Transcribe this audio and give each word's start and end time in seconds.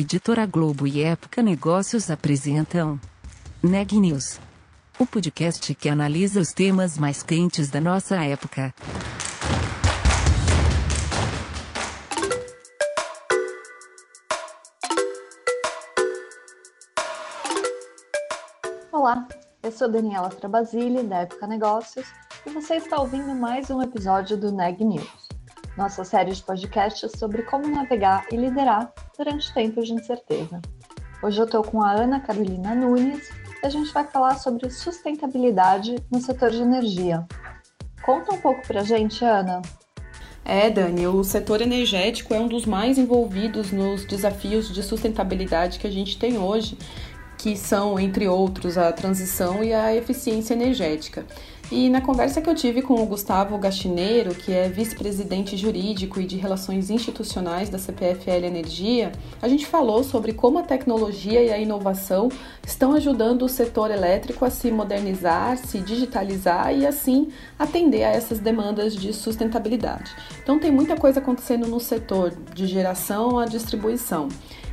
Editora 0.00 0.46
Globo 0.46 0.86
e 0.86 1.02
Época 1.02 1.42
Negócios 1.42 2.08
apresentam 2.08 3.00
Neg 3.60 3.98
News, 3.98 4.38
o 4.96 5.04
podcast 5.04 5.74
que 5.74 5.88
analisa 5.88 6.38
os 6.38 6.52
temas 6.52 6.96
mais 6.96 7.20
quentes 7.20 7.68
da 7.68 7.80
nossa 7.80 8.14
época. 8.24 8.72
Olá, 18.92 19.26
eu 19.64 19.72
sou 19.72 19.90
Daniela 19.90 20.28
Trabasile, 20.28 21.02
da 21.02 21.22
Época 21.22 21.44
Negócios, 21.48 22.06
e 22.46 22.50
você 22.50 22.76
está 22.76 23.00
ouvindo 23.00 23.34
mais 23.34 23.68
um 23.68 23.82
episódio 23.82 24.36
do 24.36 24.52
Neg 24.52 24.84
News 24.84 25.27
nossa 25.78 26.02
série 26.02 26.32
de 26.32 26.42
podcasts 26.42 27.12
sobre 27.16 27.42
como 27.42 27.68
navegar 27.68 28.26
e 28.32 28.36
liderar 28.36 28.92
durante 29.16 29.54
tempos 29.54 29.86
de 29.86 29.94
incerteza. 29.94 30.60
Hoje 31.22 31.40
eu 31.40 31.44
estou 31.44 31.62
com 31.62 31.80
a 31.80 31.92
Ana 31.92 32.18
Carolina 32.18 32.74
Nunes 32.74 33.30
e 33.62 33.66
a 33.66 33.70
gente 33.70 33.92
vai 33.92 34.04
falar 34.04 34.34
sobre 34.38 34.68
sustentabilidade 34.70 35.94
no 36.10 36.20
setor 36.20 36.50
de 36.50 36.60
energia. 36.60 37.24
Conta 38.02 38.34
um 38.34 38.38
pouco 38.38 38.66
para 38.66 38.80
a 38.80 38.84
gente, 38.84 39.24
Ana. 39.24 39.62
É, 40.44 40.68
Dani, 40.68 41.06
o 41.06 41.22
setor 41.22 41.60
energético 41.60 42.34
é 42.34 42.40
um 42.40 42.48
dos 42.48 42.66
mais 42.66 42.98
envolvidos 42.98 43.70
nos 43.70 44.04
desafios 44.04 44.74
de 44.74 44.82
sustentabilidade 44.82 45.78
que 45.78 45.86
a 45.86 45.90
gente 45.90 46.18
tem 46.18 46.38
hoje, 46.38 46.76
que 47.36 47.56
são, 47.56 48.00
entre 48.00 48.26
outros, 48.26 48.76
a 48.76 48.90
transição 48.90 49.62
e 49.62 49.72
a 49.72 49.94
eficiência 49.94 50.54
energética. 50.54 51.24
E 51.70 51.90
na 51.90 52.00
conversa 52.00 52.40
que 52.40 52.48
eu 52.48 52.54
tive 52.54 52.80
com 52.80 52.94
o 52.94 53.04
Gustavo 53.04 53.58
Gastineiro, 53.58 54.34
que 54.34 54.50
é 54.50 54.70
vice-presidente 54.70 55.54
jurídico 55.54 56.18
e 56.18 56.24
de 56.24 56.38
relações 56.38 56.88
institucionais 56.88 57.68
da 57.68 57.78
CPFL 57.78 58.46
Energia, 58.46 59.12
a 59.42 59.46
gente 59.46 59.66
falou 59.66 60.02
sobre 60.02 60.32
como 60.32 60.58
a 60.58 60.62
tecnologia 60.62 61.42
e 61.42 61.52
a 61.52 61.58
inovação 61.58 62.30
estão 62.66 62.94
ajudando 62.94 63.42
o 63.42 63.48
setor 63.50 63.90
elétrico 63.90 64.46
a 64.46 64.50
se 64.50 64.70
modernizar, 64.70 65.58
se 65.58 65.78
digitalizar 65.80 66.74
e 66.74 66.86
assim 66.86 67.28
atender 67.58 68.04
a 68.04 68.12
essas 68.12 68.38
demandas 68.38 68.96
de 68.96 69.12
sustentabilidade. 69.12 70.10
Então 70.42 70.58
tem 70.58 70.70
muita 70.70 70.96
coisa 70.96 71.20
acontecendo 71.20 71.68
no 71.68 71.80
setor 71.80 72.32
de 72.54 72.66
geração 72.66 73.38
à 73.38 73.44
distribuição. 73.44 74.28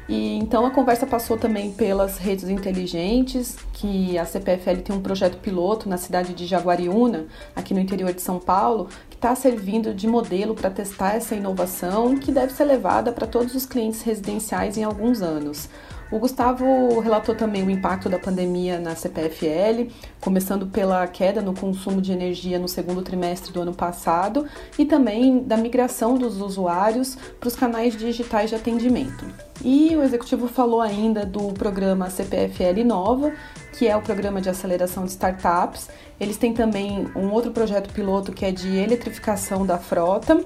E 0.08 0.36
então 0.36 0.66
a 0.66 0.72
conversa 0.72 1.08
passou 1.08 1.36
também 1.36 1.72
pelas 1.72 2.17
redes 2.17 2.48
inteligentes, 2.48 3.58
que 3.73 4.17
a 4.17 4.25
CPFL 4.25 4.81
tem 4.84 4.95
um 4.95 5.02
projeto 5.02 5.38
piloto 5.39 5.89
na 5.89 5.97
cidade 5.97 6.34
de 6.34 6.45
Jaguariúna, 6.45 7.25
aqui 7.56 7.73
no 7.73 7.80
interior 7.80 8.14
de 8.14 8.22
São 8.22 8.39
Paulo, 8.39 8.88
que 9.09 9.16
está 9.16 9.34
servindo 9.34 9.95
de 9.95 10.08
modelo 10.08 10.53
para 10.53 10.70
testar 10.70 11.16
essa 11.16 11.36
inovação 11.36 12.17
que 12.17 12.31
deve 12.31 12.53
ser 12.53 12.66
levada 12.66 13.12
para 13.12 13.25
todos 13.25 13.56
os 13.56 13.66
clientes 13.66 14.03
residenciais 14.03 14.78
em 14.78 14.84
alguns 14.84 15.23
anos. 15.23 15.70
O 16.11 16.20
Gustavo 16.20 17.00
relatou 17.00 17.34
também 17.34 17.64
o 17.64 17.70
impacto 17.70 18.08
da 18.08 18.20
pandemia 18.20 18.80
na 18.80 18.95
CPFL, 18.95 19.89
começando 20.22 20.67
pela 20.67 21.06
queda 21.08 21.42
no 21.42 21.53
consumo 21.53 22.00
de 22.00 22.12
energia 22.12 22.59
no 22.59 22.67
segundo 22.67 23.02
trimestre 23.02 23.52
do 23.52 23.62
ano 23.62 23.73
passado 23.73 24.45
e 24.78 24.86
também 24.86 25.39
da 25.39 25.58
migração 25.58 26.16
dos 26.16 26.39
usuários 26.39 27.17
para 27.39 27.47
os 27.47 27.56
canais 27.56 27.97
digitais 27.97 28.52
de 28.52 28.56
atendimento. 28.56 29.25
E 29.64 29.95
o 29.95 30.03
executivo 30.03 30.47
falou 30.47 30.80
ainda 30.80 31.25
do 31.25 31.52
programa 31.53 32.09
CPFL 32.09 32.84
Nova, 32.86 33.34
que 33.73 33.88
é 33.88 33.95
o 33.95 34.02
programa 34.02 34.40
de 34.40 34.50
aceleração 34.50 35.06
de 35.06 35.12
startups. 35.12 35.90
Eles 36.19 36.38
têm 36.38 36.53
também 36.53 37.08
um 37.16 37.31
outro 37.31 37.52
projeto 37.52 37.92
piloto 37.92 38.31
que 38.31 38.45
é 38.45 38.52
de 38.52 38.78
eletrificação 38.78 39.66
da 39.66 39.80
frota 39.80 40.45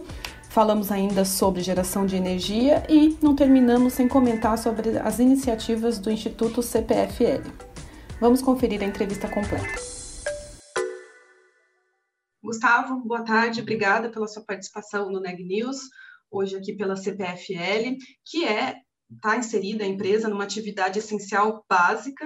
Falamos 0.49 0.91
ainda 0.91 1.23
sobre 1.23 1.61
geração 1.61 2.07
de 2.07 2.15
energia 2.15 2.83
e 2.89 3.15
não 3.21 3.35
terminamos 3.35 3.93
sem 3.93 4.07
comentar 4.07 4.57
sobre 4.57 4.97
as 4.97 5.19
iniciativas 5.19 5.99
do 5.99 6.09
Instituto 6.09 6.63
CPFL. 6.63 7.47
Vamos 8.19 8.41
conferir 8.41 8.81
a 8.81 8.85
entrevista 8.85 9.29
completa. 9.29 9.67
Gustavo, 12.43 12.99
boa 13.05 13.23
tarde, 13.23 13.61
obrigada 13.61 14.09
pela 14.09 14.27
sua 14.27 14.43
participação 14.43 15.11
no 15.11 15.19
Neg 15.19 15.43
News, 15.43 15.81
hoje 16.31 16.57
aqui 16.57 16.73
pela 16.73 16.95
CPFL, 16.95 17.95
que 18.25 18.43
é 18.43 18.75
está 19.11 19.37
inserida 19.37 19.83
a 19.83 19.87
empresa 19.87 20.27
numa 20.27 20.43
atividade 20.45 20.97
essencial 20.97 21.63
básica 21.69 22.25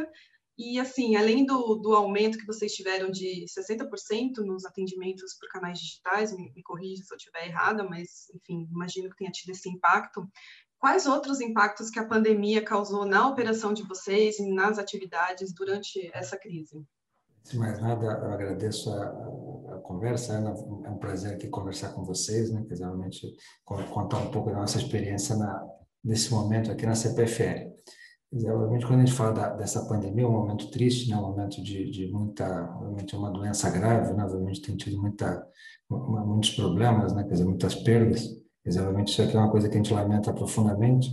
e, 0.57 0.79
assim, 0.79 1.15
além 1.15 1.45
do, 1.45 1.75
do 1.75 1.93
aumento 1.93 2.37
que 2.37 2.45
vocês 2.45 2.73
tiveram 2.73 3.09
de 3.09 3.45
60% 3.45 4.37
nos 4.45 4.65
atendimentos 4.65 5.35
por 5.39 5.49
canais 5.49 5.79
digitais, 5.79 6.35
me, 6.35 6.51
me 6.53 6.61
corrija 6.61 7.03
se 7.03 7.11
eu 7.11 7.17
estiver 7.17 7.47
errada, 7.47 7.83
mas, 7.83 8.29
enfim, 8.35 8.67
imagino 8.71 9.09
que 9.09 9.17
tenha 9.17 9.31
tido 9.31 9.49
esse 9.49 9.67
impacto. 9.67 10.27
Quais 10.77 11.07
outros 11.07 11.41
impactos 11.41 11.89
que 11.89 11.99
a 11.99 12.07
pandemia 12.07 12.63
causou 12.63 13.05
na 13.05 13.27
operação 13.27 13.73
de 13.73 13.83
vocês 13.83 14.37
e 14.37 14.53
nas 14.53 14.77
atividades 14.77 15.53
durante 15.53 16.11
essa 16.13 16.37
crise? 16.37 16.85
Sem 17.43 17.59
mais 17.59 17.79
nada, 17.81 18.05
eu 18.05 18.31
agradeço 18.31 18.91
a, 18.91 19.05
a, 19.75 19.81
conversa, 19.83 20.33
Ana. 20.33 20.51
É 20.85 20.89
um 20.89 20.97
prazer 20.97 21.33
aqui 21.33 21.47
conversar 21.47 21.93
com 21.93 22.03
vocês, 22.03 22.51
né? 22.51 22.63
Quer 22.67 22.73
dizer, 22.73 22.85
realmente 22.85 23.35
contar 23.65 24.17
um 24.17 24.31
pouco 24.31 24.49
da 24.49 24.57
nossa 24.57 24.77
experiência 24.77 25.35
na, 25.35 25.67
nesse 26.03 26.31
momento 26.31 26.71
aqui 26.71 26.85
na 26.85 26.95
CPFL. 26.95 27.72
Obviamente, 28.35 28.87
quando 28.87 29.01
a 29.01 29.05
gente 29.05 29.15
fala 29.15 29.31
da, 29.31 29.49
dessa 29.49 29.85
pandemia, 29.85 30.23
é 30.23 30.27
um 30.27 30.31
momento 30.31 30.71
triste, 30.71 31.07
né? 31.07 31.15
um 31.15 31.21
momento 31.21 31.61
de, 31.61 31.91
de 31.91 32.11
muita, 32.11 32.67
obviamente, 32.75 33.13
é 33.13 33.17
uma 33.17 33.29
doença 33.29 33.69
grave, 33.69 34.11
né? 34.13 34.23
obviamente 34.23 34.61
tem 34.61 34.75
tido 34.75 34.99
muita, 34.99 35.47
muitos 35.87 36.49
problemas, 36.51 37.13
né? 37.13 37.23
quer 37.23 37.33
dizer, 37.33 37.45
muitas 37.45 37.75
perdas. 37.75 38.27
Obviamente, 38.65 39.09
isso 39.09 39.21
aqui 39.21 39.37
é 39.37 39.39
uma 39.39 39.51
coisa 39.51 39.69
que 39.69 39.75
a 39.75 39.77
gente 39.77 39.93
lamenta 39.93 40.33
profundamente. 40.33 41.09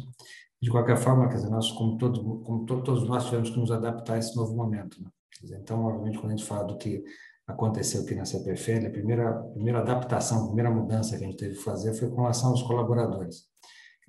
De 0.63 0.71
qualquer 0.71 0.97
forma, 0.97 1.29
quer 1.29 1.37
dizer, 1.37 1.51
nós, 1.51 1.71
como, 1.73 1.99
todo, 1.99 2.41
como 2.41 2.65
to, 2.65 2.83
todos 2.83 3.07
nós 3.07 3.27
tivemos 3.27 3.51
que 3.51 3.59
nos 3.59 3.71
adaptar 3.71 4.15
a 4.15 4.19
esse 4.19 4.35
novo 4.35 4.57
momento. 4.57 5.03
Né? 5.03 5.11
Dizer, 5.43 5.59
então, 5.61 5.85
obviamente, 5.85 6.19
quando 6.19 6.33
a 6.33 6.37
gente 6.37 6.47
fala 6.47 6.65
do 6.65 6.79
que 6.79 7.05
aconteceu 7.47 8.03
aqui 8.03 8.15
na 8.15 8.25
CPFL, 8.25 8.87
a 8.87 8.91
primeira, 8.91 9.31
a 9.31 9.43
primeira 9.43 9.81
adaptação, 9.81 10.45
a 10.45 10.47
primeira 10.47 10.71
mudança 10.71 11.19
que 11.19 11.25
a 11.25 11.27
gente 11.27 11.37
teve 11.37 11.57
que 11.57 11.63
fazer 11.63 11.93
foi 11.93 12.09
com 12.09 12.23
relação 12.23 12.51
aos 12.51 12.63
colaboradores. 12.63 13.50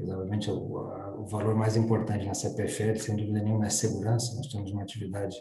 Obviamente, 0.09 0.49
o, 0.49 0.55
o, 1.21 1.25
valor 1.27 1.55
mais 1.55 1.75
importante 1.75 2.25
na 2.25 2.33
CPFL, 2.33 2.97
sem 2.97 3.15
dúvida 3.15 3.41
nenhuma, 3.41 3.65
é 3.65 3.67
a 3.67 3.71
segurança. 3.71 4.35
Nós 4.35 4.47
temos 4.47 4.71
uma 4.71 4.81
atividade 4.81 5.35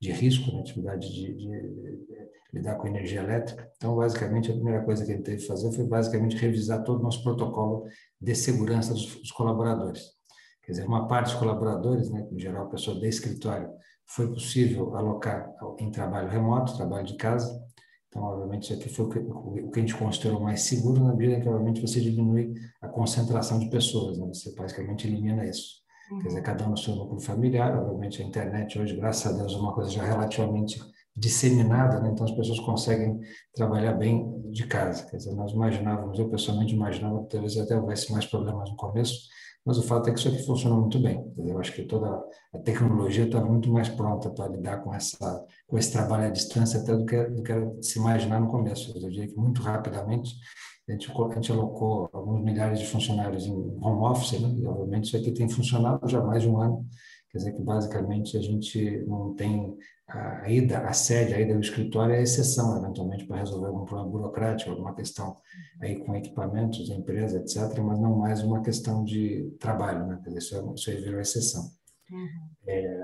de 0.00 0.12
risco, 0.12 0.50
uma 0.50 0.60
atividade 0.60 1.08
de, 1.08 1.34
de, 1.34 1.46
de, 1.46 2.28
lidar 2.52 2.76
com 2.76 2.86
energia 2.86 3.20
elétrica. 3.20 3.68
Então, 3.76 3.96
basicamente, 3.96 4.50
a 4.50 4.54
primeira 4.54 4.84
coisa 4.84 5.04
que 5.04 5.12
a 5.12 5.14
gente 5.14 5.24
teve 5.24 5.38
que 5.38 5.46
fazer 5.46 5.72
foi 5.72 5.86
basicamente 5.86 6.36
revisar 6.36 6.82
todo 6.84 7.00
o 7.00 7.02
nosso 7.02 7.22
protocolo 7.22 7.84
de 8.20 8.34
segurança 8.34 8.92
dos, 8.92 9.16
dos 9.16 9.32
colaboradores. 9.32 10.16
Quer 10.62 10.72
dizer, 10.72 10.86
uma 10.86 11.06
parte 11.06 11.30
dos 11.30 11.38
colaboradores, 11.38 12.10
né, 12.10 12.26
em 12.30 12.38
geral, 12.38 12.66
a 12.66 12.70
pessoa 12.70 12.98
de 12.98 13.06
escritório, 13.06 13.70
foi 14.06 14.32
possível 14.32 14.96
alocar 14.96 15.52
em 15.78 15.90
trabalho 15.90 16.28
remoto, 16.28 16.76
trabalho 16.76 17.06
de 17.06 17.16
casa, 17.16 17.65
então, 18.16 18.28
obviamente, 18.28 18.62
isso 18.62 18.72
aqui 18.72 18.88
foi 18.88 19.04
o 19.04 19.08
que, 19.10 19.18
o 19.18 19.70
que 19.70 19.78
a 19.78 19.82
gente 19.82 19.94
considerou 19.94 20.40
mais 20.40 20.62
seguro 20.62 21.04
na 21.04 21.14
medida 21.14 21.38
que, 21.38 21.48
obviamente, 21.48 21.82
você 21.82 22.00
diminui 22.00 22.54
a 22.80 22.88
concentração 22.88 23.58
de 23.58 23.68
pessoas, 23.68 24.18
né? 24.18 24.26
você 24.28 24.54
basicamente 24.54 25.06
elimina 25.06 25.44
isso. 25.44 25.82
Uhum. 26.10 26.20
Quer 26.20 26.28
dizer, 26.28 26.42
cada 26.42 26.66
um 26.66 26.70
no 26.70 26.78
seu 26.78 26.96
núcleo 26.96 27.20
familiar, 27.20 27.76
obviamente 27.76 28.22
a 28.22 28.24
internet 28.24 28.78
hoje, 28.78 28.96
graças 28.96 29.30
a 29.30 29.36
Deus, 29.36 29.52
é 29.52 29.56
uma 29.58 29.74
coisa 29.74 29.90
já 29.90 30.02
relativamente 30.02 30.80
disseminada, 31.14 32.00
né? 32.00 32.10
então 32.10 32.24
as 32.24 32.32
pessoas 32.32 32.58
conseguem 32.60 33.20
trabalhar 33.54 33.92
bem 33.92 34.26
de 34.50 34.66
casa. 34.66 35.04
Quer 35.10 35.18
dizer, 35.18 35.34
nós 35.34 35.52
imaginávamos, 35.52 36.18
eu 36.18 36.30
pessoalmente 36.30 36.74
imaginava 36.74 37.22
que 37.22 37.28
talvez 37.28 37.58
até 37.58 37.78
houvesse 37.78 38.10
mais 38.12 38.24
problemas 38.24 38.70
no 38.70 38.76
começo, 38.76 39.28
mas 39.66 39.78
o 39.78 39.82
fato 39.82 40.08
é 40.08 40.12
que 40.12 40.20
isso 40.20 40.28
aqui 40.28 40.44
funciona 40.44 40.76
muito 40.76 40.96
bem. 41.00 41.20
Eu 41.36 41.58
acho 41.58 41.72
que 41.72 41.82
toda 41.82 42.22
a 42.54 42.58
tecnologia 42.60 43.24
está 43.24 43.44
muito 43.44 43.68
mais 43.68 43.88
pronta 43.88 44.30
para 44.30 44.46
lidar 44.46 44.78
com, 44.78 44.94
essa, 44.94 45.44
com 45.66 45.76
esse 45.76 45.90
trabalho 45.92 46.26
à 46.26 46.30
distância 46.30 46.80
até 46.80 46.94
do 46.94 47.04
que, 47.04 47.20
do 47.24 47.42
que 47.42 47.52
se 47.82 47.98
imaginar 47.98 48.40
no 48.40 48.48
começo. 48.48 48.96
Eu 48.96 49.10
diria 49.10 49.26
que 49.26 49.36
muito 49.36 49.60
rapidamente 49.62 50.36
a 50.88 50.92
gente, 50.92 51.10
a 51.10 51.34
gente 51.34 51.50
alocou 51.50 52.08
alguns 52.12 52.44
milhares 52.44 52.78
de 52.78 52.86
funcionários 52.86 53.44
em 53.44 53.52
home 53.52 54.06
office, 54.06 54.40
né? 54.40 54.48
e 54.56 54.64
obviamente 54.64 55.06
isso 55.06 55.16
aqui 55.16 55.32
tem 55.32 55.48
funcionado 55.48 56.08
já 56.08 56.20
há 56.20 56.24
mais 56.24 56.42
de 56.42 56.48
um 56.48 56.60
ano, 56.60 56.86
quer 57.36 57.38
dizer 57.38 57.52
que 57.52 57.62
basicamente 57.62 58.36
a 58.36 58.40
gente 58.40 59.04
não 59.06 59.34
tem 59.34 59.76
a 60.08 60.48
ida, 60.48 60.78
a 60.78 60.92
sede, 60.92 61.34
a 61.34 61.40
ida 61.40 61.54
ao 61.54 61.60
escritório 61.60 62.14
é 62.14 62.22
exceção, 62.22 62.78
eventualmente, 62.78 63.26
para 63.26 63.38
resolver 63.38 63.66
algum 63.66 63.84
problema 63.84 64.10
burocrático, 64.10 64.70
alguma 64.70 64.94
questão 64.94 65.36
aí 65.80 65.98
com 65.98 66.14
equipamentos 66.14 66.88
empresa, 66.88 67.38
etc., 67.38 67.78
mas 67.80 67.98
não 67.98 68.16
mais 68.16 68.42
uma 68.42 68.62
questão 68.62 69.04
de 69.04 69.54
trabalho, 69.58 70.06
né? 70.06 70.20
Quer 70.22 70.30
dizer, 70.30 70.38
isso, 70.38 70.56
é, 70.56 70.74
isso 70.74 70.90
aí 70.90 70.96
virou 70.96 71.20
exceção. 71.20 71.70
Uhum. 72.10 72.48
É, 72.66 73.02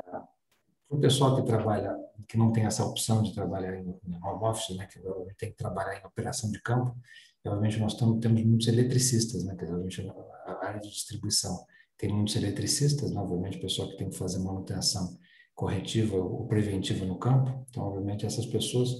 o 0.88 0.98
pessoal 0.98 1.36
que 1.36 1.42
trabalha, 1.42 1.94
que 2.28 2.38
não 2.38 2.52
tem 2.52 2.64
essa 2.64 2.84
opção 2.84 3.22
de 3.22 3.34
trabalhar 3.34 3.74
em, 3.74 3.98
home 4.22 4.44
office, 4.44 4.76
né, 4.76 4.86
que 4.86 5.00
tem 5.36 5.50
que 5.50 5.56
trabalhar 5.56 6.00
em 6.00 6.06
operação 6.06 6.50
de 6.50 6.62
campo, 6.62 6.96
obviamente 7.44 7.80
nós 7.80 7.94
tamo, 7.94 8.20
temos 8.20 8.44
muitos 8.44 8.68
eletricistas, 8.68 9.44
né, 9.44 9.56
quer 9.56 9.64
dizer, 9.64 10.12
a 10.46 10.66
área 10.66 10.80
de 10.80 10.88
distribuição 10.88 11.66
tem 12.02 12.12
muitos 12.12 12.34
eletricistas, 12.34 13.14
obviamente, 13.14 13.60
pessoal 13.60 13.88
que 13.88 13.96
tem 13.96 14.10
que 14.10 14.18
fazer 14.18 14.40
manutenção 14.40 15.16
corretiva 15.54 16.16
ou 16.16 16.48
preventiva 16.48 17.04
no 17.04 17.16
campo. 17.16 17.64
Então, 17.70 17.84
obviamente, 17.84 18.26
essas 18.26 18.44
pessoas 18.44 18.90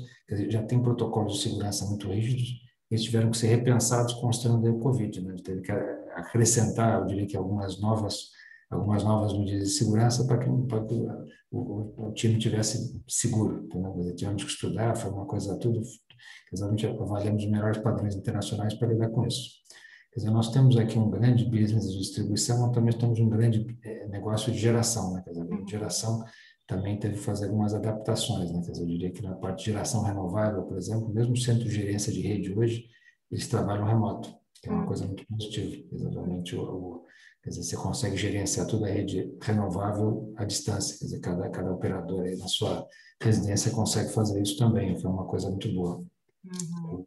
já 0.49 0.63
têm 0.63 0.81
protocolos 0.81 1.35
de 1.35 1.43
segurança 1.43 1.85
muito 1.87 2.09
rígidos, 2.09 2.63
eles 2.89 3.03
tiveram 3.03 3.33
que 3.33 3.37
ser 3.37 3.49
repensados 3.49 4.15
constando 4.15 4.71
o 4.71 4.79
Covid. 4.79 5.21
Né? 5.21 5.35
Teve 5.43 5.63
que 5.63 5.73
acrescentar, 5.73 7.01
eu 7.01 7.07
diria 7.07 7.27
que 7.27 7.37
algumas 7.37 7.81
novas 7.81 8.31
algumas 8.71 9.05
novas 9.05 9.37
medidas 9.37 9.69
de 9.69 9.75
segurança 9.75 10.25
para 10.27 10.39
que, 10.39 10.49
para 10.67 10.83
que 10.87 10.95
o, 11.51 11.59
o, 11.59 12.07
o, 12.09 12.13
time 12.15 12.39
tivesse 12.39 13.03
seguro. 13.07 13.67
Então, 13.67 14.15
tivemos 14.17 14.45
que 14.45 14.51
estudar, 14.51 14.97
foi 14.97 15.11
uma 15.11 15.27
coisa 15.27 15.59
tudo, 15.59 15.79
exatamente 16.51 16.87
avaliamos 16.87 17.45
os 17.45 17.51
melhores 17.51 17.77
padrões 17.83 18.17
internacionais 18.17 18.73
para 18.73 18.89
lidar 18.89 19.11
com 19.11 19.27
isso. 19.27 19.61
Quer 20.13 20.21
dizer, 20.21 20.31
nós 20.31 20.51
temos 20.51 20.77
aqui 20.77 20.99
um 20.99 21.11
grande 21.11 21.45
business 21.45 21.91
de 21.91 21.99
distribuição, 21.99 22.61
mas 22.61 22.75
também 22.75 22.97
temos 22.97 23.19
um 23.19 23.29
grande 23.29 23.67
é, 23.83 24.07
negócio 24.09 24.53
de 24.53 24.59
geração, 24.59 25.15
né? 25.15 25.23
Quer 25.25 25.31
dizer, 25.31 25.65
de 25.65 25.71
geração 25.71 26.23
também 26.67 26.99
teve 26.99 27.15
que 27.15 27.21
fazer 27.21 27.47
algumas 27.47 27.73
adaptações, 27.75 28.53
né? 28.53 28.61
Quer 28.65 28.73
dizer, 28.73 28.83
eu 28.83 28.89
diria 28.89 29.11
que 29.11 29.23
na 29.23 29.35
parte 29.35 29.61
de 29.61 29.73
geração 29.73 30.03
renovável, 30.03 30.63
por 30.65 30.77
exemplo, 30.77 31.09
mesmo 31.09 31.33
o 31.33 31.37
centro 31.37 31.65
de 31.65 31.71
gerência 31.71 32.13
de 32.13 32.21
rede 32.21 32.53
hoje, 32.53 32.85
eles 33.31 33.49
trabalham 33.49 33.87
remoto, 33.87 34.35
que 34.61 34.69
é 34.69 34.73
uma 34.73 34.83
hum. 34.83 34.87
coisa 34.87 35.07
muito 35.07 35.27
positiva, 35.27 35.83
exatamente 35.93 36.55
o, 36.57 36.63
o 36.63 37.03
Quer 37.43 37.51
dizer, 37.51 37.65
você 37.65 37.77
consegue 37.77 38.17
gerenciar 38.17 38.67
toda 38.69 38.87
a 38.87 38.91
rede 38.91 39.37
renovável 39.43 40.33
à 40.37 40.45
distância. 40.45 40.97
Quer 40.97 41.07
dizer, 41.07 41.21
cada, 41.21 41.51
cada 41.51 41.73
operador 41.73 42.23
aí 42.23 42.37
na 42.37 42.47
sua 42.47 42.87
residência 43.21 43.73
consegue 43.73 44.13
fazer 44.13 44.41
isso 44.41 44.57
também. 44.57 44.97
Foi 45.01 45.11
uma 45.11 45.27
coisa 45.27 45.51
muito 45.51 45.73
boa. 45.73 46.05
Uhum. 46.45 47.05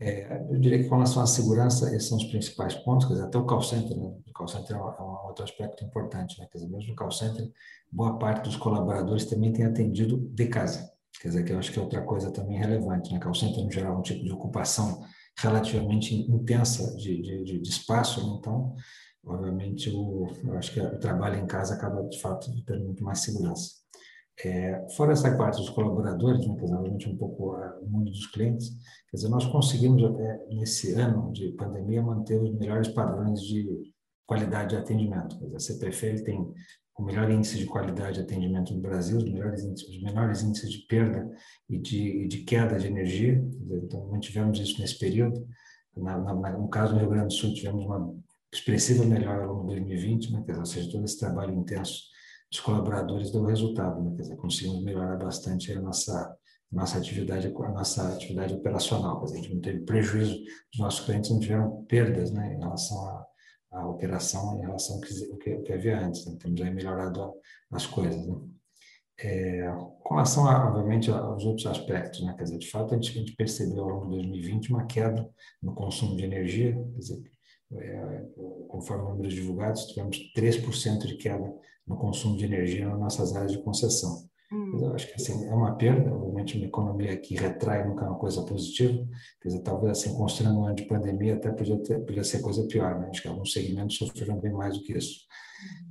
É, 0.00 0.46
eu 0.48 0.58
diria 0.60 0.78
que 0.78 0.88
com 0.88 0.94
relação 0.94 1.22
à 1.22 1.26
segurança, 1.26 1.94
esses 1.94 2.08
são 2.08 2.18
os 2.18 2.24
principais 2.24 2.74
pontos. 2.74 3.06
Quer 3.06 3.14
dizer, 3.14 3.26
até 3.26 3.38
o 3.38 3.44
call 3.44 3.62
center, 3.62 3.96
né? 3.96 4.14
o 4.26 4.32
call 4.32 4.46
center 4.46 4.76
é 4.76 4.78
é 4.78 5.02
um 5.02 5.26
outro 5.26 5.44
aspecto 5.44 5.84
importante. 5.84 6.38
Né? 6.38 6.46
Quer 6.50 6.58
dizer, 6.58 6.70
mesmo 6.70 6.90
no 6.90 6.96
call 6.96 7.10
center, 7.10 7.50
boa 7.90 8.16
parte 8.18 8.44
dos 8.44 8.56
colaboradores 8.56 9.24
também 9.24 9.52
tem 9.52 9.64
atendido 9.64 10.18
de 10.18 10.46
casa. 10.46 10.92
Quer 11.20 11.28
dizer, 11.28 11.44
que 11.44 11.52
eu 11.52 11.58
acho 11.58 11.72
que 11.72 11.78
é 11.78 11.82
outra 11.82 12.00
coisa 12.02 12.30
também 12.30 12.58
relevante. 12.58 13.12
Né? 13.12 13.18
Call 13.18 13.34
center, 13.34 13.64
no 13.64 13.70
geral, 13.70 13.94
é 13.94 13.98
um 13.98 14.02
tipo 14.02 14.24
de 14.24 14.32
ocupação 14.32 15.04
relativamente 15.36 16.14
intensa 16.14 16.96
de, 16.96 17.20
de, 17.20 17.60
de 17.60 17.68
espaço, 17.68 18.24
né? 18.24 18.36
então, 18.38 18.74
obviamente, 19.24 19.90
o, 19.90 20.28
eu 20.44 20.58
acho 20.58 20.72
que 20.72 20.80
o 20.80 20.98
trabalho 20.98 21.38
em 21.38 21.46
casa 21.46 21.74
acaba, 21.74 22.02
de 22.08 22.20
fato, 22.20 22.50
tendo 22.64 22.84
muito 22.84 23.02
mais 23.02 23.20
segurança. 23.20 23.78
É, 24.44 24.86
fora 24.96 25.12
essa 25.12 25.36
parte 25.36 25.58
dos 25.58 25.70
colaboradores, 25.70 26.46
né, 26.46 26.56
obviamente 26.60 27.08
um 27.08 27.16
pouco 27.16 27.56
o 27.56 27.88
mundo 27.88 28.10
dos 28.10 28.26
clientes, 28.26 28.70
quer 29.10 29.16
dizer, 29.16 29.28
nós 29.28 29.44
conseguimos, 29.46 30.02
até 30.04 30.46
nesse 30.50 30.92
ano 30.92 31.32
de 31.32 31.50
pandemia, 31.52 32.00
manter 32.00 32.40
os 32.40 32.54
melhores 32.54 32.88
padrões 32.88 33.40
de 33.40 33.92
qualidade 34.24 34.70
de 34.70 34.76
atendimento. 34.76 35.36
Quer 35.38 35.46
dizer, 35.46 35.56
a 35.56 35.60
CPFL 35.60 36.24
tem 36.24 36.54
o 36.96 37.02
melhor 37.02 37.30
índice 37.30 37.56
de 37.58 37.66
qualidade 37.66 38.14
de 38.14 38.20
atendimento 38.20 38.74
no 38.74 38.80
Brasil, 38.80 39.18
os, 39.18 39.24
melhores 39.24 39.64
índices, 39.64 39.88
os 39.88 40.02
menores 40.02 40.42
índices 40.42 40.70
de 40.70 40.78
perda 40.86 41.28
e 41.68 41.78
de, 41.78 42.28
de 42.28 42.38
queda 42.38 42.78
de 42.78 42.86
energia. 42.86 43.44
Então, 43.84 44.06
mantivemos 44.08 44.60
isso 44.60 44.80
nesse 44.80 44.98
período. 44.98 45.46
Na, 45.96 46.16
na, 46.16 46.58
no 46.58 46.68
caso 46.68 46.94
do 46.94 47.00
Rio 47.00 47.10
Grande 47.10 47.28
do 47.28 47.32
Sul, 47.32 47.54
tivemos 47.54 47.84
uma 47.84 48.14
expressiva 48.52 49.04
melhora 49.04 49.44
ao 49.44 49.54
longo 49.54 49.68
de 49.68 49.76
2020, 49.76 50.32
né? 50.32 50.40
dizer, 50.46 50.58
ou 50.58 50.66
seja, 50.66 50.90
todo 50.90 51.04
esse 51.04 51.18
trabalho 51.18 51.54
intenso 51.54 52.02
dos 52.50 52.60
colaboradores 52.60 53.30
deu 53.30 53.44
resultado, 53.44 54.02
né? 54.02 54.14
quer 54.16 54.22
dizer, 54.22 54.36
conseguimos 54.36 54.82
melhorar 54.82 55.16
bastante 55.16 55.72
a 55.72 55.80
nossa 55.80 56.36
nossa 56.70 56.98
atividade 56.98 57.46
a 57.46 57.70
nossa 57.70 58.12
atividade 58.12 58.52
operacional, 58.52 59.24
a 59.24 59.26
gente 59.34 59.54
não 59.54 59.60
teve 59.60 59.80
prejuízo, 59.86 60.38
os 60.74 60.78
nossos 60.78 61.06
clientes 61.06 61.30
não 61.30 61.40
tiveram 61.40 61.82
perdas, 61.84 62.30
né, 62.30 62.54
em 62.54 62.58
relação 62.58 63.08
a 63.08 63.26
a 63.70 63.86
operação 63.86 64.58
em 64.58 64.62
relação 64.62 64.96
ao 64.96 65.00
que, 65.00 65.36
que, 65.38 65.56
que 65.58 65.72
havia 65.72 66.00
antes. 66.00 66.26
Né? 66.26 66.36
Temos 66.40 66.60
aí 66.60 66.72
melhorado 66.72 67.32
as 67.70 67.86
coisas. 67.86 68.26
Né? 68.26 68.36
É, 69.20 69.66
com 70.02 70.14
relação, 70.14 70.46
a, 70.46 70.68
obviamente, 70.68 71.10
aos 71.10 71.44
outros 71.44 71.66
aspectos, 71.66 72.22
né? 72.22 72.34
quer 72.36 72.44
dizer, 72.44 72.58
de 72.58 72.70
fato, 72.70 72.94
a 72.94 72.96
gente, 72.96 73.10
a 73.10 73.20
gente, 73.20 73.36
percebeu 73.36 73.82
ao 73.82 73.90
longo 73.90 74.10
de 74.10 74.16
2020 74.16 74.70
uma 74.70 74.86
queda 74.86 75.28
no 75.62 75.74
consumo 75.74 76.16
de 76.16 76.24
energia, 76.24 76.72
quer 76.72 76.98
dizer, 76.98 77.32
é, 77.72 78.24
conforme 78.68 79.10
números 79.10 79.34
divulgados, 79.34 79.86
tivemos 79.86 80.16
3% 80.34 81.06
de 81.06 81.16
queda 81.16 81.52
no 81.88 81.96
consumo 81.96 82.36
de 82.36 82.44
energia 82.44 82.88
nas 82.88 82.98
nossas 82.98 83.34
áreas 83.34 83.52
de 83.52 83.62
concessão. 83.62 84.28
Hum. 84.50 84.78
Eu 84.80 84.94
acho 84.94 85.06
que 85.08 85.14
assim, 85.14 85.46
é 85.46 85.54
uma 85.54 85.76
perda, 85.76 86.10
obviamente 86.10 86.56
uma 86.56 86.66
economia 86.66 87.16
que 87.18 87.34
retrai 87.34 87.86
nunca 87.86 88.06
é 88.06 88.08
uma 88.08 88.18
coisa 88.18 88.42
positiva, 88.42 89.06
quer 89.42 89.48
dizer, 89.48 89.60
talvez 89.60 89.98
assim, 89.98 90.14
considerando 90.14 90.60
um 90.60 90.64
ano 90.64 90.74
de 90.74 90.84
pandemia 90.84 91.34
até 91.34 91.50
podia, 91.50 91.78
ter, 91.82 91.98
podia 92.00 92.24
ser 92.24 92.40
coisa 92.40 92.66
pior, 92.66 92.98
né? 92.98 93.08
acho 93.10 93.20
que 93.20 93.28
alguns 93.28 93.52
segmentos 93.52 93.96
sofreram 93.96 94.40
bem 94.40 94.52
mais 94.52 94.78
do 94.78 94.84
que 94.84 94.96
isso. 94.96 95.26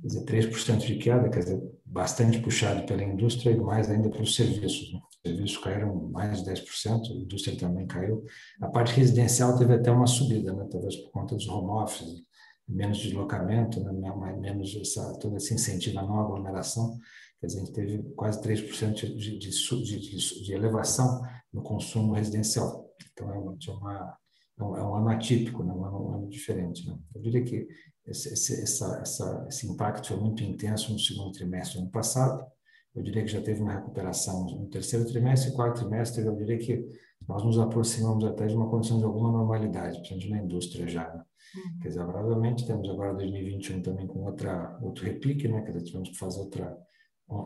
Quer 0.00 0.06
dizer, 0.06 0.24
3% 0.24 0.78
de 0.78 0.96
queda, 0.96 1.28
quer 1.28 1.40
dizer, 1.40 1.62
bastante 1.84 2.40
puxado 2.40 2.84
pela 2.84 3.04
indústria 3.04 3.50
e 3.50 3.60
mais 3.60 3.90
ainda 3.90 4.08
pelos 4.10 4.34
serviços. 4.34 4.92
Né? 4.92 5.00
Os 5.08 5.30
serviços 5.30 5.58
caíram 5.58 5.94
mais 6.10 6.42
de 6.42 6.50
10%, 6.50 7.10
a 7.10 7.14
indústria 7.14 7.56
também 7.56 7.86
caiu. 7.86 8.24
A 8.60 8.68
parte 8.68 8.92
residencial 8.94 9.56
teve 9.56 9.74
até 9.74 9.90
uma 9.90 10.06
subida, 10.06 10.52
né? 10.52 10.66
talvez 10.70 10.96
por 10.96 11.12
conta 11.12 11.36
dos 11.36 11.46
home 11.48 11.70
office, 11.82 12.24
menos 12.68 12.98
deslocamento, 12.98 13.80
né? 13.80 13.92
menos 14.38 14.76
essa, 14.76 15.18
todo 15.18 15.36
esse 15.36 15.54
incentivo 15.54 15.98
à 15.98 16.02
não 16.02 16.20
aglomeração, 16.20 16.98
Quer 17.40 17.46
dizer, 17.46 17.60
a 17.60 17.64
gente 17.64 17.72
teve 17.72 18.02
quase 18.14 18.42
3% 18.42 18.94
de, 18.94 19.38
de, 19.38 19.38
de, 19.38 20.44
de, 20.44 20.52
elevação 20.52 21.22
no 21.52 21.62
consumo 21.62 22.12
residencial. 22.12 22.92
Então, 23.12 23.30
é, 23.30 23.38
uma, 23.38 24.18
é 24.58 24.64
um, 24.64 24.76
é 24.76 24.84
um 24.84 24.94
ano 24.96 25.08
atípico, 25.08 25.62
né? 25.62 25.72
um, 25.72 25.84
ano, 25.84 26.08
um 26.08 26.14
ano 26.14 26.28
diferente. 26.28 26.84
Né? 26.86 26.98
Eu 27.14 27.20
diria 27.20 27.44
que 27.44 27.68
esse, 28.04 28.32
esse, 28.32 28.60
essa, 28.60 28.98
essa, 29.00 29.46
esse 29.48 29.68
impacto 29.68 30.08
foi 30.08 30.16
muito 30.16 30.42
intenso 30.42 30.92
no 30.92 30.98
segundo 30.98 31.30
trimestre 31.30 31.78
do 31.78 31.82
ano 31.82 31.92
passado. 31.92 32.44
Eu 32.92 33.02
diria 33.04 33.22
que 33.22 33.30
já 33.30 33.40
teve 33.40 33.62
uma 33.62 33.74
recuperação 33.74 34.44
no 34.44 34.68
terceiro 34.68 35.06
trimestre 35.06 35.52
e 35.52 35.54
quarto 35.54 35.80
trimestre. 35.80 36.24
Eu 36.24 36.34
diria 36.34 36.58
que 36.58 36.84
nós 37.26 37.42
nos 37.44 37.58
aproximamos 37.58 38.24
até 38.24 38.46
de 38.46 38.54
uma 38.54 38.68
condição 38.68 38.98
de 38.98 39.04
alguma 39.04 39.30
normalidade, 39.30 39.98
principalmente 39.98 40.30
na 40.30 40.44
indústria 40.44 40.86
já. 40.86 41.08
Né? 41.12 41.24
Uhum. 41.54 41.78
Quer 41.80 41.88
dizer, 41.88 42.04
provavelmente 42.04 42.66
temos 42.66 42.88
agora 42.88 43.14
2021 43.14 43.82
também 43.82 44.06
com 44.06 44.24
outra, 44.24 44.78
outro 44.82 45.04
repique, 45.04 45.48
né? 45.48 45.62
Quer 45.62 45.72
dizer, 45.72 45.86
tivemos 45.86 46.10
que 46.10 46.18
fazer 46.18 46.40
outra 46.40 46.76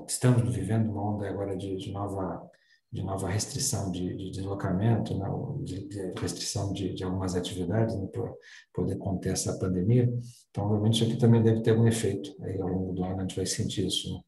estamos 0.07 0.55
vivendo 0.55 0.91
uma 0.91 1.15
onda 1.15 1.29
agora 1.29 1.57
de, 1.57 1.77
de 1.77 1.93
nova 1.93 2.49
de 2.93 3.03
nova 3.03 3.27
restrição 3.27 3.91
de, 3.91 4.15
de 4.15 4.31
deslocamento, 4.31 5.17
né, 5.17 5.27
de, 5.63 5.89
de 5.89 6.21
restrição 6.21 6.73
de, 6.75 6.93
de, 6.93 7.03
algumas 7.03 7.35
atividades 7.35 7.97
né, 7.97 8.07
para 8.07 8.31
poder 8.75 8.97
conter 8.97 9.33
essa 9.33 9.59
pandemia. 9.59 10.13
Então, 10.51 10.65
obviamente, 10.65 10.97
isso 10.97 11.05
aqui 11.05 11.17
também 11.17 11.43
deve 11.43 11.63
ter 11.63 11.71
algum 11.71 11.87
efeito. 11.87 12.35
Aí, 12.43 12.61
ao 12.61 12.69
longo 12.69 12.93
do 12.93 13.03
ano, 13.03 13.17
a 13.17 13.21
gente 13.23 13.37
vai 13.37 13.47
sentir 13.47 13.87
isso. 13.87 14.13
Né? 14.13 14.21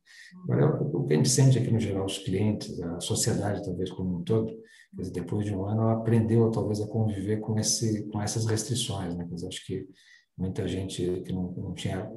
Agora, 0.44 0.82
o 0.82 1.04
que 1.04 1.12
a 1.12 1.16
gente 1.16 1.28
sente 1.28 1.58
aqui, 1.58 1.70
no 1.70 1.78
geral, 1.78 2.06
os 2.06 2.16
clientes, 2.16 2.80
a 2.80 3.00
sociedade, 3.00 3.62
talvez, 3.62 3.90
como 3.90 4.18
um 4.18 4.22
todo, 4.22 4.50
dizer, 4.94 5.12
depois 5.12 5.44
de 5.44 5.54
um 5.54 5.66
ano, 5.66 5.82
ela 5.82 5.92
aprendeu, 5.92 6.50
talvez, 6.50 6.80
a 6.80 6.86
conviver 6.86 7.40
com, 7.40 7.58
esse, 7.58 8.04
com 8.08 8.22
essas 8.22 8.46
restrições. 8.46 9.14
Né? 9.14 9.28
Dizer, 9.30 9.48
acho 9.48 9.66
que 9.66 9.86
muita 10.38 10.66
gente 10.66 11.22
que 11.26 11.32
não, 11.34 11.52
não 11.52 11.74
tinha 11.74 12.10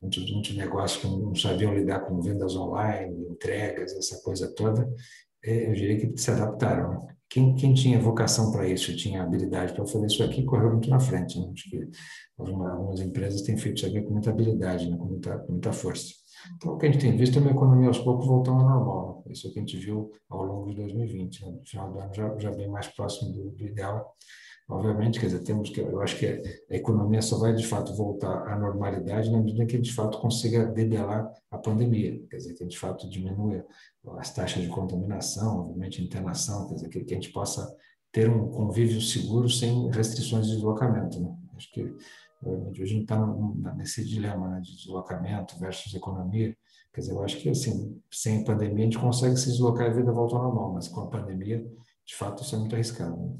muitos, 0.00 0.56
negócios 0.56 1.02
que 1.02 1.08
não 1.08 1.34
sabiam 1.34 1.74
lidar 1.74 2.00
com 2.00 2.20
vendas 2.20 2.56
online, 2.56 3.26
entregas, 3.28 3.92
essa 3.92 4.22
coisa 4.22 4.52
toda, 4.54 4.88
eu 5.46 5.72
diria 5.72 5.98
que 5.98 6.16
se 6.18 6.30
adaptaram. 6.30 7.06
Quem, 7.28 7.54
quem 7.54 7.74
tinha 7.74 8.00
vocação 8.00 8.52
para 8.52 8.68
isso, 8.68 8.96
tinha 8.96 9.22
habilidade 9.22 9.72
para 9.72 9.84
fazer 9.84 10.06
isso 10.06 10.22
aqui, 10.22 10.44
correu 10.44 10.70
muito 10.70 10.88
na 10.88 11.00
frente. 11.00 11.38
Né? 11.40 11.50
Acho 11.52 11.70
que 11.70 11.88
algumas 12.38 13.00
empresas 13.00 13.42
têm 13.42 13.56
feito 13.56 13.78
isso 13.78 13.86
aqui 13.86 14.00
com 14.02 14.12
muita 14.12 14.30
habilidade, 14.30 14.88
né? 14.88 14.96
com, 14.96 15.06
muita, 15.06 15.38
com 15.38 15.52
muita 15.52 15.72
força. 15.72 16.14
Então, 16.56 16.74
o 16.74 16.78
que 16.78 16.86
a 16.86 16.92
gente 16.92 17.00
tem 17.00 17.16
visto 17.16 17.38
é 17.38 17.42
uma 17.42 17.50
economia 17.50 17.88
aos 17.88 17.98
poucos 17.98 18.26
voltando 18.26 18.60
ao 18.60 18.68
normal. 18.68 19.22
Né? 19.26 19.32
Isso 19.32 19.46
é 19.46 19.50
o 19.50 19.52
que 19.52 19.58
a 19.58 19.62
gente 19.62 19.76
viu 19.76 20.10
ao 20.30 20.44
longo 20.44 20.70
de 20.70 20.76
2020. 20.76 21.44
Né? 21.44 21.50
No 21.50 21.66
final 21.66 21.92
do 21.92 21.98
ano, 21.98 22.14
já, 22.14 22.38
já 22.38 22.50
bem 22.52 22.68
mais 22.68 22.86
próximo 22.88 23.32
do, 23.32 23.50
do 23.50 23.66
ideal. 23.66 24.14
Obviamente, 24.68 25.20
quer 25.20 25.26
dizer, 25.26 25.44
temos 25.44 25.70
que, 25.70 25.80
eu 25.80 26.00
acho 26.00 26.18
que 26.18 26.26
a 26.26 26.74
economia 26.74 27.22
só 27.22 27.38
vai 27.38 27.54
de 27.54 27.64
fato 27.64 27.94
voltar 27.94 28.48
à 28.48 28.58
normalidade 28.58 29.30
na 29.30 29.38
medida 29.38 29.64
que 29.64 29.78
de 29.78 29.92
fato 29.92 30.18
consiga 30.18 30.66
debelar 30.66 31.32
a 31.52 31.56
pandemia, 31.56 32.20
quer 32.28 32.36
dizer, 32.36 32.54
que 32.54 32.66
de 32.66 32.76
fato 32.76 33.08
diminua 33.08 33.64
as 34.18 34.34
taxas 34.34 34.64
de 34.64 34.68
contaminação, 34.68 35.60
obviamente 35.60 36.02
internação, 36.02 36.66
quer 36.66 36.74
dizer, 36.74 36.88
que, 36.88 37.04
que 37.04 37.14
a 37.14 37.16
gente 37.16 37.32
possa 37.32 37.72
ter 38.10 38.28
um 38.28 38.48
convívio 38.48 39.00
seguro 39.00 39.48
sem 39.48 39.88
restrições 39.90 40.46
de 40.46 40.54
deslocamento. 40.54 41.20
Né? 41.20 41.32
Acho 41.56 41.70
que 41.70 41.82
hoje 42.42 42.82
a 42.82 42.86
gente 42.86 43.02
está 43.02 43.24
nesse 43.76 44.04
dilema 44.04 44.48
né, 44.48 44.60
de 44.60 44.76
deslocamento 44.76 45.56
versus 45.60 45.94
economia. 45.94 46.56
Quer 46.92 47.02
dizer, 47.02 47.12
eu 47.12 47.22
acho 47.22 47.36
que 47.36 47.50
assim, 47.50 48.00
sem 48.10 48.42
pandemia 48.42 48.80
a 48.80 48.84
gente 48.84 48.98
consegue 48.98 49.36
se 49.36 49.46
deslocar 49.46 49.86
e 49.86 49.90
a 49.90 49.92
vida 49.92 50.10
volta 50.10 50.34
ao 50.34 50.42
normal, 50.42 50.72
mas 50.72 50.88
com 50.88 51.02
a 51.02 51.06
pandemia, 51.06 51.64
de 52.04 52.16
fato, 52.16 52.42
isso 52.42 52.56
é 52.56 52.58
muito 52.58 52.74
arriscado. 52.74 53.16
Né? 53.16 53.36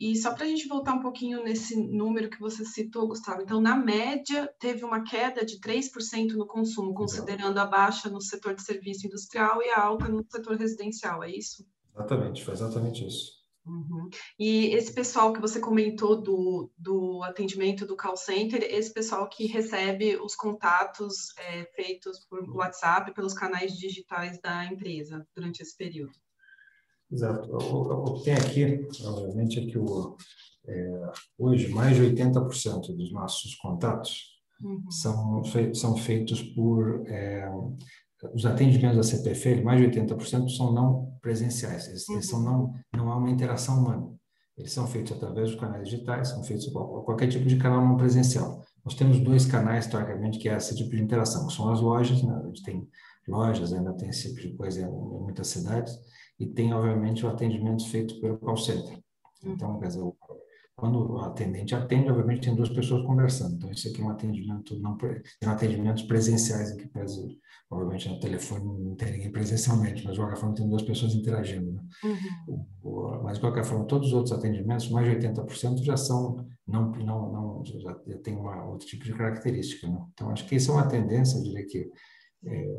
Uhum. 0.00 0.12
E 0.12 0.16
só 0.16 0.34
para 0.34 0.44
a 0.44 0.48
gente 0.48 0.66
voltar 0.66 0.94
um 0.94 1.02
pouquinho 1.02 1.44
nesse 1.44 1.76
número 1.76 2.30
que 2.30 2.40
você 2.40 2.64
citou, 2.64 3.06
Gustavo, 3.06 3.42
então, 3.42 3.60
na 3.60 3.76
média, 3.76 4.50
teve 4.58 4.84
uma 4.84 5.04
queda 5.04 5.44
de 5.44 5.60
3% 5.60 6.32
no 6.32 6.46
consumo, 6.46 6.94
considerando 6.94 7.58
a 7.58 7.66
baixa 7.66 8.08
no 8.08 8.20
setor 8.20 8.54
de 8.54 8.62
serviço 8.62 9.06
industrial 9.06 9.62
e 9.62 9.68
a 9.68 9.80
alta 9.80 10.08
no 10.08 10.24
setor 10.28 10.56
residencial, 10.56 11.22
é 11.22 11.30
isso? 11.30 11.66
Exatamente, 11.94 12.44
foi 12.44 12.54
exatamente 12.54 13.06
isso. 13.06 13.40
Uhum. 13.66 14.08
E 14.38 14.74
esse 14.74 14.92
pessoal 14.92 15.34
que 15.34 15.40
você 15.40 15.60
comentou 15.60 16.20
do, 16.20 16.70
do 16.78 17.22
atendimento 17.22 17.84
do 17.86 17.94
call 17.94 18.16
center, 18.16 18.62
esse 18.62 18.92
pessoal 18.92 19.28
que 19.28 19.46
recebe 19.46 20.16
os 20.16 20.34
contatos 20.34 21.36
é, 21.36 21.64
feitos 21.76 22.24
por 22.24 22.48
WhatsApp, 22.56 23.12
pelos 23.12 23.34
canais 23.34 23.76
digitais 23.76 24.40
da 24.40 24.64
empresa 24.64 25.26
durante 25.36 25.60
esse 25.60 25.76
período? 25.76 26.12
Exato. 27.10 27.50
O, 27.52 28.14
que 28.14 28.24
tem 28.24 28.34
aqui, 28.34 28.88
obviamente, 29.04 29.58
é 29.58 29.66
que 29.66 29.78
o, 29.78 30.16
é, 30.68 31.12
hoje 31.38 31.68
mais 31.68 31.96
de 31.96 32.02
80% 32.02 32.96
dos 32.96 33.12
nossos 33.12 33.54
contatos 33.56 34.40
uhum. 34.62 34.90
são, 34.90 35.42
são 35.74 35.96
feitos 35.96 36.42
por 36.42 37.04
é, 37.08 37.50
os 38.34 38.44
atendimentos 38.44 38.96
da 38.96 39.02
CPFL, 39.02 39.64
mais 39.64 39.80
de 39.80 40.00
80% 40.00 40.48
são 40.50 40.72
não 40.72 41.18
presenciais, 41.20 41.88
eles, 41.88 42.08
uhum. 42.08 42.14
eles, 42.14 42.28
são 42.28 42.42
não, 42.42 42.74
não 42.94 43.10
há 43.10 43.16
uma 43.16 43.30
interação 43.30 43.78
humana. 43.78 44.08
Eles 44.56 44.72
são 44.72 44.86
feitos 44.86 45.12
através 45.12 45.50
dos 45.50 45.58
canais 45.58 45.88
digitais, 45.88 46.28
são 46.28 46.44
feitos 46.44 46.70
qualquer 46.70 47.28
tipo 47.28 47.46
de 47.46 47.56
canal 47.56 47.86
não 47.86 47.96
presencial. 47.96 48.62
Nós 48.84 48.94
temos 48.94 49.18
dois 49.18 49.46
canais, 49.46 49.86
historicamente, 49.86 50.38
que 50.38 50.48
é 50.48 50.56
esse 50.56 50.76
tipo 50.76 50.90
de 50.90 51.02
interação, 51.02 51.46
que 51.46 51.54
são 51.54 51.70
as 51.70 51.80
lojas, 51.80 52.22
né? 52.22 52.38
a 52.42 52.46
gente 52.46 52.62
tem 52.62 52.86
lojas, 53.26 53.72
ainda 53.72 53.94
tem 53.94 54.10
esse 54.10 54.28
tipo 54.28 54.40
de 54.40 54.56
coisa 54.56 54.82
em 54.82 54.90
muitas 54.90 55.46
cidades, 55.48 55.98
e 56.40 56.46
tem, 56.46 56.72
obviamente, 56.72 57.24
o 57.24 57.28
atendimento 57.28 57.86
feito 57.88 58.18
pelo 58.18 58.38
call 58.38 58.56
center. 58.56 58.98
Então, 59.44 59.78
quer 59.78 59.88
dizer, 59.88 60.02
quando 60.74 61.12
o 61.12 61.18
atendente 61.18 61.74
atende, 61.74 62.08
obviamente, 62.08 62.40
tem 62.40 62.56
duas 62.56 62.70
pessoas 62.70 63.04
conversando. 63.04 63.56
Então, 63.56 63.70
isso 63.70 63.88
aqui 63.88 64.00
é 64.00 64.04
um 64.04 64.08
atendimento, 64.08 64.80
não, 64.80 64.96
tem 64.96 65.20
atendimentos 65.44 66.02
presenciais 66.04 66.72
aqui, 66.72 66.90
obviamente, 67.70 68.08
no 68.08 68.18
telefone 68.18 68.64
não 68.82 68.96
tem 68.96 69.12
ninguém 69.12 69.30
presencialmente, 69.30 70.02
mas, 70.02 70.14
de 70.14 70.20
qualquer 70.20 70.38
forma, 70.38 70.54
tem 70.54 70.66
duas 70.66 70.82
pessoas 70.82 71.14
interagindo. 71.14 71.72
Né? 71.72 71.82
Uhum. 72.02 73.22
Mas, 73.22 73.34
de 73.34 73.40
qualquer 73.40 73.64
forma, 73.64 73.84
todos 73.84 74.08
os 74.08 74.14
outros 74.14 74.32
atendimentos, 74.32 74.90
mais 74.90 75.06
de 75.06 75.28
80%, 75.28 75.84
já 75.84 75.98
são, 75.98 76.46
não, 76.66 76.90
não, 76.92 77.32
não 77.32 77.62
já, 77.66 77.94
já 78.06 78.18
tem 78.22 78.34
uma 78.34 78.64
outro 78.64 78.86
tipo 78.86 79.04
de 79.04 79.12
característica. 79.12 79.86
Né? 79.86 80.02
Então, 80.14 80.30
acho 80.30 80.46
que 80.46 80.56
isso 80.56 80.70
é 80.70 80.74
uma 80.74 80.88
tendência, 80.88 81.36
eu 81.36 81.42
diria 81.42 81.66
que 81.66 81.90
é, 82.46 82.78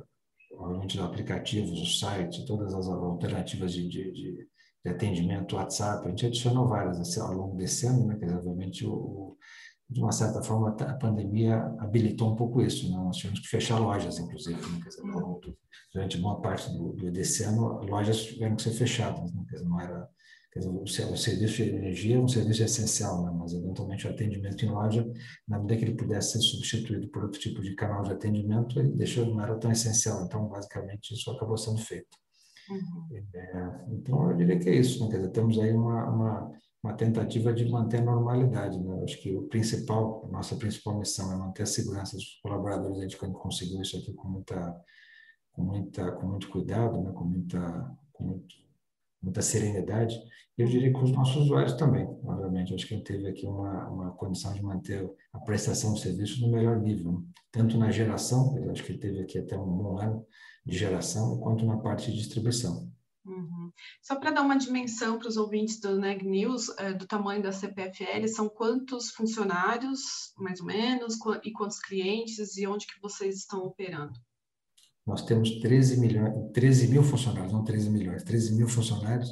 obviamente, 0.53 0.97
os 0.97 1.03
aplicativos, 1.03 1.81
o 1.81 1.85
site, 1.85 2.45
todas 2.45 2.73
as 2.73 2.87
alternativas 2.87 3.73
de, 3.73 3.87
de, 3.87 4.11
de, 4.11 4.47
de 4.85 4.89
atendimento, 4.89 5.55
WhatsApp, 5.55 6.05
a 6.05 6.09
gente 6.09 6.25
adicionou 6.25 6.67
várias 6.67 6.99
assim, 6.99 7.19
ao 7.19 7.33
longo 7.33 7.57
desse 7.57 7.85
ano, 7.85 8.07
né? 8.07 8.17
Quer 8.17 8.35
obviamente, 8.35 8.85
o, 8.85 8.93
o, 8.93 9.37
de 9.89 9.99
uma 9.99 10.11
certa 10.11 10.41
forma, 10.41 10.69
a 10.69 10.93
pandemia 10.93 11.57
habilitou 11.79 12.31
um 12.31 12.35
pouco 12.35 12.61
isso, 12.61 12.89
né? 12.89 12.97
Nós 12.97 13.17
tivemos 13.17 13.39
que 13.39 13.47
fechar 13.47 13.79
lojas, 13.79 14.19
inclusive, 14.19 14.59
né? 14.59 14.79
Dizer, 14.85 15.01
durante 15.93 16.17
boa 16.17 16.41
parte 16.41 16.71
do, 16.71 16.93
do, 16.93 17.11
desse 17.11 17.43
ano, 17.43 17.83
lojas 17.83 18.23
tiveram 18.23 18.55
que 18.55 18.63
ser 18.63 18.71
fechadas, 18.71 19.33
né? 19.33 19.43
Dizer, 19.49 19.65
não 19.65 19.79
era 19.79 20.09
dizer, 20.59 21.05
o, 21.05 21.15
serviço 21.15 21.63
de 21.63 21.69
energia 21.69 22.17
é 22.17 22.19
um 22.19 22.27
serviço 22.27 22.61
essencial, 22.63 23.23
né? 23.23 23.31
mas 23.33 23.53
eventualmente 23.53 24.05
o 24.05 24.09
atendimento 24.09 24.65
em 24.65 24.69
loja, 24.69 25.09
na 25.47 25.57
medida 25.57 25.77
que 25.77 25.85
ele 25.85 25.95
pudesse 25.95 26.33
ser 26.33 26.41
substituído 26.41 27.07
por 27.07 27.23
outro 27.23 27.39
tipo 27.39 27.61
de 27.61 27.73
canal 27.73 28.03
de 28.03 28.11
atendimento, 28.11 28.77
ele 28.77 28.89
deixou, 28.89 29.25
não 29.25 29.41
era 29.41 29.55
tão 29.57 29.71
essencial. 29.71 30.25
Então, 30.25 30.49
basicamente, 30.49 31.13
isso 31.13 31.31
acabou 31.31 31.57
sendo 31.57 31.77
feito. 31.77 32.17
Uhum. 32.69 33.17
É, 33.33 33.85
então, 33.91 34.29
eu 34.29 34.37
diria 34.37 34.59
que 34.59 34.69
é 34.69 34.75
isso. 34.75 35.03
Né? 35.03 35.09
Quer 35.09 35.17
dizer, 35.17 35.31
temos 35.31 35.57
aí 35.57 35.71
uma, 35.71 36.09
uma, 36.09 36.51
uma 36.83 36.93
tentativa 36.93 37.53
de 37.53 37.69
manter 37.69 38.01
a 38.01 38.05
normalidade. 38.05 38.77
Né? 38.77 39.03
Acho 39.03 39.21
que 39.21 39.33
o 39.33 39.43
principal, 39.43 40.27
nossa 40.29 40.57
principal 40.57 40.99
missão 40.99 41.31
é 41.31 41.37
manter 41.37 41.63
a 41.63 41.65
segurança 41.65 42.17
dos 42.17 42.39
colaboradores. 42.43 42.97
A 42.97 43.01
gente 43.01 43.17
conseguiu 43.17 43.81
isso 43.81 43.97
aqui 43.97 44.13
com 44.13 44.27
muita, 44.27 44.75
com 45.53 45.63
muita, 45.63 46.11
com 46.11 46.27
muito 46.27 46.49
cuidado, 46.49 47.01
né? 47.01 47.13
com 47.13 47.23
muita, 47.23 47.97
com 48.11 48.23
muito 48.25 48.61
muita 49.21 49.41
serenidade. 49.41 50.15
Eu 50.57 50.67
diria 50.67 50.91
que 50.91 50.99
os 50.99 51.11
nossos 51.11 51.37
usuários 51.37 51.73
também, 51.73 52.05
obviamente. 52.23 52.73
Acho 52.73 52.87
que 52.87 52.95
gente 52.95 53.05
teve 53.05 53.27
aqui 53.27 53.45
uma, 53.45 53.89
uma 53.89 54.11
condição 54.11 54.53
de 54.53 54.61
manter 54.61 55.09
a 55.33 55.39
prestação 55.39 55.93
de 55.93 56.01
serviço 56.01 56.41
no 56.41 56.51
melhor 56.51 56.79
nível, 56.79 57.11
né? 57.11 57.19
tanto 57.51 57.77
na 57.77 57.91
geração, 57.91 58.57
eu 58.57 58.71
acho 58.71 58.83
que 58.83 58.97
teve 58.97 59.21
aqui 59.21 59.39
até 59.39 59.57
um 59.57 59.65
bom 59.65 59.97
ano 59.97 60.25
de 60.65 60.77
geração, 60.77 61.39
quanto 61.39 61.65
na 61.65 61.77
parte 61.77 62.11
de 62.11 62.17
distribuição. 62.17 62.91
Uhum. 63.25 63.71
Só 64.01 64.15
para 64.15 64.31
dar 64.31 64.41
uma 64.41 64.57
dimensão 64.57 65.19
para 65.19 65.27
os 65.27 65.37
ouvintes 65.37 65.79
do 65.79 65.99
NEG 65.99 66.25
News, 66.25 66.69
é, 66.77 66.93
do 66.93 67.05
tamanho 67.05 67.41
da 67.41 67.51
CPFL, 67.51 68.27
são 68.27 68.49
quantos 68.49 69.11
funcionários, 69.11 70.33
mais 70.37 70.59
ou 70.59 70.65
menos, 70.65 71.17
e 71.43 71.51
quantos 71.51 71.79
clientes, 71.79 72.57
e 72.57 72.65
onde 72.67 72.87
que 72.87 72.99
vocês 73.01 73.37
estão 73.37 73.59
operando? 73.63 74.19
Nós 75.05 75.23
temos 75.23 75.59
13, 75.59 75.99
milhões, 75.99 76.51
13 76.53 76.87
mil 76.89 77.03
funcionários, 77.03 77.51
não 77.51 77.63
13 77.63 77.89
milhões, 77.89 78.23
13 78.23 78.55
mil 78.55 78.67
funcionários, 78.67 79.29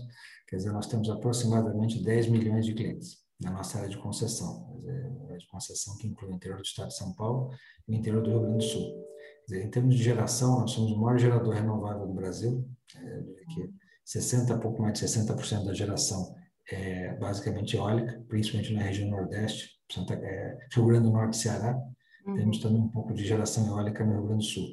quer 0.47 0.57
dizer, 0.57 0.71
nós 0.71 0.87
temos 0.87 1.09
aproximadamente 1.09 2.03
10 2.03 2.29
milhões 2.29 2.65
de 2.65 2.73
clientes 2.73 3.17
na 3.39 3.51
nossa 3.51 3.77
área 3.77 3.89
de 3.89 3.97
concessão, 3.97 4.81
área 5.27 5.37
de 5.37 5.47
concessão 5.47 5.95
que 5.97 6.07
inclui 6.07 6.31
o 6.31 6.35
interior 6.35 6.57
do 6.57 6.65
estado 6.65 6.89
de 6.89 6.97
São 6.97 7.13
Paulo 7.13 7.51
e 7.87 7.93
o 7.93 7.95
interior 7.95 8.21
do 8.21 8.29
Rio 8.31 8.41
Grande 8.41 8.57
do 8.57 8.63
Sul. 8.63 9.05
Dizer, 9.47 9.65
em 9.65 9.69
termos 9.69 9.95
de 9.95 10.03
geração, 10.03 10.59
nós 10.59 10.71
somos 10.71 10.91
o 10.91 10.99
maior 10.99 11.17
gerador 11.17 11.53
renovável 11.53 12.05
do 12.05 12.13
Brasil, 12.13 12.67
é, 12.95 13.21
que 13.53 13.69
60, 14.05 14.57
pouco 14.59 14.81
mais 14.81 14.99
de 14.99 15.05
60% 15.05 15.65
da 15.65 15.73
geração 15.73 16.35
é 16.71 17.15
basicamente 17.17 17.75
eólica, 17.75 18.23
principalmente 18.27 18.73
na 18.73 18.81
região 18.81 19.09
Nordeste, 19.09 19.79
Santa, 19.91 20.13
é, 20.15 20.57
Rio 20.73 20.85
Grande 20.85 21.05
do 21.05 21.11
Norte 21.11 21.33
e 21.33 21.41
Ceará. 21.41 21.79
Uhum. 22.25 22.35
Temos 22.35 22.59
também 22.59 22.81
um 22.81 22.89
pouco 22.89 23.13
de 23.13 23.25
geração 23.25 23.65
eólica 23.67 24.05
no 24.05 24.13
Rio 24.13 24.27
Grande 24.27 24.45
do 24.45 24.51
Sul. 24.51 24.67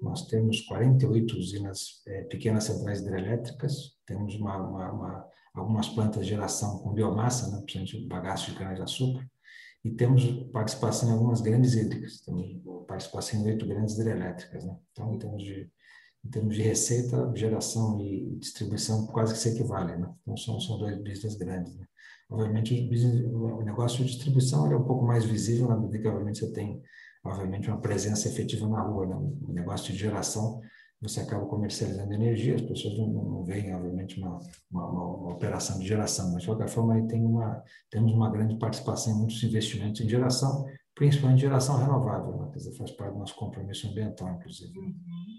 Nós 0.00 0.26
temos 0.26 0.60
48 0.62 1.36
usinas 1.36 2.02
é, 2.06 2.22
pequenas 2.24 2.64
centrais 2.64 3.00
hidrelétricas, 3.00 3.96
temos 4.06 4.34
uma, 4.36 4.56
uma, 4.56 4.92
uma, 4.92 5.28
algumas 5.54 5.88
plantas 5.88 6.24
de 6.24 6.30
geração 6.30 6.78
com 6.78 6.92
biomassa, 6.92 7.50
né, 7.50 7.62
principalmente 7.64 8.08
bagaço 8.08 8.50
de 8.50 8.56
cana-de-açúcar, 8.56 9.28
e 9.84 9.90
temos 9.90 10.24
participação 10.52 11.08
em 11.08 11.12
algumas 11.12 11.40
grandes 11.40 11.74
hídricas, 11.74 12.20
temos 12.20 12.46
participação 12.86 13.40
em 13.40 13.46
oito 13.46 13.66
grandes 13.66 13.94
hidrelétricas. 13.94 14.64
Né? 14.64 14.76
Então, 14.92 15.14
em 15.14 15.18
termos, 15.18 15.42
de, 15.42 15.70
em 16.24 16.30
termos 16.30 16.54
de 16.54 16.62
receita, 16.62 17.32
geração 17.34 17.98
e 18.00 18.36
distribuição 18.36 19.06
quase 19.06 19.32
que 19.32 19.38
se 19.38 19.48
equivalem. 19.50 19.98
Né? 19.98 20.12
Então, 20.22 20.36
são, 20.36 20.60
são 20.60 20.78
dois 20.78 20.98
business 20.98 21.34
grandes. 21.36 21.74
Né? 21.76 21.86
Obviamente, 22.28 22.74
o, 22.74 22.88
business, 22.90 23.24
o 23.32 23.62
negócio 23.62 24.04
de 24.04 24.10
distribuição 24.10 24.70
é 24.70 24.76
um 24.76 24.84
pouco 24.84 25.04
mais 25.04 25.24
visível 25.24 25.68
na 25.68 25.76
medida 25.76 25.98
que, 25.98 26.08
obviamente, 26.08 26.40
você 26.40 26.52
tem 26.52 26.82
obviamente, 27.24 27.68
uma 27.68 27.80
presença 27.80 28.28
efetiva 28.28 28.68
na 28.68 28.82
rua. 28.82 29.06
Né? 29.06 29.16
Um 29.16 29.52
negócio 29.52 29.92
de 29.92 29.98
geração, 29.98 30.60
você 31.00 31.20
acaba 31.20 31.46
comercializando 31.46 32.12
energia, 32.12 32.56
as 32.56 32.62
pessoas 32.62 32.98
não, 32.98 33.08
não 33.08 33.44
veem, 33.44 33.74
obviamente, 33.74 34.20
uma, 34.20 34.38
uma, 34.70 34.86
uma, 34.86 35.32
operação 35.32 35.78
de 35.78 35.86
geração, 35.86 36.32
mas, 36.32 36.42
de 36.42 36.48
qualquer 36.48 36.68
forma, 36.68 36.94
aí 36.94 37.06
tem 37.06 37.24
uma, 37.24 37.62
temos 37.90 38.12
uma 38.12 38.30
grande 38.30 38.58
participação 38.58 39.14
em 39.14 39.18
muitos 39.18 39.42
investimentos 39.42 40.00
em 40.00 40.08
geração, 40.08 40.66
principalmente 40.94 41.40
geração 41.40 41.78
renovável, 41.78 42.36
né? 42.36 42.52
faz 42.76 42.90
parte 42.90 43.12
do 43.14 43.18
nosso 43.18 43.34
compromisso 43.36 43.88
ambiental, 43.88 44.28
inclusive. 44.34 44.78
Uhum. 44.78 45.29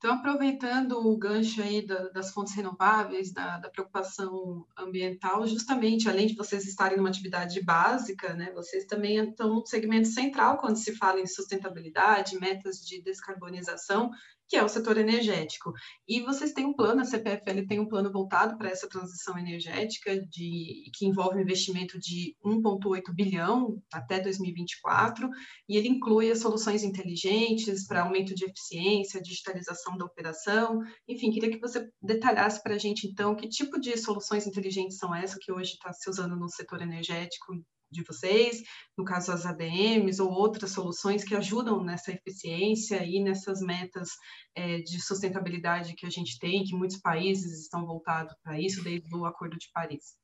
Então, 0.00 0.14
aproveitando 0.14 0.92
o 0.92 1.14
gancho 1.18 1.60
aí 1.60 1.86
da, 1.86 2.08
das 2.08 2.32
fontes 2.32 2.54
renováveis, 2.54 3.34
da, 3.34 3.58
da, 3.58 3.68
preocupação 3.68 4.66
ambiental, 4.74 5.46
justamente, 5.46 6.08
além 6.08 6.26
de 6.26 6.34
vocês 6.34 6.66
estarem 6.66 6.96
numa 6.96 7.10
atividade 7.10 7.62
básica, 7.62 8.32
né, 8.32 8.50
vocês 8.54 8.86
também 8.86 9.18
estão 9.18 9.56
no 9.56 9.66
segmento 9.66 10.08
central 10.08 10.56
quando 10.56 10.76
se 10.76 10.96
fala 10.96 11.20
em 11.20 11.26
sustentabilidade, 11.26 12.40
metas 12.40 12.78
de 12.78 13.02
descarbonização, 13.02 14.10
que 14.50 14.56
é 14.56 14.64
o 14.64 14.68
setor 14.68 14.98
energético. 14.98 15.72
E 16.08 16.20
vocês 16.22 16.52
têm 16.52 16.66
um 16.66 16.74
plano, 16.74 17.02
a 17.02 17.04
CPFL 17.04 17.66
tem 17.68 17.78
um 17.78 17.86
plano 17.86 18.10
voltado 18.10 18.58
para 18.58 18.68
essa 18.68 18.88
transição 18.88 19.38
energética, 19.38 20.20
de, 20.20 20.90
que 20.92 21.06
envolve 21.06 21.38
um 21.38 21.42
investimento 21.42 22.00
de 22.00 22.34
1,8 22.44 23.14
bilhão 23.14 23.80
até 23.92 24.18
2024, 24.18 25.30
e 25.68 25.76
ele 25.76 25.88
inclui 25.88 26.32
as 26.32 26.40
soluções 26.40 26.82
inteligentes 26.82 27.86
para 27.86 28.02
aumento 28.02 28.34
de 28.34 28.44
eficiência, 28.44 29.22
digitalização 29.22 29.49
da 29.96 30.04
operação. 30.04 30.80
Enfim, 31.08 31.30
queria 31.30 31.50
que 31.50 31.60
você 31.60 31.88
detalhasse 32.02 32.62
para 32.62 32.74
a 32.74 32.78
gente, 32.78 33.06
então, 33.06 33.34
que 33.34 33.48
tipo 33.48 33.80
de 33.80 33.96
soluções 33.96 34.46
inteligentes 34.46 34.98
são 34.98 35.14
essas 35.14 35.38
que 35.38 35.52
hoje 35.52 35.72
está 35.72 35.92
se 35.92 36.08
usando 36.08 36.36
no 36.36 36.48
setor 36.48 36.82
energético 36.82 37.54
de 37.90 38.04
vocês, 38.04 38.62
no 38.96 39.04
caso 39.04 39.32
as 39.32 39.44
ADMs 39.44 40.22
ou 40.22 40.30
outras 40.30 40.70
soluções 40.70 41.24
que 41.24 41.34
ajudam 41.34 41.82
nessa 41.82 42.12
eficiência 42.12 43.04
e 43.04 43.22
nessas 43.22 43.60
metas 43.60 44.10
é, 44.54 44.78
de 44.78 45.00
sustentabilidade 45.00 45.94
que 45.94 46.06
a 46.06 46.10
gente 46.10 46.38
tem, 46.38 46.62
que 46.62 46.76
muitos 46.76 46.98
países 46.98 47.60
estão 47.62 47.84
voltados 47.84 48.34
para 48.42 48.60
isso 48.60 48.82
desde 48.84 49.14
o 49.14 49.24
Acordo 49.24 49.56
de 49.58 49.68
Paris. 49.72 50.14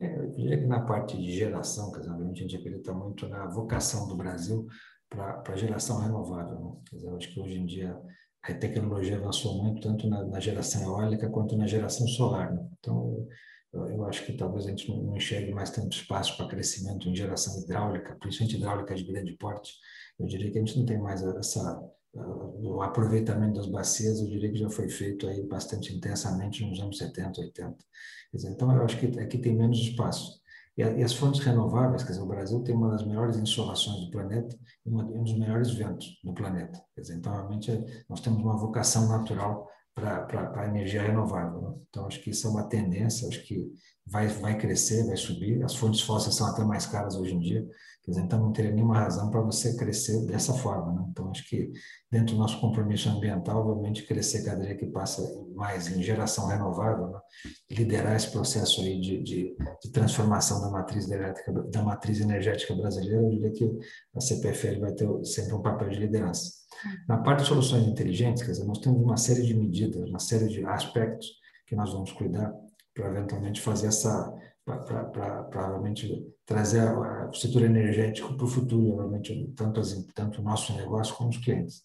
É, 0.00 0.16
eu 0.16 0.30
diria 0.30 0.58
que 0.58 0.66
na 0.66 0.80
parte 0.80 1.16
de 1.16 1.32
geração, 1.32 1.90
dizer, 1.90 2.10
a 2.10 2.34
gente 2.34 2.56
acredita 2.56 2.92
muito 2.92 3.28
na 3.28 3.46
vocação 3.48 4.06
do 4.06 4.16
Brasil 4.16 4.68
para 5.08 5.42
a 5.46 5.56
geração 5.56 6.00
renovável. 6.00 6.58
Né? 6.58 6.72
Quer 6.88 6.96
dizer, 6.96 7.08
eu 7.08 7.16
acho 7.16 7.32
que 7.32 7.40
hoje 7.40 7.58
em 7.58 7.66
dia 7.66 7.98
a 8.42 8.54
tecnologia 8.54 9.16
avançou 9.16 9.62
muito, 9.62 9.80
tanto 9.80 10.08
na, 10.08 10.24
na 10.24 10.40
geração 10.40 10.82
eólica 10.82 11.28
quanto 11.28 11.56
na 11.56 11.66
geração 11.66 12.06
solar. 12.06 12.52
Né? 12.52 12.66
Então, 12.78 13.26
eu 13.72 14.04
acho 14.04 14.24
que 14.24 14.32
talvez 14.32 14.66
a 14.66 14.70
gente 14.70 14.88
não 14.88 15.16
enxergue 15.16 15.52
mais 15.52 15.70
tanto 15.70 15.94
espaço 15.94 16.36
para 16.36 16.48
crescimento 16.48 17.08
em 17.08 17.14
geração 17.14 17.60
hidráulica, 17.60 18.16
principalmente 18.18 18.56
hidráulica 18.56 18.94
de 18.94 19.04
grande 19.04 19.36
porte. 19.36 19.74
Eu 20.18 20.26
diria 20.26 20.50
que 20.50 20.58
a 20.58 20.64
gente 20.64 20.78
não 20.78 20.86
tem 20.86 20.98
mais 20.98 21.22
essa 21.22 21.78
o 22.14 22.82
aproveitamento 22.82 23.54
das 23.54 23.66
bacias, 23.66 24.20
eu 24.20 24.26
diria 24.26 24.50
que 24.50 24.58
já 24.58 24.70
foi 24.70 24.88
feito 24.88 25.28
aí 25.28 25.46
bastante 25.46 25.94
intensamente 25.94 26.64
nos 26.64 26.80
anos 26.80 26.98
70, 26.98 27.40
80. 27.40 27.76
Dizer, 28.32 28.50
então, 28.50 28.74
eu 28.74 28.82
acho 28.82 28.98
que 28.98 29.18
aqui 29.18 29.38
tem 29.38 29.56
menos 29.56 29.78
espaço. 29.78 30.37
E, 30.78 31.02
as 31.02 31.12
fontes 31.12 31.44
renováveis, 31.44 32.04
quer 32.04 32.12
dizer, 32.12 32.22
o 32.22 32.26
Brasil 32.26 32.62
tem 32.62 32.72
uma 32.72 32.88
das 32.88 33.04
melhores 33.04 33.36
insolações 33.36 34.04
do 34.04 34.10
planeta 34.12 34.56
e 34.86 34.90
um 34.90 35.24
dos 35.24 35.36
melhores 35.36 35.74
ventos 35.74 36.06
do 36.22 36.32
planeta. 36.32 36.80
Quer 36.94 37.00
dizer, 37.00 37.16
então, 37.16 37.32
realmente, 37.32 37.84
nós 38.08 38.20
temos 38.20 38.40
uma 38.40 38.56
vocação 38.56 39.08
natural 39.08 39.68
para 39.92 40.52
a 40.62 40.68
energia 40.68 41.02
renovável. 41.02 41.60
Né? 41.60 41.74
Então, 41.88 42.06
acho 42.06 42.22
que 42.22 42.30
isso 42.30 42.46
é 42.46 42.50
uma 42.50 42.68
tendência, 42.68 43.26
acho 43.26 43.44
que 43.44 43.66
vai, 44.10 44.26
vai 44.26 44.58
crescer, 44.58 45.06
vai 45.06 45.16
subir. 45.16 45.62
As 45.62 45.74
fontes 45.74 46.00
fósseis 46.00 46.34
são 46.34 46.46
até 46.46 46.64
mais 46.64 46.86
caras 46.86 47.14
hoje 47.14 47.34
em 47.34 47.38
dia. 47.38 47.66
Quer 48.02 48.12
dizer, 48.12 48.22
então 48.22 48.40
não 48.40 48.52
teria 48.52 48.72
nenhuma 48.72 48.98
razão 48.98 49.30
para 49.30 49.40
você 49.42 49.76
crescer 49.76 50.24
dessa 50.24 50.54
forma. 50.54 50.94
Né? 50.94 51.06
Então, 51.10 51.30
acho 51.30 51.46
que 51.46 51.70
dentro 52.10 52.34
do 52.34 52.40
nosso 52.40 52.58
compromisso 52.58 53.08
ambiental, 53.10 53.68
obviamente, 53.68 54.06
crescer 54.06 54.44
cada 54.44 54.64
dia 54.64 54.74
que 54.74 54.86
passa 54.86 55.22
mais 55.54 55.88
em 55.94 56.02
geração 56.02 56.46
renovável, 56.46 57.08
né? 57.08 57.20
liderar 57.70 58.16
esse 58.16 58.30
processo 58.30 58.80
aí 58.80 58.98
de, 58.98 59.22
de, 59.22 59.56
de, 59.82 59.92
transformação 59.92 60.60
da 60.62 60.70
matriz, 60.70 61.10
elétrica, 61.10 61.52
da 61.52 61.82
matriz 61.82 62.20
energética 62.20 62.74
brasileira, 62.74 63.20
eu 63.20 63.28
diria 63.28 63.52
que 63.52 63.70
a 64.16 64.20
CPFL 64.20 64.80
vai 64.80 64.92
ter 64.92 65.08
sempre 65.24 65.54
um 65.54 65.62
papel 65.62 65.90
de 65.90 65.98
liderança. 65.98 66.50
Na 67.06 67.18
parte 67.18 67.42
de 67.42 67.48
soluções 67.48 67.86
inteligentes, 67.86 68.42
quer 68.42 68.52
dizer, 68.52 68.64
nós 68.64 68.78
temos 68.78 69.02
uma 69.02 69.16
série 69.16 69.42
de 69.42 69.54
medidas, 69.54 70.08
uma 70.08 70.20
série 70.20 70.48
de 70.48 70.64
aspectos 70.64 71.26
que 71.66 71.76
nós 71.76 71.92
vamos 71.92 72.12
cuidar 72.12 72.54
para 72.98 73.10
eventualmente 73.10 73.60
fazer 73.60 73.86
essa 73.86 74.34
para 74.64 75.44
provavelmente 75.44 76.26
trazer 76.44 76.82
o 76.82 77.32
setor 77.32 77.62
energético 77.62 78.34
para 78.34 78.44
o 78.44 78.48
futuro, 78.48 78.96
realmente, 78.96 79.50
tanto, 79.56 79.80
as, 79.80 79.94
tanto 80.14 80.42
o 80.42 80.44
nosso 80.44 80.74
negócio 80.74 81.14
como 81.14 81.30
os 81.30 81.38
clientes. 81.38 81.84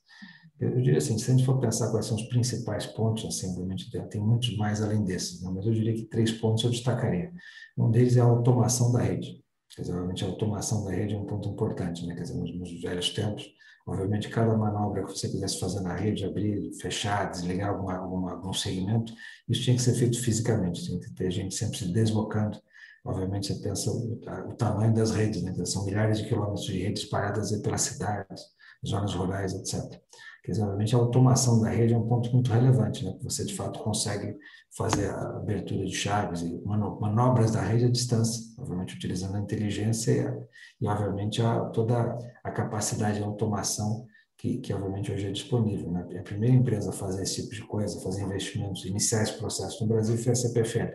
Eu 0.60 0.82
diria 0.82 0.98
assim, 0.98 1.17
se 1.17 1.32
a 1.32 1.34
gente 1.34 1.46
for 1.46 1.60
pensar 1.62 1.91
quais 1.91 2.05
são 2.05 2.17
os 2.17 2.24
principais 2.24 2.86
pontos, 2.86 3.24
assim, 3.24 3.50
obviamente 3.51 3.89
tem, 4.10 4.20
muitos 4.20 4.58
mais 4.58 4.82
além 4.82 5.01
desses, 5.03 5.41
né? 5.41 5.50
mas 5.55 5.65
eu 5.65 5.72
diria 5.72 5.93
que 5.93 6.03
três 6.03 6.34
pontos 6.34 6.62
eu 6.65 6.72
destacaria. 6.72 7.32
Um 7.77 7.89
deles 7.89 8.17
é 8.17 8.20
a 8.20 8.25
automação 8.25 8.91
da 8.91 9.00
rede. 9.00 9.41
Quer 9.74 9.84
dizer, 9.84 9.93
obviamente 9.93 10.25
a 10.25 10.27
automação 10.27 10.84
da 10.84 10.91
rede 10.91 11.15
é 11.15 11.17
um 11.17 11.25
ponto 11.25 11.48
importante, 11.48 12.05
né? 12.05 12.13
Quer 12.15 12.24
dizer, 12.24 12.36
nos, 12.36 12.53
nos 12.53 12.82
velhos 12.82 13.10
tempos, 13.12 13.46
obviamente 13.86 14.30
cada 14.30 14.56
manobra 14.58 15.04
que 15.06 15.12
você 15.12 15.30
quisesse 15.30 15.60
fazer 15.60 15.82
na 15.82 15.96
rede, 15.96 16.25
abrir, 16.25 16.72
fechar, 16.82 17.30
desligar 17.30 17.70
alguma, 17.70 17.96
alguma, 17.96 18.32
algum 18.32 18.54
segmento, 18.54 19.13
isso 19.48 19.63
tinha 19.63 19.75
que 19.75 19.82
ser 19.82 19.94
feito 19.94 20.22
fisicamente, 20.22 20.84
tinha 20.84 21.00
que 21.00 21.13
ter 21.13 21.32
gente 21.32 21.54
sempre 21.56 21.78
se 21.78 21.92
deslocando 21.92 22.60
Obviamente, 23.06 23.48
você 23.48 23.56
pensa 23.56 23.92
o, 23.92 24.22
o 24.50 24.56
tamanho 24.56 24.94
das 24.94 25.12
redes, 25.12 25.44
né? 25.44 25.54
são 25.66 25.84
milhares 25.86 26.20
de 26.20 26.28
quilômetros 26.28 26.66
de 26.66 26.80
redes 26.80 27.04
espalhadas 27.04 27.52
pelas 27.62 27.82
cidades, 27.82 28.44
zonas 28.86 29.13
rurais, 29.13 29.54
etc. 29.54 30.02
Quer 30.44 30.52
dizer, 30.52 30.64
obviamente, 30.64 30.94
a 30.94 30.98
automação 30.98 31.62
da 31.62 31.70
rede 31.70 31.94
é 31.94 31.98
um 31.98 32.06
ponto 32.06 32.30
muito 32.34 32.52
relevante, 32.52 33.06
né? 33.06 33.18
você, 33.22 33.46
de 33.46 33.56
fato, 33.56 33.80
consegue 33.80 34.36
fazer 34.76 35.10
a 35.10 35.38
abertura 35.38 35.86
de 35.86 35.96
chaves 35.96 36.42
e 36.42 36.62
manobras 36.66 37.52
da 37.52 37.62
rede 37.62 37.86
à 37.86 37.90
distância, 37.90 38.44
obviamente, 38.60 38.96
utilizando 38.96 39.36
a 39.36 39.40
inteligência 39.40 40.12
e, 40.12 40.84
e 40.86 40.88
obviamente, 40.88 41.42
a, 41.42 41.62
toda 41.66 42.18
a 42.44 42.52
capacidade 42.52 43.20
de 43.20 43.24
automação 43.24 44.06
que, 44.38 44.58
que, 44.58 44.74
obviamente 44.74 45.10
hoje 45.10 45.28
é 45.28 45.32
disponível. 45.32 45.90
Né? 45.90 46.20
A 46.20 46.24
primeira 46.24 46.54
empresa 46.54 46.90
a 46.90 46.94
fazer 46.94 47.24
esse 47.24 47.44
tipo 47.44 47.56
de 47.56 47.66
coisa, 47.66 48.02
fazer 48.02 48.24
investimentos, 48.24 48.84
iniciar 48.84 49.24
esse 49.24 49.38
processo 49.38 49.82
no 49.82 49.88
Brasil 49.88 50.18
foi 50.18 50.34
a 50.34 50.36
CPFL. 50.36 50.94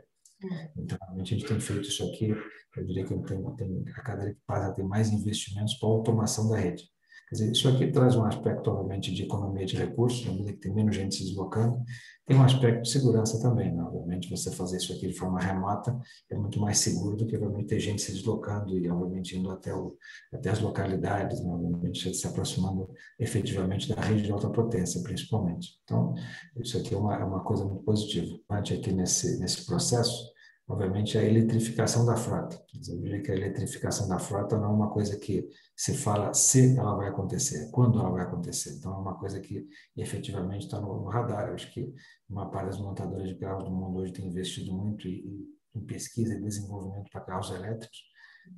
Então, 0.76 0.98
a 1.08 1.24
gente 1.24 1.46
tem 1.46 1.58
feito 1.58 1.88
isso 1.88 2.04
aqui, 2.04 2.34
eu 2.76 2.84
diria 2.84 3.04
que 3.04 3.18
tem, 3.22 3.42
tem, 3.56 3.84
a 3.96 4.02
cada 4.02 4.24
dia 4.24 4.34
que 4.34 4.40
passa 4.46 4.74
tem 4.74 4.84
mais 4.84 5.10
investimentos 5.10 5.74
para 5.74 5.88
automação 5.88 6.48
da 6.50 6.56
rede. 6.58 6.84
Dizer, 7.30 7.52
isso 7.52 7.68
aqui 7.68 7.90
traz 7.90 8.16
um 8.16 8.24
aspecto, 8.24 8.70
obviamente, 8.70 9.12
de 9.14 9.24
economia 9.24 9.66
de 9.66 9.76
recursos, 9.76 10.24
na 10.24 10.32
medida 10.32 10.52
que 10.52 10.58
tem 10.58 10.74
menos 10.74 10.96
gente 10.96 11.14
se 11.14 11.24
deslocando, 11.24 11.82
tem 12.26 12.36
um 12.36 12.42
aspecto 12.42 12.82
de 12.82 12.90
segurança 12.90 13.40
também. 13.40 13.74
Né? 13.74 13.82
Obviamente, 13.82 14.30
você 14.30 14.50
fazer 14.50 14.76
isso 14.78 14.92
aqui 14.92 15.08
de 15.08 15.14
forma 15.14 15.40
remota 15.40 15.98
é 16.30 16.36
muito 16.36 16.60
mais 16.60 16.78
seguro 16.78 17.16
do 17.16 17.26
que, 17.26 17.36
obviamente, 17.36 17.68
ter 17.68 17.80
gente 17.80 18.02
se 18.02 18.12
deslocando 18.12 18.78
e, 18.78 18.88
obviamente, 18.90 19.36
indo 19.36 19.50
até, 19.50 19.74
o, 19.74 19.96
até 20.32 20.50
as 20.50 20.60
localidades, 20.60 21.40
né? 21.42 21.50
obviamente, 21.50 22.14
se 22.14 22.26
aproximando 22.26 22.88
efetivamente 23.18 23.88
da 23.88 24.00
rede 24.00 24.22
de 24.22 24.32
alta 24.32 24.50
potência, 24.50 25.02
principalmente. 25.02 25.78
Então, 25.84 26.14
isso 26.56 26.76
aqui 26.78 26.94
é 26.94 26.98
uma, 26.98 27.14
é 27.14 27.24
uma 27.24 27.42
coisa 27.44 27.64
muito 27.64 27.82
positiva. 27.82 28.38
Aqui 28.48 28.92
nesse, 28.92 29.38
nesse 29.38 29.64
processo, 29.64 30.30
obviamente, 30.68 31.16
a 31.16 31.24
eletrificação 31.24 32.04
da 32.04 32.14
frota. 32.14 32.62
Eu 32.88 33.00
diria 33.00 33.22
que 33.22 33.32
a 33.32 33.34
eletrificação 33.34 34.06
da 34.06 34.18
frota 34.18 34.58
não 34.58 34.66
é 34.66 34.68
uma 34.68 34.90
coisa 34.90 35.18
que 35.18 35.48
se 35.74 35.94
fala 35.94 36.34
se 36.34 36.76
ela 36.78 36.94
vai 36.94 37.08
acontecer, 37.08 37.70
quando 37.70 37.98
ela 37.98 38.10
vai 38.10 38.22
acontecer. 38.22 38.74
Então, 38.74 38.92
é 38.92 38.98
uma 38.98 39.18
coisa 39.18 39.40
que 39.40 39.66
efetivamente 39.96 40.66
está 40.66 40.78
no, 40.78 41.04
radar. 41.04 41.48
Eu 41.48 41.54
acho 41.54 41.72
que 41.72 41.90
uma 42.28 42.50
parte 42.50 42.66
das 42.66 42.80
montadoras 42.80 43.28
de 43.28 43.36
carros 43.36 43.64
do 43.64 43.70
mundo 43.70 43.98
hoje 43.98 44.12
tem 44.12 44.26
investido 44.26 44.72
muito 44.72 45.08
em 45.08 45.80
pesquisa 45.86 46.34
e 46.34 46.42
desenvolvimento 46.42 47.10
para 47.10 47.22
carros 47.22 47.50
elétricos. 47.50 47.98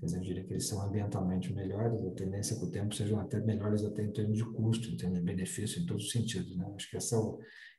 Eu 0.03 0.20
diria 0.20 0.44
que 0.44 0.53
eles 0.53 0.66
são 0.66 0.81
ambientalmente 0.83 1.53
melhores, 1.53 2.03
a 2.05 2.11
tendência 2.12 2.55
é 2.55 2.59
que 2.59 2.64
o 2.64 2.70
tempo 2.70 2.94
sejam 2.94 3.20
até 3.20 3.40
melhores 3.40 3.85
até 3.85 4.03
em 4.03 4.12
termos 4.12 4.38
de 4.38 4.44
custo, 4.44 4.88
em 4.88 4.96
termos 4.96 5.18
de 5.18 5.24
benefício, 5.24 5.83
em 5.83 5.87
todos 5.87 6.05
os 6.05 6.11
sentidos. 6.11 6.57
Né? 6.57 6.64
Acho 6.74 6.90
que 6.90 6.96
essa 6.96 7.16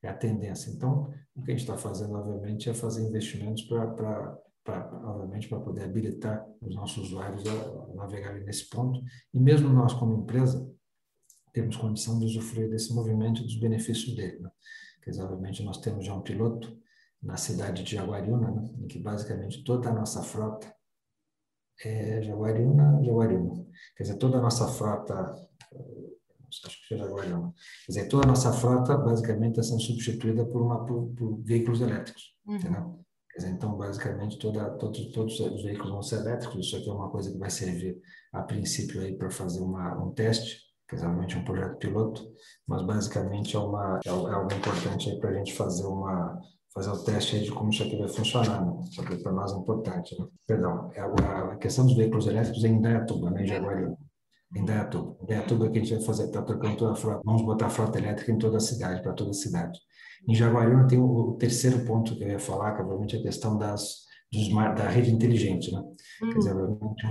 é, 0.03 0.07
é 0.07 0.09
a 0.09 0.13
tendência. 0.13 0.71
Então, 0.71 1.11
o 1.35 1.41
que 1.41 1.51
a 1.51 1.53
gente 1.53 1.61
está 1.61 1.77
fazendo, 1.77 2.13
obviamente, 2.13 2.69
é 2.69 2.73
fazer 2.73 3.07
investimentos 3.07 3.63
para 3.63 4.37
obviamente, 5.03 5.49
para 5.49 5.59
poder 5.59 5.85
habilitar 5.85 6.45
os 6.61 6.75
nossos 6.75 7.07
usuários 7.07 7.43
a 7.47 7.95
navegarem 7.95 8.43
nesse 8.43 8.69
ponto. 8.69 9.01
E 9.33 9.39
mesmo 9.39 9.69
nós, 9.69 9.93
como 9.93 10.13
empresa, 10.13 10.69
temos 11.51 11.75
condição 11.75 12.19
de 12.19 12.25
usufruir 12.25 12.69
desse 12.69 12.93
movimento 12.93 13.41
e 13.41 13.43
dos 13.43 13.59
benefícios 13.59 14.15
dele. 14.15 14.39
Né? 14.39 14.51
Dizer, 15.05 15.23
obviamente, 15.23 15.63
nós 15.63 15.79
temos 15.79 16.05
já 16.05 16.13
um 16.13 16.21
piloto 16.21 16.77
na 17.21 17.37
cidade 17.37 17.83
de 17.83 17.95
Jaguariúna, 17.95 18.51
né? 18.51 18.69
em 18.79 18.87
que 18.87 18.99
basicamente 18.99 19.63
toda 19.63 19.89
a 19.89 19.93
nossa 19.93 20.21
frota 20.21 20.73
é 21.89 22.21
Jaguariúna, 22.21 23.01
Jaguariúna. 23.03 23.65
Quer 23.95 24.03
dizer, 24.03 24.17
toda 24.17 24.37
a 24.37 24.41
nossa 24.41 24.67
frota, 24.67 25.35
acho 26.65 26.87
que 26.87 26.93
é 26.93 26.97
Jaguariúna. 26.97 27.53
Quer 27.85 27.91
dizer, 27.91 28.07
toda 28.07 28.25
a 28.25 28.27
nossa 28.27 28.51
frota 28.51 28.97
basicamente 28.97 29.59
está 29.59 29.63
sendo 29.63 29.81
substituída 29.81 30.45
por, 30.45 30.61
uma, 30.61 30.85
por, 30.85 31.09
por 31.15 31.41
veículos 31.43 31.81
elétricos, 31.81 32.35
uhum. 32.45 32.55
entendeu? 32.55 32.99
Quer 33.31 33.37
dizer, 33.37 33.51
então, 33.51 33.77
basicamente, 33.77 34.37
toda, 34.37 34.69
todos, 34.71 35.11
todos 35.11 35.39
os 35.39 35.63
veículos 35.63 35.91
vão 35.91 36.01
ser 36.01 36.17
elétricos. 36.17 36.65
Isso 36.65 36.75
aqui 36.75 36.89
é 36.89 36.93
uma 36.93 37.09
coisa 37.09 37.31
que 37.31 37.37
vai 37.37 37.49
servir, 37.49 37.97
a 38.33 38.43
princípio, 38.43 39.01
aí 39.01 39.15
para 39.15 39.29
fazer 39.29 39.61
uma, 39.61 40.03
um 40.03 40.11
teste, 40.11 40.59
que 40.87 40.95
é 40.95 40.99
realmente 40.99 41.37
um 41.37 41.45
projeto 41.45 41.77
piloto, 41.77 42.21
mas 42.67 42.85
basicamente 42.85 43.55
é, 43.55 43.59
uma, 43.59 43.99
é, 44.05 44.09
é 44.09 44.11
algo 44.11 44.53
importante 44.53 45.17
para 45.19 45.29
a 45.29 45.33
gente 45.33 45.53
fazer 45.53 45.85
uma, 45.85 46.37
fazer 46.73 46.89
o 46.89 47.03
teste 47.03 47.39
de 47.41 47.51
como 47.51 47.69
isso 47.69 47.83
aqui 47.83 47.97
vai 47.97 48.07
funcionar, 48.07 48.65
né? 48.65 48.81
Isso 48.89 49.01
aqui 49.01 49.17
para 49.21 49.31
nós 49.31 49.51
é 49.51 49.57
importante, 49.57 50.17
né? 50.19 50.25
Perdão, 50.47 50.89
é 50.93 51.01
a, 51.01 51.55
questão 51.57 51.85
dos 51.85 51.95
veículos 51.95 52.27
elétricos 52.27 52.63
é 52.63 52.67
em 52.67 52.77
Indaiatuba, 52.77 53.29
né, 53.31 53.43
em 53.43 53.47
Jaguariúna. 53.47 53.97
Indaiatuba. 54.55 55.17
Indaiatuba 55.21 55.65
é 55.65 55.69
que 55.69 55.79
a 55.79 55.81
gente 55.81 55.95
vai 55.95 56.03
fazer, 56.03 56.25
está 56.25 56.41
trocando 56.41 56.77
toda 56.77 56.91
a 56.93 56.95
frota, 56.95 57.21
vamos 57.25 57.41
botar 57.43 57.67
a 57.67 57.69
frota 57.69 57.99
elétrica 57.99 58.31
em 58.31 58.37
toda 58.37 58.57
a 58.57 58.61
cidade, 58.61 59.01
para 59.01 59.13
toda 59.13 59.31
a 59.31 59.33
cidade. 59.33 59.79
Em 60.27 60.35
Jaguariúna 60.35 60.87
tem 60.87 60.99
o, 60.99 61.05
o, 61.05 61.33
terceiro 61.37 61.85
ponto 61.85 62.15
que 62.15 62.23
eu 62.23 62.29
ia 62.29 62.39
falar, 62.39 62.73
que 62.73 62.81
é 62.81 62.83
obviamente 62.83 63.17
a 63.17 63.21
questão 63.21 63.57
das, 63.57 64.05
dos, 64.31 64.49
da 64.49 64.87
rede 64.87 65.11
inteligente, 65.11 65.71
né? 65.71 65.79
Uhum. 66.21 66.29
Quer 66.29 66.37
dizer, 66.37 66.55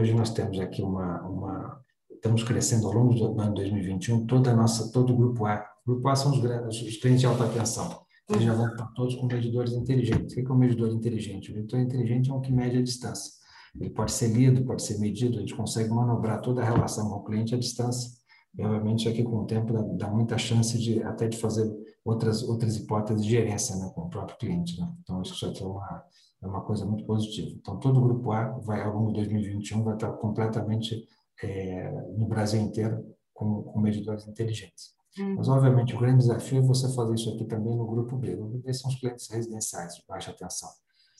hoje 0.00 0.14
nós 0.14 0.30
temos 0.30 0.58
aqui 0.60 0.82
uma, 0.82 1.20
uma 1.22 1.80
estamos 2.12 2.42
crescendo 2.44 2.86
ao 2.86 2.92
longo 2.92 3.14
do 3.14 3.40
ano 3.40 3.54
2021, 3.54 4.26
toda 4.26 4.54
nossa, 4.54 4.90
todo 4.92 5.12
o 5.12 5.16
grupo 5.16 5.46
A. 5.46 5.66
O 5.86 5.92
grupo 5.92 6.08
A 6.08 6.16
são 6.16 6.30
os, 6.32 6.82
os 6.82 6.96
clientes 6.98 7.20
de 7.20 7.26
alta 7.26 7.48
tensão 7.48 8.00
eles 8.30 8.44
já 8.44 8.52
estar 8.52 8.86
todos 8.94 9.14
com 9.16 9.26
medidores 9.26 9.72
inteligentes. 9.72 10.32
O 10.32 10.36
que 10.36 10.46
é 10.46 10.54
um 10.54 10.58
medidor 10.58 10.88
inteligente? 10.90 11.50
O 11.50 11.54
medidor 11.54 11.80
inteligente 11.80 12.30
é 12.30 12.34
um 12.34 12.40
que 12.40 12.52
mede 12.52 12.78
a 12.78 12.82
distância. 12.82 13.32
Ele 13.78 13.90
pode 13.90 14.12
ser 14.12 14.28
lido, 14.28 14.64
pode 14.64 14.82
ser 14.82 14.98
medido, 14.98 15.38
a 15.38 15.40
gente 15.40 15.54
consegue 15.54 15.90
manobrar 15.90 16.40
toda 16.40 16.60
a 16.60 16.64
relação 16.64 17.08
com 17.08 17.16
o 17.16 17.24
cliente 17.24 17.54
à 17.54 17.58
distância. 17.58 18.10
E, 18.56 18.62
obviamente, 18.64 19.08
aqui 19.08 19.22
com 19.22 19.42
o 19.42 19.46
tempo 19.46 19.72
dá, 19.72 19.82
dá, 20.06 20.10
muita 20.10 20.36
chance 20.36 20.76
de 20.76 21.02
até 21.02 21.28
de 21.28 21.36
fazer 21.36 21.70
outras 22.04 22.42
outras 22.42 22.76
hipóteses 22.76 23.24
de 23.24 23.30
gerência 23.30 23.76
né, 23.76 23.90
com 23.94 24.02
o 24.02 24.10
próprio 24.10 24.36
cliente. 24.38 24.80
Né? 24.80 24.92
Então, 25.02 25.22
isso 25.22 25.46
aqui 25.46 25.62
é 25.62 25.66
uma, 25.66 26.04
é 26.42 26.46
uma 26.46 26.60
coisa 26.62 26.84
muito 26.84 27.04
positiva. 27.04 27.50
Então, 27.50 27.78
todo 27.78 27.98
o 27.98 28.02
Grupo 28.02 28.32
A 28.32 28.48
vai, 28.58 28.82
ao 28.82 28.92
longo 28.92 29.08
de 29.08 29.14
2021, 29.14 29.84
vai 29.84 29.94
estar 29.94 30.10
completamente 30.14 31.06
é, 31.42 31.90
no 32.16 32.26
Brasil 32.26 32.60
inteiro 32.60 33.04
com, 33.32 33.62
com 33.62 33.80
medidores 33.80 34.26
inteligentes. 34.26 34.99
Hum. 35.18 35.34
Mas, 35.36 35.48
obviamente, 35.48 35.94
o 35.94 35.98
grande 35.98 36.18
desafio 36.18 36.58
é 36.58 36.62
você 36.62 36.92
fazer 36.94 37.14
isso 37.14 37.30
aqui 37.30 37.44
também 37.44 37.76
no 37.76 37.86
grupo 37.86 38.16
B. 38.16 38.34
O 38.34 38.48
grupo 38.48 38.58
B 38.58 38.72
são 38.72 38.90
os 38.90 38.98
clientes 38.98 39.28
residenciais 39.28 39.96
de 39.96 40.04
baixa 40.06 40.32
tensão. 40.32 40.68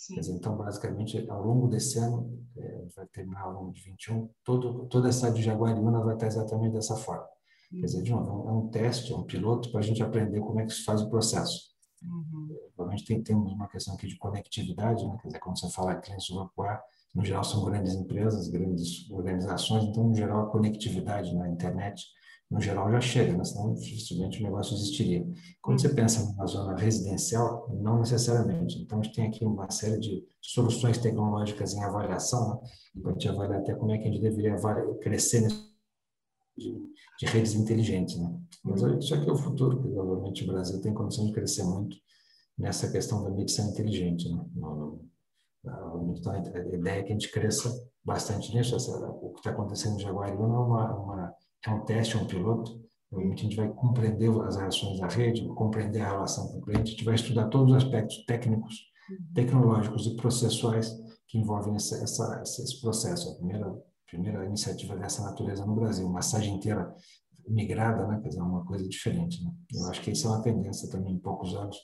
Quer 0.08 0.20
dizer, 0.20 0.32
então, 0.32 0.56
basicamente, 0.56 1.26
ao 1.28 1.44
longo 1.44 1.68
desse 1.68 1.98
ano, 1.98 2.42
é, 2.56 2.86
vai 2.96 3.06
terminar 3.08 3.42
ao 3.42 3.52
longo 3.52 3.72
de 3.72 3.82
21, 3.82 4.30
todo, 4.42 4.86
toda 4.86 5.08
essa 5.08 5.30
de 5.30 5.42
Jaguariúna 5.42 6.02
vai 6.02 6.14
estar 6.14 6.26
exatamente 6.26 6.72
dessa 6.72 6.96
forma. 6.96 7.26
Quer 7.70 7.86
dizer, 7.86 8.02
de 8.02 8.10
novo, 8.10 8.48
é 8.48 8.52
um 8.52 8.68
teste, 8.68 9.12
é 9.12 9.16
um 9.16 9.22
piloto 9.22 9.70
para 9.70 9.80
a 9.80 9.82
gente 9.82 10.02
aprender 10.02 10.40
como 10.40 10.58
é 10.58 10.66
que 10.66 10.72
se 10.72 10.82
faz 10.84 11.02
o 11.02 11.10
processo. 11.10 11.70
Uhum. 12.02 12.48
Obviamente, 12.78 13.04
tem, 13.04 13.22
temos 13.22 13.52
uma 13.52 13.68
questão 13.68 13.94
aqui 13.94 14.08
de 14.08 14.16
conectividade, 14.16 15.06
né? 15.06 15.18
quer 15.20 15.28
dizer, 15.28 15.38
quando 15.38 15.60
você 15.60 15.70
fala 15.70 15.94
clientes 15.96 16.28
do 16.28 16.36
grupo 16.36 16.62
A, 16.62 16.82
no 17.14 17.24
geral 17.24 17.44
são 17.44 17.64
grandes 17.64 17.94
empresas, 17.94 18.48
grandes 18.48 19.08
organizações, 19.10 19.84
então, 19.84 20.04
no 20.04 20.14
geral, 20.14 20.46
a 20.46 20.50
conectividade 20.50 21.34
na 21.34 21.48
internet 21.48 22.06
no 22.50 22.60
geral 22.60 22.90
já 22.90 23.00
chega, 23.00 23.36
né? 23.36 23.44
senão 23.44 23.74
dificilmente 23.74 24.40
o 24.40 24.42
negócio 24.42 24.74
existiria. 24.74 25.24
Quando 25.62 25.80
você 25.80 25.88
pensa 25.88 26.24
numa 26.24 26.46
zona 26.46 26.76
residencial, 26.76 27.68
não 27.80 28.00
necessariamente. 28.00 28.82
Então, 28.82 28.98
a 28.98 29.02
gente 29.02 29.14
tem 29.14 29.26
aqui 29.26 29.44
uma 29.44 29.70
série 29.70 30.00
de 30.00 30.24
soluções 30.40 30.98
tecnológicas 30.98 31.74
em 31.74 31.82
avaliação, 31.82 32.48
né? 32.50 32.70
para 33.02 33.10
a 33.10 33.12
gente 33.12 33.28
avaliar 33.28 33.60
até 33.60 33.74
como 33.74 33.92
é 33.92 33.98
que 33.98 34.08
a 34.08 34.10
gente 34.10 34.20
deveria 34.20 34.56
crescer 35.00 35.46
de, 36.58 36.90
de, 37.20 37.26
redes 37.26 37.54
inteligentes. 37.54 38.18
Né? 38.18 38.36
Mas 38.64 38.82
isso 38.82 39.14
aqui 39.14 39.28
é 39.28 39.32
o 39.32 39.36
futuro, 39.36 39.76
porque 39.76 39.92
provavelmente 39.92 40.42
o 40.42 40.48
Brasil 40.48 40.80
tem 40.80 40.92
condição 40.92 41.26
de 41.26 41.32
crescer 41.32 41.62
muito 41.62 41.96
nessa 42.58 42.90
questão 42.90 43.22
da 43.22 43.30
medição 43.30 43.70
inteligente. 43.70 44.28
Né? 44.28 44.44
Então, 46.16 46.32
a 46.32 46.74
ideia 46.74 47.00
é 47.00 47.02
que 47.02 47.10
a 47.10 47.14
gente 47.14 47.30
cresça 47.30 47.70
bastante 48.04 48.54
nisso. 48.54 48.76
o 48.76 49.30
que 49.32 49.38
está 49.38 49.50
acontecendo 49.50 49.96
em 49.96 50.00
Jaguariúna 50.00 50.54
é, 50.54 50.58
uma, 50.58 50.94
uma, 50.96 51.34
é 51.66 51.70
um 51.70 51.84
teste, 51.84 52.16
é 52.16 52.20
um 52.20 52.26
piloto. 52.26 52.80
A 53.12 53.36
gente 53.36 53.56
vai 53.56 53.68
compreender 53.68 54.30
as 54.42 54.56
relações 54.56 55.00
da 55.00 55.08
rede, 55.08 55.46
compreender 55.48 56.00
a 56.00 56.10
relação 56.10 56.46
com 56.48 56.58
o 56.58 56.60
cliente, 56.60 56.82
a 56.82 56.90
gente 56.92 57.04
vai 57.04 57.14
estudar 57.16 57.48
todos 57.48 57.72
os 57.72 57.82
aspectos 57.82 58.24
técnicos, 58.24 58.76
uhum. 59.10 59.16
tecnológicos 59.34 60.06
e 60.06 60.14
processuais 60.14 60.96
que 61.26 61.38
envolvem 61.38 61.74
essa, 61.74 61.96
essa, 62.02 62.40
esse 62.42 62.80
processo. 62.80 63.30
A 63.30 63.34
primeira, 63.34 63.74
primeira 64.06 64.46
iniciativa 64.46 64.96
dessa 64.96 65.22
natureza 65.22 65.66
no 65.66 65.74
Brasil, 65.74 66.04
uma 66.06 66.14
massagem 66.14 66.54
inteira 66.54 66.94
migrada, 67.48 68.06
né? 68.06 68.20
quer 68.22 68.28
dizer, 68.28 68.42
uma 68.42 68.64
coisa 68.64 68.88
diferente. 68.88 69.42
Né? 69.42 69.50
Eu 69.74 69.86
acho 69.86 70.00
que 70.02 70.12
isso 70.12 70.28
é 70.28 70.30
uma 70.30 70.42
tendência 70.42 70.88
também 70.88 71.14
em 71.14 71.18
poucos 71.18 71.54
anos, 71.54 71.76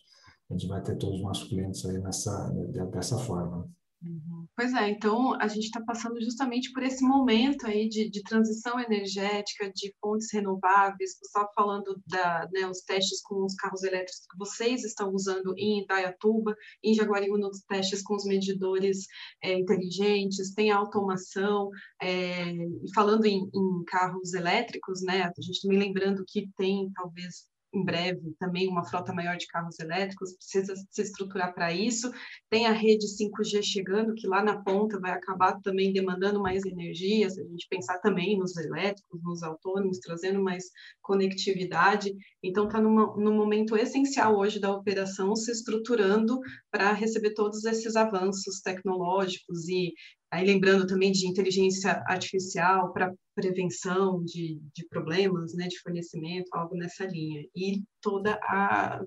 a 0.48 0.54
gente 0.54 0.68
vai 0.68 0.80
ter 0.80 0.96
todos 0.96 1.16
os 1.16 1.22
nossos 1.22 1.48
clientes 1.48 1.84
aí 1.84 1.98
nessa, 1.98 2.50
dessa 2.92 3.18
forma. 3.18 3.68
Uhum. 4.06 4.46
Pois 4.54 4.72
é, 4.72 4.88
então 4.90 5.34
a 5.40 5.48
gente 5.48 5.64
está 5.64 5.80
passando 5.82 6.20
justamente 6.22 6.72
por 6.72 6.82
esse 6.84 7.04
momento 7.04 7.66
aí 7.66 7.88
de, 7.88 8.08
de, 8.08 8.22
transição 8.22 8.78
energética, 8.78 9.70
de 9.74 9.92
fontes 10.00 10.32
renováveis. 10.32 11.16
Você 11.18 11.26
estava 11.26 11.48
falando 11.54 12.00
da, 12.06 12.48
né, 12.52 12.68
os 12.68 12.80
testes 12.82 13.20
com 13.22 13.44
os 13.44 13.54
carros 13.56 13.82
elétricos 13.82 14.24
que 14.30 14.38
vocês 14.38 14.84
estão 14.84 15.12
usando 15.12 15.54
em 15.56 15.82
Itaiatuba, 15.82 16.54
em 16.84 16.94
Jaguariúna, 16.94 17.48
os 17.48 17.62
testes 17.62 18.02
com 18.02 18.14
os 18.14 18.24
medidores 18.24 19.06
é, 19.42 19.54
inteligentes, 19.58 20.54
tem 20.54 20.70
automação. 20.70 21.68
É, 22.00 22.54
falando 22.94 23.24
em, 23.24 23.42
em 23.42 23.84
carros 23.86 24.34
elétricos, 24.34 25.02
né, 25.02 25.22
a 25.24 25.42
gente 25.42 25.62
também 25.62 25.78
lembrando 25.78 26.24
que 26.26 26.48
tem 26.56 26.90
talvez 26.94 27.46
em 27.76 27.84
breve 27.84 28.34
também 28.38 28.68
uma 28.68 28.84
frota 28.84 29.12
maior 29.12 29.36
de 29.36 29.46
carros 29.46 29.78
elétricos, 29.78 30.34
precisa 30.34 30.74
se 30.90 31.02
estruturar 31.02 31.54
para 31.54 31.72
isso. 31.72 32.10
Tem 32.48 32.66
a 32.66 32.72
rede 32.72 33.06
5G 33.06 33.62
chegando, 33.62 34.14
que 34.14 34.26
lá 34.26 34.42
na 34.42 34.62
ponta 34.62 34.98
vai 34.98 35.10
acabar 35.10 35.60
também 35.60 35.92
demandando 35.92 36.40
mais 36.40 36.64
energia, 36.64 37.28
se 37.28 37.40
a 37.40 37.44
gente 37.44 37.66
pensar 37.68 37.98
também 37.98 38.38
nos 38.38 38.56
elétricos, 38.56 39.22
nos 39.22 39.42
autônomos, 39.42 39.98
trazendo 39.98 40.42
mais 40.42 40.64
conectividade. 41.02 42.12
Então, 42.42 42.66
está 42.66 42.80
no 42.80 43.32
momento 43.32 43.76
essencial 43.76 44.36
hoje 44.36 44.58
da 44.58 44.72
operação 44.72 45.36
se 45.36 45.50
estruturando 45.50 46.38
para 46.70 46.92
receber 46.92 47.34
todos 47.34 47.64
esses 47.64 47.96
avanços 47.96 48.60
tecnológicos 48.60 49.68
e 49.68 49.92
Aí 50.30 50.44
lembrando 50.44 50.86
também 50.86 51.12
de 51.12 51.26
inteligência 51.26 52.02
artificial 52.06 52.92
para 52.92 53.14
prevenção 53.34 54.24
de, 54.24 54.60
de 54.74 54.86
problemas 54.88 55.54
né, 55.54 55.68
de 55.68 55.78
fornecimento, 55.80 56.48
algo 56.52 56.76
nessa 56.76 57.04
linha. 57.04 57.44
E 57.54 57.82
toda 58.00 58.38
a, 58.42 59.00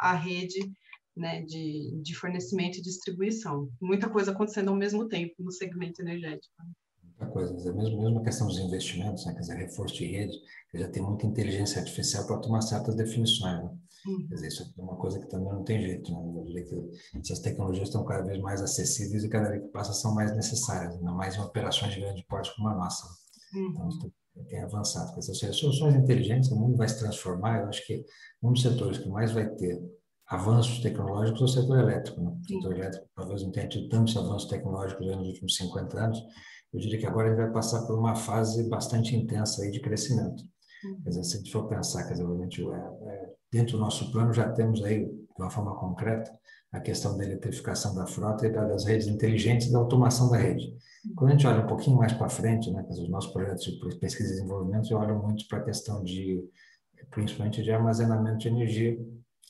a, 0.00 0.14
rede 0.14 0.58
né, 1.16 1.42
de, 1.42 2.00
de 2.02 2.14
fornecimento 2.16 2.78
e 2.78 2.82
distribuição. 2.82 3.68
Muita 3.80 4.08
coisa 4.08 4.32
acontecendo 4.32 4.70
ao 4.70 4.76
mesmo 4.76 5.06
tempo 5.06 5.34
no 5.38 5.52
segmento 5.52 6.02
energético. 6.02 6.54
Muita 7.04 7.26
coisa, 7.26 7.72
mesmo, 7.72 8.02
mesmo 8.02 8.18
a 8.18 8.24
questão 8.24 8.46
dos 8.46 8.58
investimentos, 8.58 9.26
né, 9.26 9.34
quer 9.34 9.40
dizer, 9.40 9.56
reforço 9.56 9.94
de 9.96 10.06
rede, 10.06 10.36
já 10.74 10.88
tem 10.88 11.02
muita 11.02 11.26
inteligência 11.26 11.80
artificial 11.80 12.26
para 12.26 12.38
tomar 12.38 12.62
certas 12.62 12.96
definições. 12.96 13.62
Né? 13.62 13.70
Quer 14.28 14.34
dizer, 14.34 14.48
isso 14.48 14.62
é 14.62 14.82
uma 14.82 14.96
coisa 14.96 15.18
que 15.18 15.28
também 15.28 15.52
não 15.52 15.62
tem 15.62 15.80
jeito. 15.80 16.10
Né? 16.12 16.40
Eu 16.40 16.44
diria 16.44 16.64
que 16.64 17.18
essas 17.18 17.40
tecnologias 17.40 17.88
estão 17.88 18.04
cada 18.04 18.24
vez 18.24 18.40
mais 18.40 18.62
acessíveis 18.62 19.24
e 19.24 19.28
cada 19.28 19.50
vez 19.50 19.62
que 19.62 19.68
passa 19.68 19.92
são 19.92 20.14
mais 20.14 20.34
necessárias, 20.34 20.94
ainda 20.94 21.12
mais 21.12 21.36
em 21.36 21.40
operações 21.40 21.94
de 21.94 22.00
grande 22.00 22.24
porte 22.28 22.54
como 22.56 22.68
a 22.68 22.74
nossa. 22.74 23.06
Então, 23.54 23.84
uhum. 23.86 24.10
Tem 24.48 24.62
avançado. 24.62 25.12
Quer 25.12 25.20
dizer, 25.20 25.48
as 25.48 25.56
soluções 25.56 25.94
inteligentes, 25.94 26.50
o 26.50 26.56
mundo 26.56 26.76
vai 26.76 26.88
se 26.88 26.98
transformar. 26.98 27.60
Eu 27.60 27.68
acho 27.68 27.84
que 27.86 28.04
um 28.42 28.52
dos 28.52 28.62
setores 28.62 28.98
que 28.98 29.08
mais 29.08 29.32
vai 29.32 29.48
ter 29.56 29.78
avanços 30.26 30.78
tecnológicos 30.80 31.40
é 31.40 31.44
o 31.44 31.48
setor 31.48 31.78
elétrico. 31.80 32.20
Né? 32.20 32.30
O 32.30 32.48
setor 32.48 32.76
elétrico 32.76 33.08
talvez 33.14 33.42
não 33.42 33.50
tenha 33.50 33.68
tido 33.68 33.88
tantos 33.88 34.16
avanços 34.16 34.48
tecnológicos 34.48 35.06
nos 35.06 35.26
últimos 35.26 35.56
50 35.56 35.98
anos. 35.98 36.18
Eu 36.72 36.80
diria 36.80 36.98
que 36.98 37.06
agora 37.06 37.28
ele 37.28 37.36
vai 37.36 37.52
passar 37.52 37.84
por 37.86 37.98
uma 37.98 38.14
fase 38.14 38.68
bastante 38.68 39.16
intensa 39.16 39.62
aí 39.62 39.70
de 39.72 39.80
crescimento. 39.80 40.44
Uhum. 40.84 41.00
Quer 41.02 41.08
dizer, 41.10 41.24
se 41.24 41.34
a 41.36 41.38
gente 41.38 41.52
for 41.52 41.68
pensar, 41.68 42.04
quer 42.04 42.12
dizer, 42.12 42.24
obviamente, 42.24 42.62
é, 42.62 42.74
é, 42.74 43.32
dentro 43.52 43.72
do 43.72 43.80
nosso 43.80 44.10
plano 44.10 44.32
já 44.32 44.50
temos 44.50 44.82
aí, 44.84 45.06
de 45.06 45.42
uma 45.42 45.50
forma 45.50 45.74
concreta, 45.76 46.30
a 46.72 46.80
questão 46.80 47.16
da 47.16 47.24
eletrificação 47.24 47.94
da 47.94 48.06
frota 48.06 48.46
e 48.46 48.50
das 48.50 48.84
redes 48.84 49.08
inteligentes 49.08 49.68
e 49.68 49.72
da 49.72 49.78
automação 49.78 50.30
da 50.30 50.36
rede. 50.36 50.72
Quando 51.16 51.30
a 51.30 51.32
gente 51.32 51.46
olha 51.46 51.64
um 51.64 51.66
pouquinho 51.66 51.96
mais 51.96 52.12
para 52.12 52.28
frente, 52.28 52.70
né, 52.70 52.86
os 52.88 53.08
nossos 53.08 53.32
projetos 53.32 53.64
de 53.64 53.98
pesquisa 53.98 54.28
e 54.28 54.36
desenvolvimento, 54.36 54.90
eu 54.90 54.98
olho 54.98 55.18
muito 55.18 55.48
para 55.48 55.58
a 55.58 55.64
questão 55.64 56.02
de, 56.04 56.44
principalmente 57.10 57.62
de 57.62 57.72
armazenamento 57.72 58.38
de 58.38 58.48
energia, 58.48 58.98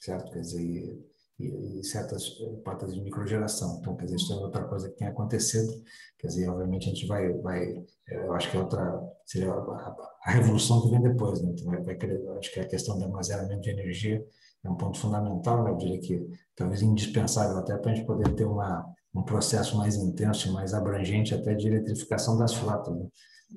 certo? 0.01 0.33
Quer 0.33 0.41
dizer, 0.41 1.10
e, 1.41 1.85
certas 1.85 2.27
hipóteses 2.41 2.95
de 2.95 3.01
microgeração. 3.01 3.79
Então, 3.81 3.97
quer 3.97 4.05
dizer, 4.05 4.17
isso 4.17 4.33
é 4.33 4.37
outra 4.37 4.65
coisa 4.65 4.89
que 4.89 4.97
tem 4.97 5.09
acontecido. 5.09 5.73
Quer 6.19 6.29
dizer, 6.29 6.49
obviamente 6.49 6.89
a 6.89 6.93
gente 6.93 7.07
vai, 7.07 7.33
vai 7.39 7.83
eu 8.09 8.33
acho 8.33 8.51
que 8.51 8.57
é 8.57 8.61
outra, 8.61 9.01
seria 9.25 9.53
a, 9.53 10.31
revolução 10.31 10.83
que 10.83 10.91
vem 10.91 11.01
depois, 11.01 11.41
né? 11.43 11.51
Então, 11.53 11.67
vai, 11.67 11.83
vai 11.83 11.97
acho 12.39 12.53
que 12.53 12.61
a 12.61 12.69
questão 12.69 12.99
do 12.99 13.05
armazenamento 13.05 13.63
de 13.63 13.71
energia 13.71 14.25
é 14.65 14.69
um 14.69 14.77
ponto 14.77 14.99
fundamental, 14.99 15.65
né? 15.65 15.71
eu 15.71 15.77
diria 15.77 16.01
que 16.01 16.29
talvez 16.55 16.83
indispensável 16.83 17.57
até 17.59 17.77
para 17.77 17.93
a 17.93 17.95
gente 17.95 18.07
poder 18.07 18.35
ter 18.35 18.45
uma, 18.45 18.87
um 19.15 19.23
processo 19.23 19.77
mais 19.79 19.97
intenso 19.97 20.53
mais 20.53 20.75
abrangente 20.75 21.35
até 21.35 21.55
de 21.55 21.69
eletrificação 21.69 22.37
das 22.37 22.53
frotas. 22.53 22.95
Né? 22.95 23.07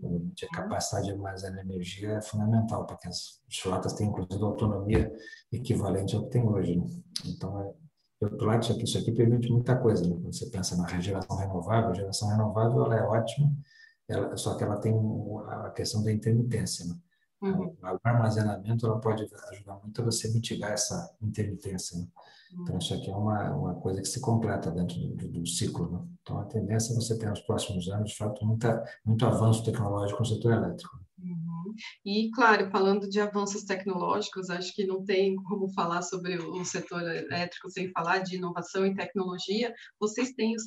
A 0.01 0.55
capacidade 0.55 1.07
de 1.07 1.11
armazenar 1.13 1.59
energia 1.59 2.13
é 2.13 2.21
fundamental 2.21 2.85
para 2.85 2.97
que 2.97 3.07
as 3.07 3.41
frotas 3.61 3.93
tenham, 3.93 4.11
inclusive, 4.11 4.43
autonomia 4.43 5.13
equivalente 5.51 6.15
ao 6.15 6.23
que 6.23 6.31
tem 6.31 6.47
hoje. 6.47 6.77
Né? 6.77 6.85
Então, 7.25 7.61
é, 7.61 7.73
outro 8.25 8.45
lado, 8.45 8.63
isso 8.63 8.71
aqui, 8.71 8.83
isso 8.83 8.97
aqui 8.97 9.11
permite 9.11 9.51
muita 9.51 9.75
coisa. 9.77 10.03
Né? 10.03 10.15
Quando 10.15 10.33
você 10.33 10.49
pensa 10.49 10.75
na 10.75 10.99
geração 10.99 11.37
renovável, 11.37 11.91
a 11.91 11.93
geração 11.93 12.29
renovável 12.29 12.85
ela 12.85 12.95
é 12.97 13.03
ótima, 13.03 13.51
ela, 14.07 14.35
só 14.35 14.55
que 14.55 14.63
ela 14.63 14.77
tem 14.77 14.93
a 15.47 15.69
questão 15.69 16.03
da 16.03 16.11
intermitência. 16.11 16.85
Né? 16.85 16.95
Uhum. 17.43 17.75
O 17.81 17.99
armazenamento 18.03 18.85
ela 18.85 18.99
pode 18.99 19.27
ajudar 19.51 19.77
muito 19.83 20.01
a 20.01 20.05
você 20.05 20.31
mitigar 20.31 20.71
essa 20.71 21.13
intermitência. 21.21 21.99
Né? 21.99 22.07
Então, 22.53 22.77
isso 22.77 22.93
aqui 22.93 23.09
é 23.09 23.15
uma, 23.15 23.51
uma 23.51 23.75
coisa 23.75 24.01
que 24.01 24.07
se 24.07 24.21
completa 24.21 24.71
dentro 24.71 24.97
do, 24.97 25.27
do 25.27 25.45
ciclo. 25.45 25.91
Né? 25.91 25.99
Então, 26.21 26.39
a 26.39 26.45
tendência 26.45 26.93
é 26.93 26.95
você 26.95 27.17
ter 27.17 27.29
nos 27.29 27.41
próximos 27.41 27.89
anos, 27.89 28.11
de 28.11 28.17
fato, 28.17 28.45
muita, 28.45 28.81
muito 29.05 29.25
avanço 29.25 29.63
tecnológico 29.63 30.21
no 30.21 30.25
setor 30.25 30.53
elétrico. 30.53 31.02
E, 32.05 32.29
claro, 32.31 32.69
falando 32.69 33.07
de 33.09 33.19
avanços 33.19 33.63
tecnológicos, 33.63 34.49
acho 34.49 34.73
que 34.73 34.85
não 34.85 35.03
tem 35.03 35.35
como 35.35 35.71
falar 35.73 36.01
sobre 36.01 36.37
o 36.37 36.63
setor 36.65 37.01
elétrico 37.01 37.69
sem 37.69 37.91
falar 37.91 38.19
de 38.19 38.35
inovação 38.35 38.85
e 38.85 38.95
tecnologia. 38.95 39.73
Vocês 39.99 40.31
têm 40.33 40.55
o 40.55 40.59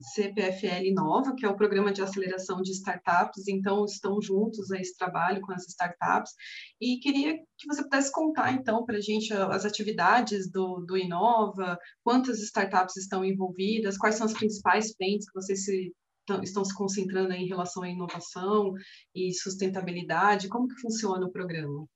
CPFL 0.00 0.92
Nova, 0.94 1.34
que 1.34 1.46
é 1.46 1.48
o 1.48 1.56
programa 1.56 1.92
de 1.92 2.02
aceleração 2.02 2.60
de 2.60 2.72
startups, 2.72 3.48
então 3.48 3.84
estão 3.84 4.20
juntos 4.20 4.70
a 4.70 4.78
esse 4.78 4.96
trabalho 4.96 5.40
com 5.40 5.52
as 5.52 5.66
startups. 5.68 6.32
E 6.80 6.98
queria 6.98 7.36
que 7.56 7.66
você 7.66 7.82
pudesse 7.82 8.12
contar, 8.12 8.52
então, 8.52 8.84
para 8.84 8.96
a 8.96 9.00
gente 9.00 9.32
as 9.32 9.64
atividades 9.64 10.50
do, 10.50 10.80
do 10.80 10.96
Inova, 10.96 11.78
quantas 12.02 12.40
startups 12.40 12.96
estão 12.96 13.24
envolvidas, 13.24 13.96
quais 13.96 14.16
são 14.16 14.26
as 14.26 14.32
principais 14.32 14.92
frentes 14.96 15.28
que 15.30 15.40
vocês 15.40 15.64
se 15.64 15.92
estão 16.42 16.64
se 16.64 16.74
concentrando 16.74 17.32
em 17.32 17.46
relação 17.46 17.82
à 17.82 17.88
inovação 17.88 18.72
e 19.14 19.32
sustentabilidade? 19.32 20.48
Como 20.48 20.68
que 20.68 20.80
funciona 20.80 21.26
o 21.26 21.30
programa? 21.30 21.86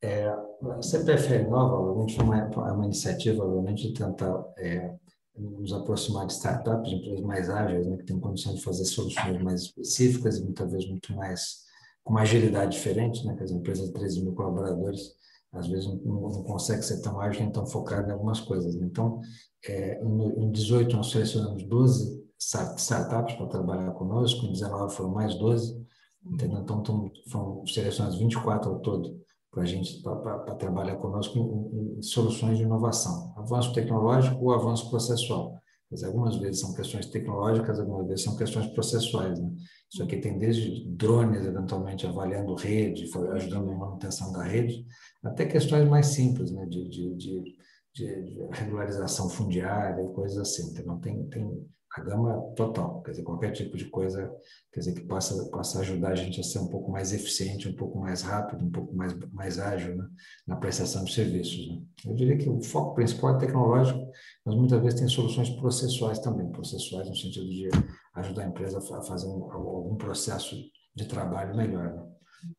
É, 0.00 0.28
a 0.28 0.82
CPFL 0.82 1.50
Nova, 1.50 1.74
obviamente, 1.74 2.20
é 2.20 2.22
uma, 2.22 2.38
é 2.38 2.72
uma 2.72 2.84
iniciativa, 2.84 3.44
obviamente, 3.44 3.88
de 3.88 3.94
tentar 3.94 4.44
é, 4.56 4.94
nos 5.36 5.72
aproximar 5.72 6.26
de 6.26 6.34
startups, 6.34 6.88
de 6.88 6.96
empresas 6.96 7.20
mais 7.20 7.50
ágeis, 7.50 7.86
né, 7.86 7.96
que 7.96 8.04
têm 8.04 8.20
condição 8.20 8.54
de 8.54 8.62
fazer 8.62 8.84
soluções 8.84 9.42
mais 9.42 9.62
específicas 9.62 10.38
e 10.38 10.44
muitas 10.44 10.70
vezes 10.70 10.88
muito 10.88 11.12
mais 11.14 11.66
com 12.04 12.12
uma 12.12 12.22
agilidade 12.22 12.72
diferente, 12.72 13.26
né, 13.26 13.34
que 13.36 13.42
as 13.42 13.50
empresas 13.50 13.88
de 13.88 13.92
13 13.92 14.22
mil 14.22 14.34
colaboradores 14.34 15.16
às 15.52 15.66
vezes 15.66 15.86
não, 15.86 15.96
não 16.04 16.42
consegue 16.42 16.82
ser 16.82 17.00
tão 17.00 17.20
ágil 17.20 17.42
nem 17.42 17.52
tão 17.52 17.66
focado 17.66 18.08
em 18.08 18.12
algumas 18.12 18.40
coisas. 18.40 18.74
Né. 18.74 18.86
Então, 18.86 19.20
é, 19.66 20.00
em 20.02 20.50
18 20.50 20.94
nós 20.96 21.10
selecionamos 21.10 21.64
12 21.64 22.17
startups 22.38 23.34
para 23.34 23.46
trabalhar 23.46 23.90
conosco, 23.92 24.46
em 24.46 24.52
19 24.52 24.94
foram 24.94 25.10
mais 25.10 25.34
12, 25.34 25.84
entendeu? 26.24 26.60
então 26.60 26.82
tão, 26.82 27.10
foram 27.28 27.66
selecionados 27.66 28.18
24 28.18 28.70
ao 28.70 28.80
todo 28.80 29.20
para 29.50 29.62
a 29.62 29.66
gente 29.66 30.02
para 30.02 30.54
trabalhar 30.54 30.96
conosco 30.96 31.38
em, 31.38 31.98
em, 31.98 32.02
soluções 32.02 32.58
de 32.58 32.64
inovação, 32.64 33.34
avanço 33.36 33.72
tecnológico 33.72 34.44
ou 34.44 34.52
avanço 34.52 34.88
processual. 34.90 35.58
Mas 35.90 36.04
algumas 36.04 36.36
vezes 36.36 36.60
são 36.60 36.74
questões 36.74 37.06
tecnológicas, 37.06 37.80
algumas 37.80 38.06
vezes 38.06 38.22
são 38.22 38.36
questões 38.36 38.66
processuais. 38.66 39.40
Né? 39.40 39.50
Isso 39.90 40.02
aqui 40.02 40.18
tem 40.18 40.38
desde 40.38 40.86
drones, 40.90 41.42
eventualmente 41.46 42.06
avaliando 42.06 42.54
rede, 42.54 43.10
ajudando 43.32 43.66
na 43.66 43.74
manutenção 43.74 44.30
da 44.32 44.42
rede, 44.42 44.84
até 45.24 45.46
questões 45.46 45.88
mais 45.88 46.08
simples, 46.08 46.50
né? 46.50 46.66
de, 46.66 46.88
de, 46.90 47.14
de 47.14 47.58
de, 47.98 48.48
regularização 48.52 49.28
fundiária 49.28 50.02
e 50.02 50.12
coisas 50.12 50.38
assim. 50.38 50.72
Então, 50.72 50.98
tem, 51.00 51.24
tem 51.28 51.66
a 51.98 52.04
gama 52.04 52.40
total, 52.54 53.02
quer 53.02 53.10
dizer, 53.12 53.22
qualquer 53.22 53.52
tipo 53.52 53.76
de 53.76 53.86
coisa, 53.86 54.30
quer 54.72 54.80
dizer, 54.80 54.94
que 54.94 55.02
possa, 55.02 55.50
possa 55.50 55.80
ajudar 55.80 56.12
a 56.12 56.14
gente 56.14 56.40
a 56.40 56.42
ser 56.42 56.58
um 56.60 56.68
pouco 56.68 56.90
mais 56.90 57.12
eficiente, 57.12 57.68
um 57.68 57.74
pouco 57.74 57.98
mais 57.98 58.22
rápido, 58.22 58.64
um 58.64 58.70
pouco 58.70 58.94
mais, 58.94 59.14
mais 59.32 59.58
ágil 59.58 59.96
né, 59.96 60.06
na 60.46 60.56
prestação 60.56 61.04
de 61.04 61.12
serviços. 61.12 61.68
Né. 61.68 61.82
Eu 62.06 62.14
diria 62.14 62.38
que 62.38 62.48
o 62.48 62.62
foco 62.62 62.94
principal 62.94 63.36
é 63.36 63.38
tecnológico, 63.38 64.10
mas 64.44 64.54
muitas 64.54 64.80
vezes 64.80 65.00
tem 65.00 65.08
soluções 65.08 65.50
processuais 65.50 66.18
também, 66.20 66.50
processuais 66.50 67.08
no 67.08 67.16
sentido 67.16 67.46
de 67.46 67.68
ajudar 68.14 68.42
a 68.42 68.48
empresa 68.48 68.78
a 68.78 69.02
fazer 69.02 69.26
um, 69.26 69.50
algum 69.52 69.96
processo 69.96 70.56
de 70.94 71.06
trabalho 71.06 71.56
melhor. 71.56 71.92
Né. 71.94 72.06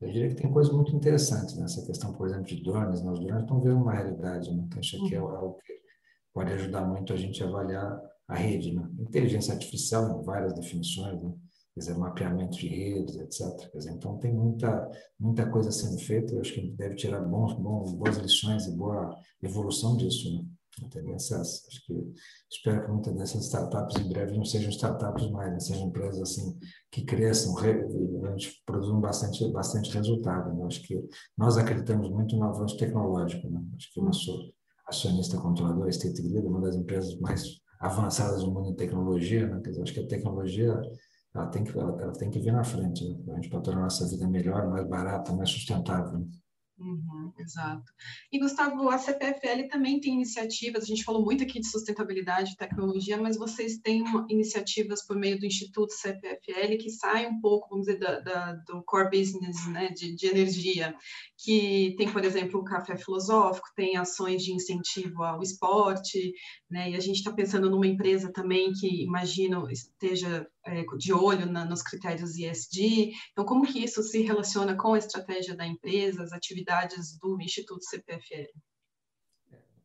Eu 0.01 0.11
diria 0.11 0.29
que 0.29 0.35
tem 0.35 0.51
coisas 0.51 0.73
muito 0.73 0.95
interessantes 0.95 1.57
nessa 1.57 1.85
questão, 1.85 2.13
por 2.13 2.27
exemplo, 2.27 2.45
de 2.45 2.61
drones. 2.61 3.01
Né? 3.01 3.11
Os 3.11 3.19
drones 3.19 3.43
estão 3.43 3.61
vendo 3.61 3.81
uma 3.81 3.93
realidade, 3.93 4.53
né? 4.53 4.63
então 4.65 4.79
isso 4.79 4.97
aqui 4.97 5.15
é 5.15 5.17
algo 5.17 5.57
que 5.65 5.73
pode 6.33 6.51
ajudar 6.53 6.85
muito 6.85 7.13
a 7.13 7.15
gente 7.15 7.43
a 7.43 7.47
avaliar 7.47 7.99
a 8.29 8.35
rede, 8.35 8.73
né? 8.73 8.87
Inteligência 8.99 9.53
artificial 9.53 10.21
em 10.21 10.23
várias 10.23 10.53
definições, 10.53 11.21
né? 11.21 11.33
Quer 11.73 11.79
dizer, 11.81 11.97
mapeamento 11.97 12.57
de 12.57 12.67
redes, 12.67 13.15
etc. 13.15 13.71
Quer 13.71 13.77
dizer, 13.77 13.91
então 13.91 14.17
tem 14.19 14.33
muita 14.33 14.89
muita 15.19 15.49
coisa 15.49 15.71
sendo 15.71 15.99
feita. 15.99 16.33
Eu 16.33 16.41
acho 16.41 16.53
que 16.53 16.59
a 16.59 16.63
gente 16.63 16.75
deve 16.75 16.95
tirar 16.95 17.21
bons, 17.21 17.53
bons 17.53 17.93
boas 17.93 18.17
lições 18.17 18.67
e 18.67 18.71
boa 18.71 19.15
evolução 19.41 19.97
disso, 19.97 20.31
né? 20.35 20.45
Essas, 21.13 21.65
acho 21.67 21.85
que 21.85 22.13
espero 22.49 22.85
que 22.85 22.91
muitas 22.91 23.13
dessas 23.13 23.45
startups 23.45 23.97
em 23.97 24.07
breve 24.07 24.37
não 24.37 24.45
sejam 24.45 24.69
startups 24.69 25.29
mais, 25.29 25.51
né? 25.51 25.59
sejam 25.59 25.87
empresas 25.87 26.21
assim 26.21 26.57
que 26.89 27.03
cresçam, 27.03 27.53
realmente 27.53 28.61
produzam 28.65 29.01
bastante 29.01 29.45
bastante 29.51 29.91
resultado. 29.91 30.53
Né? 30.53 30.65
Acho 30.65 30.81
que 30.83 31.03
nós 31.37 31.57
acreditamos 31.57 32.09
muito 32.09 32.37
no 32.37 32.45
avanço 32.45 32.77
tecnológico. 32.77 33.49
Né? 33.49 33.61
Acho 33.75 33.93
que 33.93 33.99
eu 33.99 34.13
sou 34.13 34.53
acionista 34.87 35.37
controlador, 35.37 35.89
State 35.89 36.21
Grid, 36.21 36.47
uma 36.47 36.61
das 36.61 36.75
empresas 36.75 37.19
mais 37.19 37.59
avançadas 37.79 38.43
no 38.43 38.51
mundo 38.51 38.71
de 38.71 38.75
tecnologia, 38.75 39.47
né? 39.47 39.61
Quer 39.63 39.69
dizer, 39.69 39.83
acho 39.83 39.93
que 39.93 39.99
a 40.01 40.07
tecnologia 40.07 40.81
ela 41.33 41.47
tem 41.47 41.63
que 41.63 41.77
ela, 41.77 42.01
ela 42.01 42.13
tem 42.13 42.29
que 42.29 42.39
vir 42.39 42.51
na 42.51 42.63
frente, 42.63 43.07
né? 43.25 43.33
a 43.33 43.35
gente 43.35 43.49
para 43.49 43.61
tornar 43.61 43.81
a 43.81 43.83
nossa 43.83 44.07
vida 44.07 44.27
melhor, 44.27 44.67
mais 44.67 44.87
barata, 44.87 45.33
mais 45.33 45.49
sustentável. 45.49 46.27
Né? 46.79 46.91
Uhum, 46.91 47.33
exato. 47.37 47.91
E, 48.31 48.39
Gustavo, 48.39 48.89
a 48.89 48.97
CPFL 48.97 49.67
também 49.69 49.99
tem 49.99 50.13
iniciativas, 50.13 50.83
a 50.83 50.87
gente 50.87 51.03
falou 51.03 51.23
muito 51.23 51.43
aqui 51.43 51.59
de 51.59 51.67
sustentabilidade 51.69 52.53
e 52.53 52.57
tecnologia, 52.57 53.17
mas 53.17 53.37
vocês 53.37 53.77
têm 53.79 54.03
iniciativas 54.29 55.05
por 55.05 55.17
meio 55.17 55.37
do 55.37 55.45
Instituto 55.45 55.91
CPFL 55.93 56.77
que 56.79 56.89
saem 56.89 57.27
um 57.27 57.41
pouco, 57.41 57.69
vamos 57.69 57.85
dizer, 57.85 57.99
da, 57.99 58.19
da, 58.19 58.53
do 58.53 58.81
core 58.83 59.09
business 59.09 59.67
né, 59.67 59.89
de, 59.89 60.15
de, 60.15 60.27
energia, 60.27 60.95
que 61.37 61.95
tem, 61.97 62.11
por 62.11 62.23
exemplo, 62.23 62.59
o 62.59 62.63
café 62.63 62.95
filosófico, 62.95 63.67
tem 63.75 63.97
ações 63.97 64.43
de 64.43 64.53
incentivo 64.53 65.23
ao 65.23 65.41
esporte, 65.41 66.31
né, 66.69 66.91
e 66.91 66.95
a 66.95 66.99
gente 66.99 67.17
está 67.17 67.31
pensando 67.31 67.69
numa 67.69 67.87
empresa 67.87 68.31
também 68.31 68.71
que, 68.73 69.03
imagino, 69.03 69.69
esteja 69.69 70.47
de 70.97 71.13
olho 71.13 71.45
na, 71.45 71.65
nos 71.65 71.81
critérios 71.81 72.37
ESG. 72.37 73.11
Então, 73.31 73.45
como 73.45 73.65
que 73.65 73.83
isso 73.83 74.01
se 74.03 74.21
relaciona 74.21 74.75
com 74.75 74.93
a 74.93 74.97
estratégia 74.97 75.55
da 75.55 75.65
empresa, 75.65 76.23
as 76.23 76.31
atividades 76.31 77.17
do 77.19 77.39
Instituto 77.41 77.83
CPFL? 77.83 78.49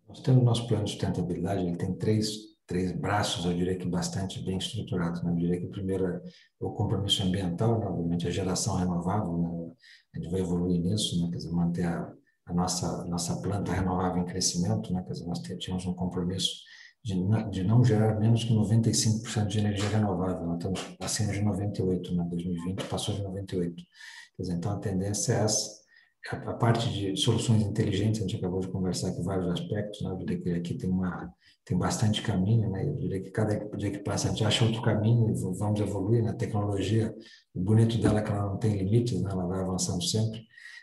Nós 0.08 0.20
temos 0.20 0.44
nosso 0.44 0.66
plano 0.68 0.84
de 0.84 0.90
sustentabilidade, 0.90 1.62
ele 1.62 1.76
tem 1.76 1.94
três 1.96 2.54
três 2.66 2.92
braços, 2.92 3.44
eu 3.44 3.54
diria 3.54 3.76
que 3.76 3.86
bastante 3.86 4.42
bem 4.42 4.56
estruturados. 4.56 5.22
Né? 5.22 5.30
Eu 5.30 5.36
diria 5.36 5.60
que 5.60 5.66
o 5.66 5.70
primeiro 5.70 6.06
é 6.06 6.20
o 6.60 6.72
compromisso 6.72 7.22
ambiental, 7.22 7.78
né? 7.78 7.86
obviamente 7.86 8.26
a 8.26 8.30
geração 8.30 8.76
renovável, 8.76 9.36
né? 9.38 9.74
a 10.14 10.18
gente 10.18 10.30
vai 10.30 10.40
evoluir 10.40 10.80
nisso, 10.80 11.20
né? 11.20 11.30
quer 11.30 11.36
dizer, 11.36 11.52
manter 11.52 11.84
a, 11.84 12.12
a 12.46 12.54
nossa, 12.54 13.04
nossa 13.04 13.40
planta 13.42 13.72
renovável 13.72 14.22
em 14.22 14.26
crescimento, 14.26 14.92
né? 14.92 15.02
quer 15.02 15.12
dizer, 15.12 15.26
nós 15.26 15.40
tínhamos 15.40 15.84
um 15.86 15.94
compromisso 15.94 16.62
de, 17.04 17.14
de 17.50 17.62
não 17.64 17.84
gerar 17.84 18.18
menos 18.18 18.44
que 18.44 18.54
95% 18.54 19.46
de 19.46 19.58
energia 19.58 19.88
renovável. 19.90 20.46
Nós 20.46 20.56
estamos 20.56 20.80
acima 21.00 21.32
de 21.32 21.42
98, 21.42 22.14
né? 22.14 22.26
2020 22.30 22.84
passou 22.84 23.14
de 23.14 23.22
98. 23.22 23.74
Quer 23.74 24.42
dizer, 24.42 24.54
então 24.54 24.72
a 24.72 24.78
tendência 24.78 25.34
é 25.34 25.44
essa. 25.44 25.84
A, 26.30 26.54
parte 26.54 26.90
de 26.90 27.14
soluções 27.18 27.62
inteligentes, 27.62 28.20
a 28.20 28.22
gente 28.22 28.36
acabou 28.36 28.58
de 28.58 28.68
conversar 28.68 29.08
aqui 29.08 29.22
vários 29.22 29.46
aspectos, 29.50 30.00
né? 30.00 30.10
Eu 30.10 30.16
diria 30.16 30.40
que 30.40 30.50
aqui 30.50 30.74
tem 30.74 30.88
uma 30.88 31.30
tem 31.66 31.76
bastante 31.76 32.22
caminho, 32.22 32.70
né? 32.70 32.86
Eu 32.88 32.96
diria 32.96 33.22
que 33.22 33.30
cada 33.30 33.54
dia 33.76 33.90
que 33.90 33.98
passa 33.98 34.28
a 34.28 34.30
gente 34.30 34.44
acha 34.44 34.64
outro 34.64 34.80
caminho 34.80 35.34
vamos 35.54 35.80
evoluir, 35.80 36.22
né? 36.22 36.30
A 36.30 36.34
tecnologia, 36.34 37.14
o 37.54 37.60
bonito 37.60 37.98
dela 37.98 38.20
é 38.20 38.22
que 38.22 38.30
ela 38.30 38.46
não 38.46 38.56
tem 38.56 38.76
limites, 38.78 39.20
né? 39.20 39.30
Ela 39.30 39.46
vai 39.46 39.60
avançando 39.60 40.02
sempre. 40.02 40.40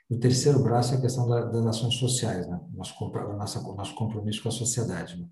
O 0.07 0.17
terceiro 0.17 0.61
braço 0.61 0.93
é 0.93 0.97
a 0.97 1.01
questão 1.01 1.27
da, 1.27 1.45
das 1.45 1.65
ações 1.65 1.95
sociais, 1.95 2.47
né? 2.47 2.59
Nosso, 2.73 2.93
nosso, 3.37 3.75
nosso 3.75 3.95
compromisso 3.95 4.43
com 4.43 4.49
a 4.49 4.51
sociedade. 4.51 5.19
Né? 5.19 5.25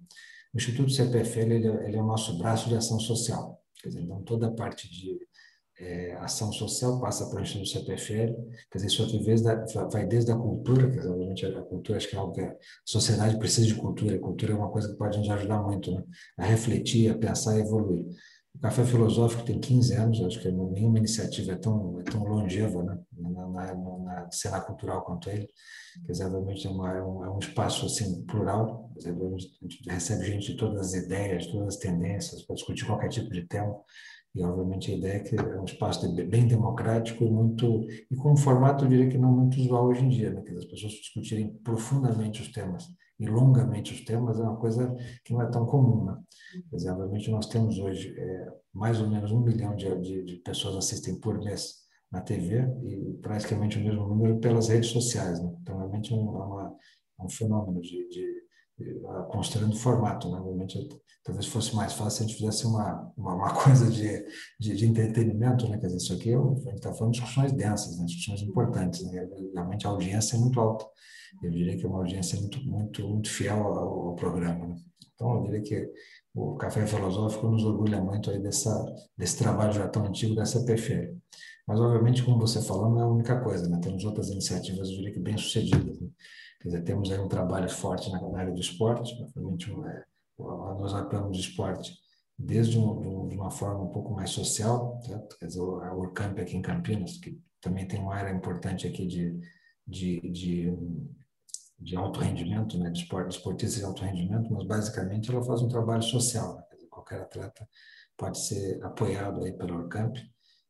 O 0.53 0.57
Instituto 0.57 0.91
CPFL 0.91 1.51
ele, 1.51 1.67
ele 1.67 1.97
é 1.97 2.01
o 2.01 2.05
nosso 2.05 2.37
braço 2.37 2.69
de 2.69 2.75
ação 2.75 2.99
social. 2.99 3.61
Quer 3.81 3.89
dizer, 3.89 4.01
então, 4.01 4.21
toda 4.23 4.47
a 4.47 4.51
parte 4.51 4.89
de 4.89 5.19
é, 5.79 6.13
ação 6.15 6.51
social 6.51 6.99
passa 6.99 7.29
para 7.29 7.39
o 7.39 7.41
Instituto 7.41 7.69
CPFL, 7.69 8.33
quer 8.69 8.77
dizer, 8.77 8.87
isso 8.87 9.03
aqui 9.03 9.19
vai 9.91 10.05
desde 10.05 10.31
a 10.31 10.35
cultura, 10.35 10.89
quer 10.89 10.97
dizer, 10.97 11.09
obviamente 11.09 11.45
a 11.45 11.61
cultura 11.61 11.97
acho 11.97 12.09
que 12.09 12.15
é 12.15 12.19
algo 12.19 12.33
que 12.33 12.41
a 12.41 12.53
sociedade 12.85 13.37
precisa 13.39 13.65
de 13.65 13.75
cultura, 13.75 14.15
a 14.15 14.19
cultura 14.19 14.51
é 14.51 14.55
uma 14.55 14.69
coisa 14.69 14.89
que 14.89 14.97
pode 14.97 15.17
nos 15.17 15.29
ajudar 15.29 15.61
muito 15.63 15.91
né? 15.91 16.03
a 16.37 16.45
refletir, 16.45 17.09
a 17.09 17.17
pensar 17.17 17.57
e 17.57 17.61
evoluir. 17.61 18.05
O 18.55 18.59
Café 18.59 18.83
Filosófico 18.83 19.43
tem 19.43 19.59
15 19.59 19.93
anos, 19.93 20.21
acho 20.21 20.41
que 20.41 20.51
nenhuma 20.51 20.97
iniciativa 20.97 21.53
é 21.53 21.55
tão, 21.55 21.99
é 21.99 22.03
tão 22.03 22.23
longeva 22.23 22.83
né? 22.83 22.99
na, 23.17 23.47
na, 23.47 23.75
na 23.75 24.31
cena 24.31 24.59
cultural 24.59 25.03
quanto 25.03 25.29
ele. 25.29 25.47
Quer 26.05 26.11
dizer, 26.11 26.25
obviamente 26.25 26.67
é, 26.67 26.71
é, 26.71 27.03
um, 27.03 27.23
é 27.23 27.31
um 27.31 27.39
espaço 27.39 27.85
assim, 27.85 28.25
plural, 28.25 28.91
a 28.97 29.01
gente 29.01 29.89
recebe 29.89 30.25
gente 30.25 30.51
de 30.51 30.57
todas 30.57 30.79
as 30.79 30.93
ideias, 30.93 31.45
de 31.45 31.51
todas 31.51 31.75
as 31.75 31.77
tendências, 31.77 32.43
para 32.43 32.55
discutir 32.55 32.85
qualquer 32.85 33.09
tipo 33.09 33.29
de 33.29 33.47
tema. 33.47 33.75
E, 34.35 34.43
obviamente, 34.43 34.91
a 34.91 34.95
ideia 34.95 35.13
é 35.17 35.19
que 35.19 35.35
é 35.35 35.59
um 35.59 35.65
espaço 35.65 36.07
bem 36.13 36.47
democrático 36.47 37.23
e 37.23 37.31
muito 37.31 37.87
e 38.11 38.15
com 38.15 38.33
um 38.33 38.37
formato, 38.37 38.85
eu 38.85 38.89
diria 38.89 39.09
que 39.09 39.17
não 39.17 39.31
muito 39.31 39.59
usual 39.59 39.87
hoje 39.87 40.05
em 40.05 40.09
dia, 40.09 40.31
né? 40.31 40.41
que 40.41 40.53
as 40.53 40.65
pessoas 40.65 40.93
discutirem 40.93 41.53
profundamente 41.63 42.41
os 42.41 42.51
temas 42.51 42.85
e 43.19 43.27
longamente 43.27 43.93
os 43.93 44.01
temas 44.01 44.39
é 44.39 44.43
uma 44.43 44.55
coisa 44.55 44.95
que 45.25 45.33
não 45.33 45.41
é 45.41 45.49
tão 45.49 45.65
comum. 45.65 46.05
Né? 46.05 46.17
Quer 46.69 46.75
dizer, 46.77 46.91
obviamente, 46.91 47.29
nós 47.29 47.47
temos 47.47 47.77
hoje 47.77 48.15
é, 48.17 48.47
mais 48.73 49.01
ou 49.01 49.09
menos 49.09 49.31
um 49.31 49.41
milhão 49.41 49.75
de, 49.75 49.93
de, 49.99 50.23
de 50.23 50.35
pessoas 50.37 50.77
assistem 50.77 51.19
por 51.19 51.37
mês 51.39 51.79
na 52.11 52.21
TV 52.21 52.65
e 52.83 53.17
praticamente 53.21 53.77
o 53.77 53.81
mesmo 53.81 54.07
número 54.07 54.39
pelas 54.39 54.69
redes 54.69 54.89
sociais. 54.89 55.39
Né? 55.41 55.53
Então, 55.61 55.77
realmente 55.77 56.13
é, 56.13 56.15
um, 56.15 56.41
é 56.41 56.45
uma, 56.45 56.75
é 57.19 57.23
um 57.23 57.29
fenômeno 57.29 57.81
de, 57.81 58.07
de, 58.07 58.43
construindo 59.29 59.75
formato. 59.75 60.29
Né? 60.29 60.67
Talvez 61.23 61.45
fosse 61.47 61.75
mais 61.75 61.93
fácil 61.93 62.11
se 62.11 62.23
a 62.23 62.27
gente 62.27 62.37
fizesse 62.37 62.65
uma, 62.65 63.11
uma, 63.17 63.35
uma 63.35 63.53
coisa 63.63 63.89
de, 63.89 64.25
de, 64.59 64.75
de, 64.75 64.85
entretenimento. 64.85 65.67
Né? 65.67 65.77
Quer 65.77 65.87
dizer, 65.87 65.97
isso 65.97 66.13
aqui 66.13 66.31
é 66.31 66.35
a 66.35 66.39
gente 66.39 66.75
está 66.75 66.93
falando 66.93 67.13
de 67.13 67.19
discussões 67.19 67.51
densas, 67.51 67.97
né? 67.97 68.05
discussões 68.05 68.41
importantes. 68.41 69.03
Né? 69.03 69.27
Realmente 69.53 69.85
a 69.85 69.89
audiência 69.89 70.35
é 70.35 70.39
muito 70.39 70.59
alta. 70.59 70.85
Eu 71.43 71.51
diria 71.51 71.77
que 71.77 71.85
é 71.85 71.87
uma 71.87 71.99
audiência 71.99 72.39
muito, 72.39 72.59
muito, 72.63 73.07
muito 73.07 73.29
fiel 73.29 73.57
ao, 73.57 74.07
ao 74.07 74.15
programa. 74.15 74.67
Né? 74.67 74.75
Então, 75.13 75.35
eu 75.35 75.43
diria 75.43 75.61
que 75.61 75.91
o 76.33 76.55
Café 76.55 76.85
Filosófico 76.85 77.49
nos 77.49 77.63
orgulha 77.63 78.01
muito 78.01 78.31
aí 78.31 78.39
dessa, 78.39 78.73
desse 79.17 79.37
trabalho 79.37 79.73
já 79.73 79.87
tão 79.87 80.05
antigo 80.05 80.35
dessa 80.35 80.63
PFL. 80.63 81.17
Mas, 81.69 81.79
obviamente, 81.79 82.23
como 82.23 82.39
você 82.39 82.63
falou, 82.63 82.89
não 82.89 82.99
é 82.99 83.03
a 83.03 83.07
única 83.07 83.39
coisa, 83.41 83.69
né? 83.69 83.79
Temos 83.79 84.03
outras 84.03 84.29
iniciativas, 84.29 84.89
eu 84.89 84.95
diria 84.95 85.13
que 85.13 85.19
bem-sucedidas. 85.19 86.01
Né? 86.01 86.09
Quer 86.59 86.69
dizer, 86.69 86.81
temos 86.83 87.11
aí 87.11 87.19
um 87.19 87.27
trabalho 87.27 87.69
forte 87.69 88.11
na, 88.11 88.39
área 88.39 88.51
do 88.51 88.59
esporte, 88.59 89.13
obviamente, 89.21 89.71
é, 89.71 90.03
nós 90.39 90.95
atuamos 90.95 91.37
no 91.37 91.43
esporte 91.43 91.93
desde 92.35 92.79
um, 92.79 93.27
de 93.27 93.35
uma 93.35 93.51
forma 93.51 93.83
um 93.83 93.89
pouco 93.89 94.15
mais 94.15 94.31
social, 94.31 94.99
certo? 95.05 95.37
quer 95.37 95.45
dizer, 95.45 95.61
a 95.61 95.93
Urcamp 95.93 96.39
aqui 96.39 96.57
em 96.57 96.61
Campinas, 96.63 97.17
que 97.17 97.39
também 97.61 97.87
tem 97.87 97.99
uma 97.99 98.15
área 98.15 98.33
importante 98.33 98.87
aqui 98.87 99.05
de, 99.05 99.39
de, 99.85 100.21
de, 100.21 100.73
de 101.77 101.95
alto 101.95 102.19
rendimento, 102.19 102.79
né? 102.79 102.89
de 102.89 103.03
esporte, 103.03 103.37
esportistas 103.37 103.77
de 103.77 103.85
alto 103.85 104.03
rendimento, 104.03 104.51
mas 104.51 104.65
basicamente 104.65 105.29
ela 105.29 105.43
faz 105.43 105.61
um 105.61 105.67
trabalho 105.67 106.01
social, 106.01 106.55
né? 106.55 106.63
dizer, 106.71 106.87
qualquer 106.87 107.21
atleta 107.21 107.69
pode 108.17 108.39
ser 108.39 108.83
apoiado 108.83 109.43
aí 109.43 109.53
pela 109.53 109.75
Urcamp, 109.75 110.17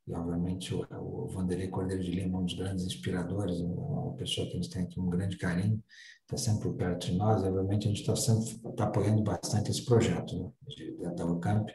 e 0.09 0.13
obviamente 0.13 0.73
o, 0.73 0.85
o 0.99 1.27
Vanderlei 1.27 1.67
Cordeiro 1.67 2.03
de 2.03 2.11
Lima, 2.11 2.39
um 2.39 2.45
dos 2.45 2.55
grandes 2.55 2.83
inspiradores, 2.83 3.59
uma 3.61 4.13
pessoa 4.13 4.47
que 4.47 4.53
a 4.53 4.55
gente 4.55 4.69
tem 4.71 4.83
aqui 4.83 4.99
um 4.99 5.09
grande 5.09 5.37
carinho, 5.37 5.81
está 6.23 6.35
sempre 6.35 6.73
perto 6.73 7.07
de 7.07 7.13
nós, 7.13 7.43
e 7.43 7.47
obviamente 7.47 7.85
a 7.85 7.89
gente 7.89 8.01
está 8.01 8.15
sempre 8.15 8.57
tá 8.75 8.85
apoiando 8.85 9.21
bastante 9.21 9.69
esse 9.69 9.85
projeto 9.85 10.35
né, 10.35 10.51
de, 10.67 10.97
da 11.15 11.25
UCAMP, 11.25 11.69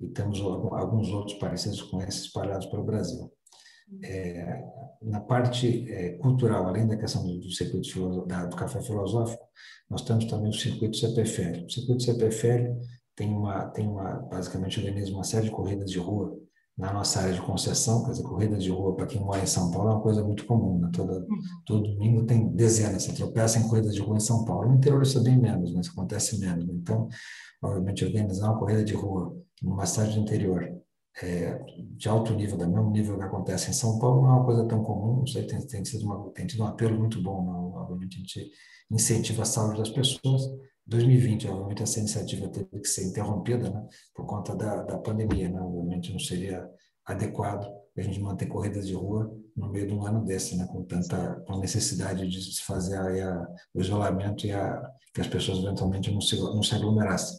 e 0.00 0.06
temos 0.08 0.40
alguns 0.40 1.08
outros 1.08 1.36
parecidos 1.38 1.82
com 1.82 2.00
esses 2.00 2.26
espalhados 2.26 2.66
pelo 2.66 2.84
Brasil. 2.84 3.30
É, 4.04 4.62
na 5.02 5.20
parte 5.20 5.90
é, 5.90 6.10
cultural, 6.18 6.68
além 6.68 6.86
da 6.86 6.96
questão 6.96 7.26
do, 7.26 7.40
do 7.40 7.50
circuito 7.50 8.24
da, 8.24 8.46
do 8.46 8.54
café 8.54 8.80
filosófico, 8.80 9.44
nós 9.90 10.02
temos 10.02 10.26
também 10.26 10.50
o 10.50 10.54
circuito 10.54 10.96
CPFL. 10.96 11.64
O 11.66 11.70
circuito 11.70 12.04
CPFL 12.04 12.78
tem 13.16 13.28
uma, 13.30 13.66
tem 13.70 13.88
uma 13.88 14.20
basicamente 14.30 14.78
organiza 14.78 15.12
uma 15.12 15.24
série 15.24 15.46
de 15.46 15.50
corridas 15.50 15.90
de 15.90 15.98
rua 15.98 16.39
na 16.80 16.94
nossa 16.94 17.20
área 17.20 17.34
de 17.34 17.42
concessão, 17.42 18.02
quer 18.02 18.12
dizer, 18.12 18.22
corrida 18.22 18.56
de 18.56 18.70
rua 18.70 18.96
para 18.96 19.06
quem 19.06 19.20
mora 19.20 19.42
em 19.42 19.46
São 19.46 19.70
Paulo 19.70 19.90
é 19.90 19.92
uma 19.92 20.00
coisa 20.00 20.24
muito 20.24 20.46
comum, 20.46 20.78
né? 20.78 20.90
Toda, 20.92 21.12
uhum. 21.12 21.38
todo 21.66 21.82
domingo 21.82 22.24
tem 22.24 22.48
dezenas, 22.48 23.02
você 23.02 23.12
tropeça 23.12 23.58
em 23.58 23.68
corrida 23.68 23.90
de 23.90 24.00
rua 24.00 24.16
em 24.16 24.20
São 24.20 24.46
Paulo. 24.46 24.70
No 24.70 24.76
interior 24.76 25.02
isso 25.02 25.18
é 25.18 25.22
bem 25.22 25.38
menos, 25.38 25.74
mas 25.74 25.88
acontece 25.88 26.40
menos. 26.40 26.66
Então, 26.70 27.06
obviamente, 27.62 28.04
organizar 28.04 28.50
uma 28.50 28.58
corrida 28.58 28.82
de 28.82 28.94
rua 28.94 29.36
numa 29.62 29.84
cidade 29.84 30.14
do 30.14 30.20
interior 30.20 30.74
é, 31.22 31.60
de 31.96 32.08
alto 32.08 32.32
nível, 32.32 32.56
do 32.56 32.66
mesmo 32.66 32.90
nível 32.90 33.18
que 33.18 33.24
acontece 33.24 33.68
em 33.68 33.74
São 33.74 33.98
Paulo, 33.98 34.22
não 34.22 34.30
é 34.30 34.32
uma 34.32 34.44
coisa 34.44 34.64
tão 34.66 34.82
comum, 34.82 35.22
isso 35.24 35.36
aí 35.36 35.46
tem, 35.46 35.60
tem, 35.66 35.84
sido 35.84 36.06
uma, 36.06 36.30
tem 36.30 36.46
tido 36.46 36.62
um 36.62 36.66
apelo 36.66 36.98
muito 36.98 37.22
bom, 37.22 37.44
não? 37.44 37.74
obviamente 37.74 38.16
a 38.16 38.18
gente 38.20 38.50
incentiva 38.90 39.42
a 39.42 39.44
saúde 39.44 39.78
das 39.78 39.90
pessoas, 39.90 40.42
2020, 40.90 41.48
obviamente, 41.48 41.82
essa 41.84 42.00
iniciativa 42.00 42.48
teve 42.48 42.80
que 42.80 42.88
ser 42.88 43.04
interrompida 43.06 43.70
né, 43.70 43.86
por 44.14 44.26
conta 44.26 44.54
da, 44.56 44.82
da 44.82 44.98
pandemia. 44.98 45.48
Né? 45.48 45.60
Obviamente, 45.60 46.12
não 46.12 46.18
seria 46.18 46.68
adequado 47.06 47.66
a 47.96 48.02
gente 48.02 48.20
manter 48.20 48.46
corridas 48.46 48.86
de 48.86 48.94
rua 48.94 49.30
no 49.56 49.68
meio 49.68 49.86
de 49.86 49.94
um 49.94 50.04
ano 50.06 50.24
desse, 50.24 50.56
né, 50.56 50.66
com 50.66 50.82
tanta 50.84 51.42
com 51.46 51.58
necessidade 51.58 52.26
de 52.26 52.40
se 52.40 52.62
fazer 52.62 52.96
a, 52.96 53.46
o 53.74 53.80
isolamento 53.80 54.46
e 54.46 54.52
a, 54.52 54.82
que 55.14 55.20
as 55.20 55.26
pessoas 55.26 55.58
eventualmente 55.58 56.10
não 56.10 56.20
se, 56.20 56.36
não 56.36 56.62
se 56.62 56.74
aglomerassem. 56.74 57.38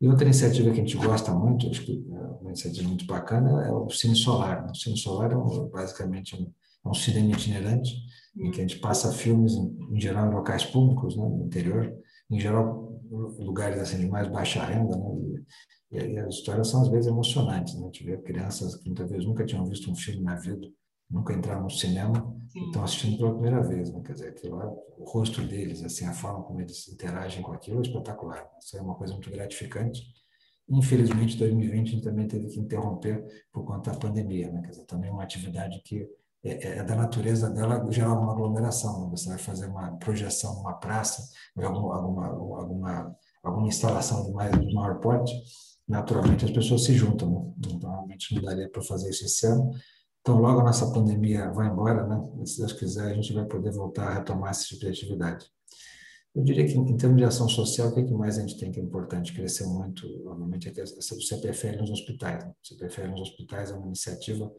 E 0.00 0.08
outra 0.08 0.24
iniciativa 0.24 0.70
que 0.70 0.80
a 0.80 0.84
gente 0.84 0.96
gosta 0.96 1.32
muito, 1.32 1.68
acho 1.68 1.84
que 1.84 2.04
é 2.10 2.18
uma 2.40 2.50
iniciativa 2.50 2.88
muito 2.88 3.06
bacana, 3.06 3.64
é 3.64 3.70
o 3.70 3.88
Cine 3.90 4.16
Solar. 4.16 4.64
Né? 4.64 4.72
O 4.72 4.74
Cine 4.74 4.96
Solar 4.96 5.30
é 5.30 5.36
um, 5.36 5.68
basicamente 5.68 6.34
um, 6.34 6.50
é 6.84 6.88
um 6.88 6.94
cinema 6.94 7.30
itinerante, 7.30 7.94
em 8.36 8.50
que 8.50 8.60
a 8.60 8.66
gente 8.66 8.80
passa 8.80 9.12
filmes, 9.12 9.52
em, 9.52 9.76
em 9.92 10.00
geral, 10.00 10.26
em 10.26 10.34
locais 10.34 10.64
públicos, 10.64 11.16
né, 11.16 11.22
no 11.22 11.44
interior, 11.44 11.92
em 12.32 12.40
geral, 12.40 12.98
lugares 13.38 13.78
assim, 13.78 13.98
de 13.98 14.08
mais 14.08 14.26
baixa 14.26 14.64
renda, 14.64 14.96
né? 14.96 15.44
E, 15.90 15.98
e, 15.98 16.18
as 16.18 16.36
histórias 16.36 16.68
são, 16.68 16.80
às 16.80 16.88
vezes, 16.88 17.06
emocionantes, 17.06 17.78
né? 17.78 17.90
Vê 18.02 18.16
crianças 18.16 18.76
que 18.76 18.86
muitas 18.86 19.10
vezes 19.10 19.26
nunca 19.26 19.44
tinham 19.44 19.66
visto 19.66 19.90
um 19.90 19.94
filme 19.94 20.22
na 20.22 20.36
vida, 20.36 20.66
nunca 21.10 21.34
entraram 21.34 21.64
no 21.64 21.70
cinema 21.70 22.34
Sim. 22.48 22.66
estão 22.66 22.82
assistindo 22.82 23.18
pela 23.18 23.32
primeira 23.32 23.62
vez, 23.62 23.92
né? 23.92 24.00
Quer 24.04 24.12
dizer, 24.14 24.28
aquilo 24.30 24.56
lá, 24.56 24.66
o 24.70 25.04
rosto 25.04 25.42
deles, 25.42 25.82
assim, 25.84 26.06
a 26.06 26.14
forma 26.14 26.42
como 26.42 26.60
eles 26.60 26.88
interagem 26.88 27.42
com 27.42 27.52
aquilo 27.52 27.78
é 27.78 27.82
espetacular. 27.82 28.42
Né? 28.42 28.50
Isso 28.62 28.78
é 28.78 28.80
uma 28.80 28.94
coisa 28.94 29.12
muito 29.12 29.30
gratificante. 29.30 30.02
Infelizmente, 30.70 31.36
2020 31.36 31.88
a 31.88 31.90
gente 31.90 32.02
também 32.02 32.26
teve 32.26 32.46
que 32.46 32.58
interromper 32.58 33.22
por 33.52 33.64
conta 33.64 33.90
da 33.90 33.98
pandemia, 33.98 34.50
né? 34.50 34.62
Quer 34.62 34.70
dizer, 34.70 34.84
também 34.86 35.10
uma 35.10 35.22
atividade 35.22 35.82
que 35.84 36.08
é, 36.44 36.50
é, 36.50 36.78
é 36.78 36.84
da 36.84 36.96
natureza 36.96 37.48
dela 37.48 37.86
gerar 37.90 38.14
uma 38.14 38.32
aglomeração. 38.32 39.04
Né? 39.04 39.10
Você 39.10 39.28
vai 39.28 39.38
fazer 39.38 39.66
uma 39.66 39.96
projeção 39.98 40.56
numa 40.56 40.74
praça, 40.74 41.22
alguma, 41.56 41.96
alguma, 41.96 42.26
alguma, 42.26 43.16
alguma 43.42 43.68
instalação 43.68 44.24
de, 44.24 44.32
mais, 44.32 44.52
de 44.52 44.74
maior 44.74 44.98
porte, 45.00 45.32
naturalmente 45.88 46.44
as 46.44 46.50
pessoas 46.50 46.84
se 46.84 46.94
juntam. 46.94 47.30
Né? 47.30 47.52
Então, 47.74 48.08
não 48.32 48.42
daria 48.42 48.68
para 48.68 48.82
fazer 48.82 49.10
isso 49.10 49.24
esse 49.24 49.46
ano. 49.46 49.70
Então, 50.20 50.40
logo 50.40 50.60
a 50.60 50.64
nossa 50.64 50.92
pandemia 50.92 51.50
vai 51.50 51.68
embora, 51.68 52.06
né? 52.06 52.46
se 52.46 52.58
Deus 52.58 52.72
quiser, 52.72 53.10
a 53.10 53.14
gente 53.14 53.32
vai 53.32 53.44
poder 53.44 53.72
voltar 53.72 54.08
a 54.08 54.14
retomar 54.14 54.52
esse 54.52 54.68
tipo 54.68 54.82
de 54.82 54.88
atividade. 54.88 55.46
Eu 56.34 56.42
diria 56.42 56.64
que, 56.64 56.72
em 56.72 56.96
termos 56.96 57.18
de 57.18 57.24
ação 57.24 57.48
social, 57.48 57.88
o 57.88 57.94
que, 57.94 58.00
é 58.00 58.04
que 58.04 58.12
mais 58.14 58.38
a 58.38 58.40
gente 58.40 58.58
tem 58.58 58.72
que 58.72 58.80
é 58.80 58.82
importante? 58.82 59.34
Crescer 59.34 59.66
muito, 59.66 60.06
obviamente, 60.26 60.68
é 60.68 60.80
essa 60.80 61.14
do 61.14 61.20
CPFL 61.20 61.78
nos 61.80 61.90
hospitais. 61.90 62.44
Né? 62.44 62.50
O 62.50 62.66
CPFL 62.66 63.10
nos 63.10 63.20
hospitais 63.20 63.70
é 63.70 63.74
uma 63.74 63.86
iniciativa 63.86 64.50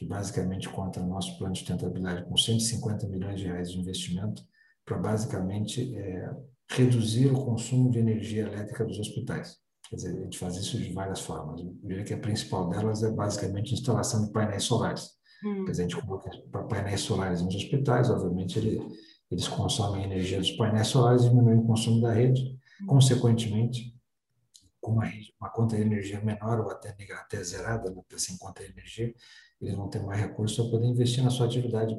que 0.00 0.06
basicamente 0.06 0.66
conta 0.70 0.98
no 0.98 1.10
nosso 1.10 1.36
plano 1.36 1.52
de 1.52 1.58
sustentabilidade 1.58 2.24
com 2.24 2.34
150 2.34 3.06
milhões 3.06 3.38
de 3.38 3.46
reais 3.46 3.70
de 3.70 3.78
investimento 3.78 4.42
para 4.82 4.96
basicamente 4.96 5.94
é, 5.94 6.34
reduzir 6.70 7.26
o 7.26 7.44
consumo 7.44 7.90
de 7.90 7.98
energia 7.98 8.44
elétrica 8.44 8.82
dos 8.82 8.98
hospitais. 8.98 9.58
Quer 9.90 9.96
dizer, 9.96 10.18
a 10.18 10.22
gente 10.22 10.38
faz 10.38 10.56
isso 10.56 10.78
de 10.78 10.90
várias 10.94 11.20
formas. 11.20 11.60
Eu 11.60 11.76
diria 11.82 12.02
que 12.02 12.14
a 12.14 12.18
principal 12.18 12.70
delas 12.70 13.02
é 13.02 13.10
basicamente 13.10 13.74
a 13.74 13.76
instalação 13.76 14.24
de 14.24 14.32
painéis 14.32 14.64
solares. 14.64 15.10
Hum. 15.44 15.66
Quer 15.66 15.72
dizer, 15.72 15.82
a 15.82 15.88
gente 15.88 16.00
coloca 16.00 16.30
painéis 16.66 17.02
solares 17.02 17.42
nos 17.42 17.54
hospitais, 17.54 18.08
obviamente 18.08 18.58
ele, 18.58 18.80
eles 19.30 19.48
consomem 19.48 20.02
a 20.02 20.06
energia 20.06 20.38
dos 20.38 20.52
painéis 20.52 20.86
solares, 20.86 21.24
diminuem 21.24 21.58
o 21.58 21.66
consumo 21.66 22.00
da 22.00 22.14
rede. 22.14 22.58
Hum. 22.80 22.86
Consequentemente, 22.86 23.94
com 24.80 24.92
uma, 24.92 25.04
uma 25.38 25.50
conta 25.50 25.76
de 25.76 25.82
energia 25.82 26.22
menor 26.22 26.60
ou 26.60 26.70
até, 26.70 26.96
até 27.12 27.44
zerada, 27.44 27.90
né, 27.90 28.02
sem 28.16 28.38
conta 28.38 28.64
de 28.64 28.70
energia, 28.70 29.14
eles 29.60 29.74
vão 29.74 29.88
ter 29.88 30.02
mais 30.02 30.20
recursos 30.20 30.56
para 30.56 30.70
poder 30.70 30.86
investir 30.86 31.22
na 31.22 31.30
sua 31.30 31.46
atividade 31.46 31.96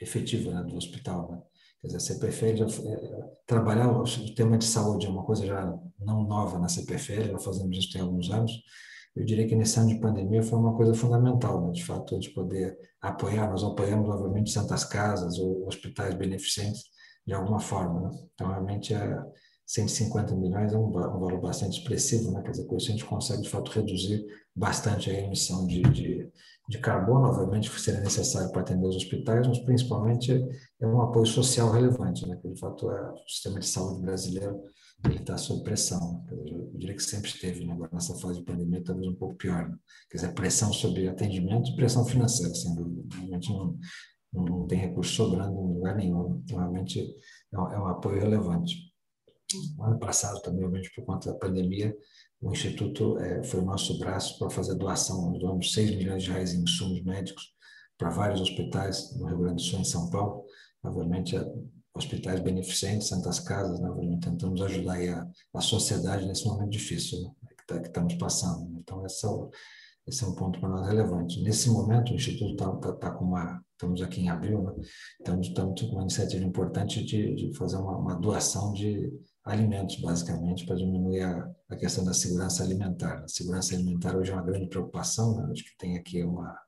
efetiva 0.00 0.52
né, 0.52 0.62
do 0.62 0.76
hospital. 0.76 1.30
Né? 1.30 1.42
Quer 1.80 1.86
dizer, 1.88 1.96
a 1.98 2.00
CPFL, 2.00 2.56
já, 2.56 2.66
é, 2.90 3.30
trabalhar 3.46 3.90
o 3.90 4.34
tema 4.34 4.56
de 4.56 4.64
saúde 4.64 5.06
é 5.06 5.10
uma 5.10 5.24
coisa 5.24 5.46
já 5.46 5.78
não 5.98 6.24
nova 6.24 6.58
na 6.58 6.68
CPFL, 6.68 7.32
já 7.32 7.38
fazemos 7.38 7.76
isso 7.76 7.92
tem 7.92 8.00
alguns 8.00 8.30
anos. 8.30 8.52
Eu 9.14 9.24
diria 9.24 9.46
que 9.46 9.54
nesse 9.54 9.78
ano 9.78 9.90
de 9.90 10.00
pandemia 10.00 10.42
foi 10.42 10.58
uma 10.58 10.74
coisa 10.74 10.92
fundamental, 10.94 11.64
né? 11.66 11.72
de 11.72 11.84
fato, 11.84 12.18
de 12.18 12.30
poder 12.30 12.76
apoiar. 13.00 13.48
Nós 13.48 13.62
apoiamos, 13.62 14.08
obviamente, 14.08 14.50
santas 14.50 14.84
casas 14.84 15.38
ou 15.38 15.66
hospitais 15.66 16.14
beneficentes 16.14 16.82
de 17.26 17.32
alguma 17.32 17.60
forma. 17.60 18.08
Né? 18.08 18.18
Então, 18.34 18.48
realmente, 18.48 18.92
é, 18.92 19.22
150 19.66 20.34
milhões 20.34 20.72
é 20.72 20.76
um, 20.76 20.88
um, 20.88 20.92
valor 20.92 21.40
bastante 21.40 21.78
expressivo, 21.78 22.32
né? 22.32 22.42
quer 22.42 22.50
dizer, 22.50 22.66
com 22.66 22.76
isso 22.76 22.88
a 22.88 22.92
gente 22.92 23.04
consegue, 23.04 23.42
de 23.42 23.48
fato, 23.48 23.70
reduzir 23.70 24.24
bastante 24.54 25.10
a 25.10 25.20
emissão 25.20 25.66
de, 25.66 25.82
de, 25.82 26.30
de 26.68 26.78
carbono, 26.78 27.28
obviamente, 27.28 27.70
seria 27.78 28.00
necessário 28.00 28.50
para 28.50 28.62
atender 28.62 28.86
os 28.86 28.96
hospitais, 28.96 29.46
mas 29.46 29.58
principalmente 29.58 30.32
é 30.80 30.86
um 30.86 31.02
apoio 31.02 31.26
social 31.26 31.70
relevante, 31.70 32.26
né? 32.26 32.36
que 32.36 32.48
de 32.48 32.58
fato 32.58 32.90
é, 32.90 33.12
o 33.12 33.28
sistema 33.28 33.60
de 33.60 33.66
saúde 33.66 34.00
brasileiro 34.00 34.62
está 35.10 35.36
sob 35.36 35.62
pressão. 35.62 36.24
Né? 36.24 36.32
Eu 36.46 36.70
diria 36.74 36.96
que 36.96 37.02
sempre 37.02 37.28
esteve, 37.28 37.66
né? 37.66 37.74
agora 37.74 37.90
nessa 37.92 38.14
fase 38.14 38.38
de 38.38 38.44
pandemia 38.46 38.82
talvez 38.82 39.06
um 39.06 39.14
pouco 39.14 39.36
pior. 39.36 39.68
Né? 39.68 39.76
Quer 40.10 40.16
dizer, 40.18 40.32
pressão 40.32 40.72
sobre 40.72 41.06
atendimento 41.06 41.70
e 41.70 41.76
pressão 41.76 42.04
financeira, 42.06 42.54
sem 42.54 42.74
dúvida. 42.74 43.02
Realmente 43.14 43.52
não, 43.52 43.78
não 44.32 44.66
tem 44.66 44.78
recurso 44.78 45.12
sobrando 45.12 45.52
em 45.52 45.74
lugar 45.74 45.96
nenhum. 45.96 46.40
Então, 46.44 46.58
realmente 46.58 47.14
é 47.52 47.60
um, 47.60 47.72
é 47.72 47.78
um 47.78 47.88
apoio 47.88 48.20
relevante. 48.20 48.93
No 49.76 49.84
ano 49.84 49.98
passado, 49.98 50.40
também, 50.42 50.64
obviamente, 50.64 50.92
por 50.94 51.04
conta 51.04 51.32
da 51.32 51.38
pandemia, 51.38 51.94
o 52.40 52.52
Instituto 52.52 53.18
é, 53.18 53.42
foi 53.42 53.60
o 53.60 53.64
nosso 53.64 53.98
braço 53.98 54.38
para 54.38 54.50
fazer 54.50 54.74
doação. 54.74 55.30
Nós 55.30 55.40
doamos 55.40 55.72
6 55.72 55.96
milhões 55.96 56.22
de 56.22 56.30
reais 56.30 56.54
em 56.54 56.62
insumos 56.62 57.02
médicos 57.02 57.54
para 57.96 58.10
vários 58.10 58.40
hospitais 58.40 59.16
no 59.16 59.26
Rio 59.26 59.38
Grande 59.38 59.62
do 59.62 59.68
Sul 59.68 59.80
em 59.80 59.84
São 59.84 60.10
Paulo. 60.10 60.44
Obviamente, 60.82 61.36
é, 61.36 61.44
hospitais 61.96 62.40
beneficentes, 62.40 63.08
santas 63.08 63.38
casas, 63.38 63.80
né? 63.80 63.88
obviamente, 63.88 64.28
tentamos 64.28 64.60
ajudar 64.62 64.98
a, 64.98 65.26
a 65.54 65.60
sociedade 65.60 66.26
nesse 66.26 66.44
momento 66.44 66.70
difícil 66.70 67.22
né? 67.22 67.30
que, 67.56 67.66
tá, 67.66 67.80
que, 67.80 67.86
estamos 67.86 68.14
passando. 68.14 68.68
Então, 68.78 69.04
esse 69.06 69.24
é, 69.24 69.28
o, 69.28 69.50
esse 70.06 70.24
é 70.24 70.26
um 70.26 70.34
ponto 70.34 70.60
para 70.60 70.68
nós 70.68 70.86
relevante. 70.86 71.40
Nesse 71.42 71.70
momento, 71.70 72.12
o 72.12 72.16
Instituto 72.16 72.52
está 72.52 72.76
tá, 72.76 72.92
tá 72.92 73.10
com 73.12 73.24
uma. 73.24 73.62
Estamos 73.72 74.02
aqui 74.02 74.20
em 74.20 74.28
abril, 74.28 74.62
né? 74.62 74.72
estamos, 75.18 75.48
estamos 75.48 75.80
com 75.82 75.88
uma 75.88 76.02
iniciativa 76.02 76.44
importante 76.44 77.04
de, 77.04 77.34
de 77.34 77.56
fazer 77.56 77.76
uma, 77.76 77.96
uma 77.96 78.14
doação 78.14 78.72
de 78.72 79.12
alimentos, 79.44 79.96
basicamente, 79.96 80.64
para 80.64 80.76
diminuir 80.76 81.20
a, 81.20 81.50
a, 81.68 81.76
questão 81.76 82.04
da 82.04 82.14
segurança 82.14 82.62
alimentar. 82.62 83.22
A 83.22 83.28
segurança 83.28 83.74
alimentar 83.74 84.16
hoje 84.16 84.30
é 84.30 84.34
uma 84.34 84.42
grande 84.42 84.68
preocupação, 84.68 85.36
né? 85.36 85.52
acho 85.52 85.64
que 85.64 85.76
tem 85.76 85.98
aqui 85.98 86.22
uma, 86.22 86.58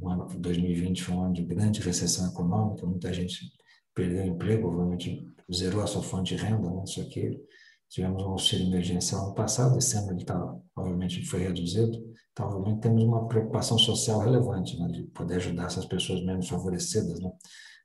um 0.00 0.08
ano, 0.08 0.26
2020 0.26 1.04
foi 1.04 1.14
um 1.14 1.24
ano 1.24 1.34
de 1.34 1.44
grande 1.44 1.80
recessão 1.80 2.30
econômica, 2.30 2.86
muita 2.86 3.12
gente 3.12 3.38
perdeu 3.94 4.24
o 4.24 4.26
emprego, 4.26 4.68
obviamente 4.68 5.26
zerou 5.52 5.82
a 5.82 5.86
sua 5.86 6.02
fonte 6.02 6.34
de 6.34 6.42
renda, 6.42 6.70
né? 6.70 6.82
isso 6.84 7.00
aqui, 7.02 7.38
tivemos 7.90 8.22
um 8.22 8.30
auxílio 8.30 8.66
emergencial 8.66 9.28
no 9.28 9.34
passado, 9.34 9.76
esse 9.76 9.96
ano 9.96 10.12
ele 10.12 10.24
tá, 10.24 10.56
obviamente 10.76 11.24
foi 11.26 11.40
reduzido, 11.40 11.92
então 12.32 12.46
obviamente 12.46 12.80
temos 12.80 13.02
uma 13.02 13.28
preocupação 13.28 13.78
social 13.78 14.20
relevante, 14.20 14.78
né? 14.78 14.88
de 14.88 15.02
poder 15.08 15.36
ajudar 15.36 15.66
essas 15.66 15.84
pessoas 15.84 16.24
menos 16.24 16.48
favorecidas, 16.48 17.20
né? 17.20 17.30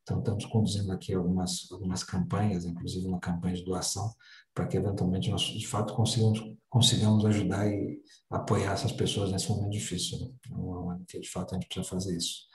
Então, 0.04 0.20
estamos 0.20 0.46
conduzindo 0.46 0.92
aqui 0.92 1.14
algumas, 1.14 1.72
algumas 1.72 2.04
campanhas, 2.04 2.66
inclusive 2.66 3.08
uma 3.08 3.22
campanha 3.22 3.56
de 3.56 3.64
doação, 3.64 4.14
para 4.54 4.68
que 4.68 4.76
eventualmente 4.76 5.32
nós, 5.32 5.42
de 5.44 5.66
fato, 5.66 5.94
consigamos, 5.94 6.42
consigamos 6.70 7.26
ajudar 7.26 7.66
e 7.68 8.02
apoiar 8.30 8.74
essas 8.74 8.92
pessoas 8.92 9.32
nesse 9.32 9.50
momento 9.50 9.72
difícil. 9.72 10.20
Né? 10.20 10.28
Então, 10.46 11.06
que, 11.08 11.20
de 11.22 11.30
fato, 11.30 11.56
a 11.56 11.58
gente 11.58 11.68
precisa 11.68 11.90
fazer 11.90 12.18
isso. 12.18 12.50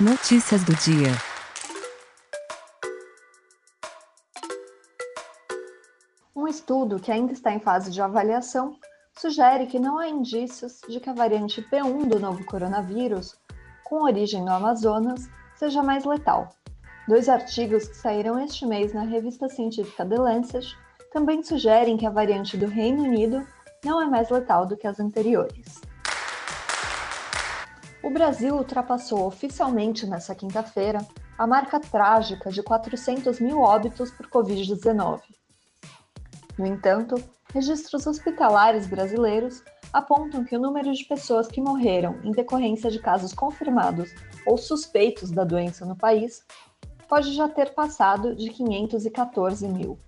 Notícias 0.00 0.64
do 0.64 0.74
dia. 0.76 1.12
Um 6.34 6.48
estudo 6.48 6.98
que 6.98 7.12
ainda 7.12 7.32
está 7.32 7.52
em 7.52 7.60
fase 7.60 7.90
de 7.90 8.00
avaliação 8.00 8.78
sugere 9.18 9.66
que 9.66 9.78
não 9.78 9.98
há 9.98 10.08
indícios 10.08 10.80
de 10.88 10.98
que 10.98 11.10
a 11.10 11.14
variante 11.14 11.60
P1 11.60 12.08
do 12.08 12.18
novo 12.18 12.44
coronavírus 12.46 13.34
com 13.88 14.02
origem 14.02 14.42
no 14.42 14.52
Amazonas, 14.52 15.30
seja 15.54 15.80
mais 15.82 16.04
letal. 16.04 16.48
Dois 17.06 17.28
artigos 17.28 17.86
que 17.86 17.96
saíram 17.96 18.38
este 18.38 18.66
mês 18.66 18.92
na 18.92 19.02
revista 19.02 19.48
científica 19.48 20.04
The 20.04 20.18
Lancet 20.18 20.76
também 21.12 21.40
sugerem 21.42 21.96
que 21.96 22.04
a 22.04 22.10
variante 22.10 22.56
do 22.56 22.66
Reino 22.66 23.04
Unido 23.04 23.46
não 23.84 24.02
é 24.02 24.06
mais 24.06 24.28
letal 24.28 24.66
do 24.66 24.76
que 24.76 24.88
as 24.88 24.98
anteriores. 24.98 25.80
O 28.02 28.10
Brasil 28.10 28.56
ultrapassou 28.56 29.24
oficialmente 29.24 30.04
nesta 30.04 30.34
quinta-feira 30.34 30.98
a 31.38 31.46
marca 31.46 31.78
trágica 31.78 32.50
de 32.50 32.62
400 32.64 33.38
mil 33.38 33.60
óbitos 33.60 34.10
por 34.10 34.26
Covid-19. 34.26 35.20
No 36.58 36.66
entanto, 36.66 37.22
registros 37.54 38.06
hospitalares 38.06 38.88
brasileiros 38.88 39.62
apontam 39.92 40.44
que 40.44 40.56
o 40.56 40.60
número 40.60 40.92
de 40.92 41.04
pessoas 41.04 41.46
que 41.46 41.60
morreram 41.60 42.20
em 42.22 42.32
decorrência 42.32 42.90
de 42.90 42.98
casos 42.98 43.32
confirmados 43.32 44.10
ou 44.46 44.56
suspeitos 44.56 45.30
da 45.30 45.44
doença 45.44 45.84
no 45.84 45.96
país 45.96 46.44
pode 47.08 47.32
já 47.34 47.48
ter 47.48 47.72
passado 47.74 48.34
de 48.34 48.50
514 48.50 49.66
mil. 49.68 49.98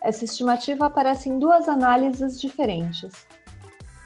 Essa 0.00 0.24
estimativa 0.24 0.86
aparece 0.86 1.28
em 1.28 1.38
duas 1.38 1.68
análises 1.68 2.40
diferentes. 2.40 3.26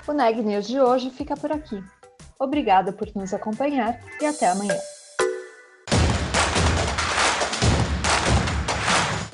O 0.08 0.12
Neg 0.12 0.40
News 0.40 0.68
de 0.68 0.80
hoje 0.80 1.10
fica 1.10 1.36
por 1.36 1.50
aqui. 1.50 1.82
Obrigada 2.38 2.92
por 2.92 3.08
nos 3.16 3.34
acompanhar 3.34 3.98
e 4.20 4.26
até 4.26 4.48
amanhã. 4.48 4.76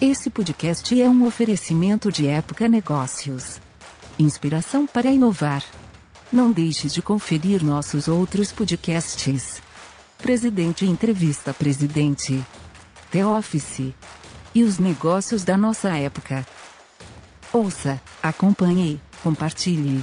Esse 0.00 0.30
podcast 0.30 1.00
é 1.00 1.08
um 1.08 1.26
oferecimento 1.26 2.10
de 2.10 2.26
Época 2.26 2.68
Negócios. 2.68 3.60
Inspiração 4.18 4.86
para 4.86 5.10
inovar. 5.10 5.62
Não 6.32 6.50
deixe 6.50 6.88
de 6.88 7.02
conferir 7.02 7.62
nossos 7.62 8.08
outros 8.08 8.50
podcasts. 8.50 9.60
Presidente 10.16 10.86
Entrevista 10.86 11.52
Presidente. 11.52 12.42
The 13.10 13.26
Office 13.26 13.94
e 14.54 14.62
os 14.62 14.78
negócios 14.78 15.44
da 15.44 15.56
nossa 15.56 15.90
época. 15.90 16.46
Ouça, 17.52 18.00
acompanhe, 18.22 18.98
compartilhe. 19.22 20.02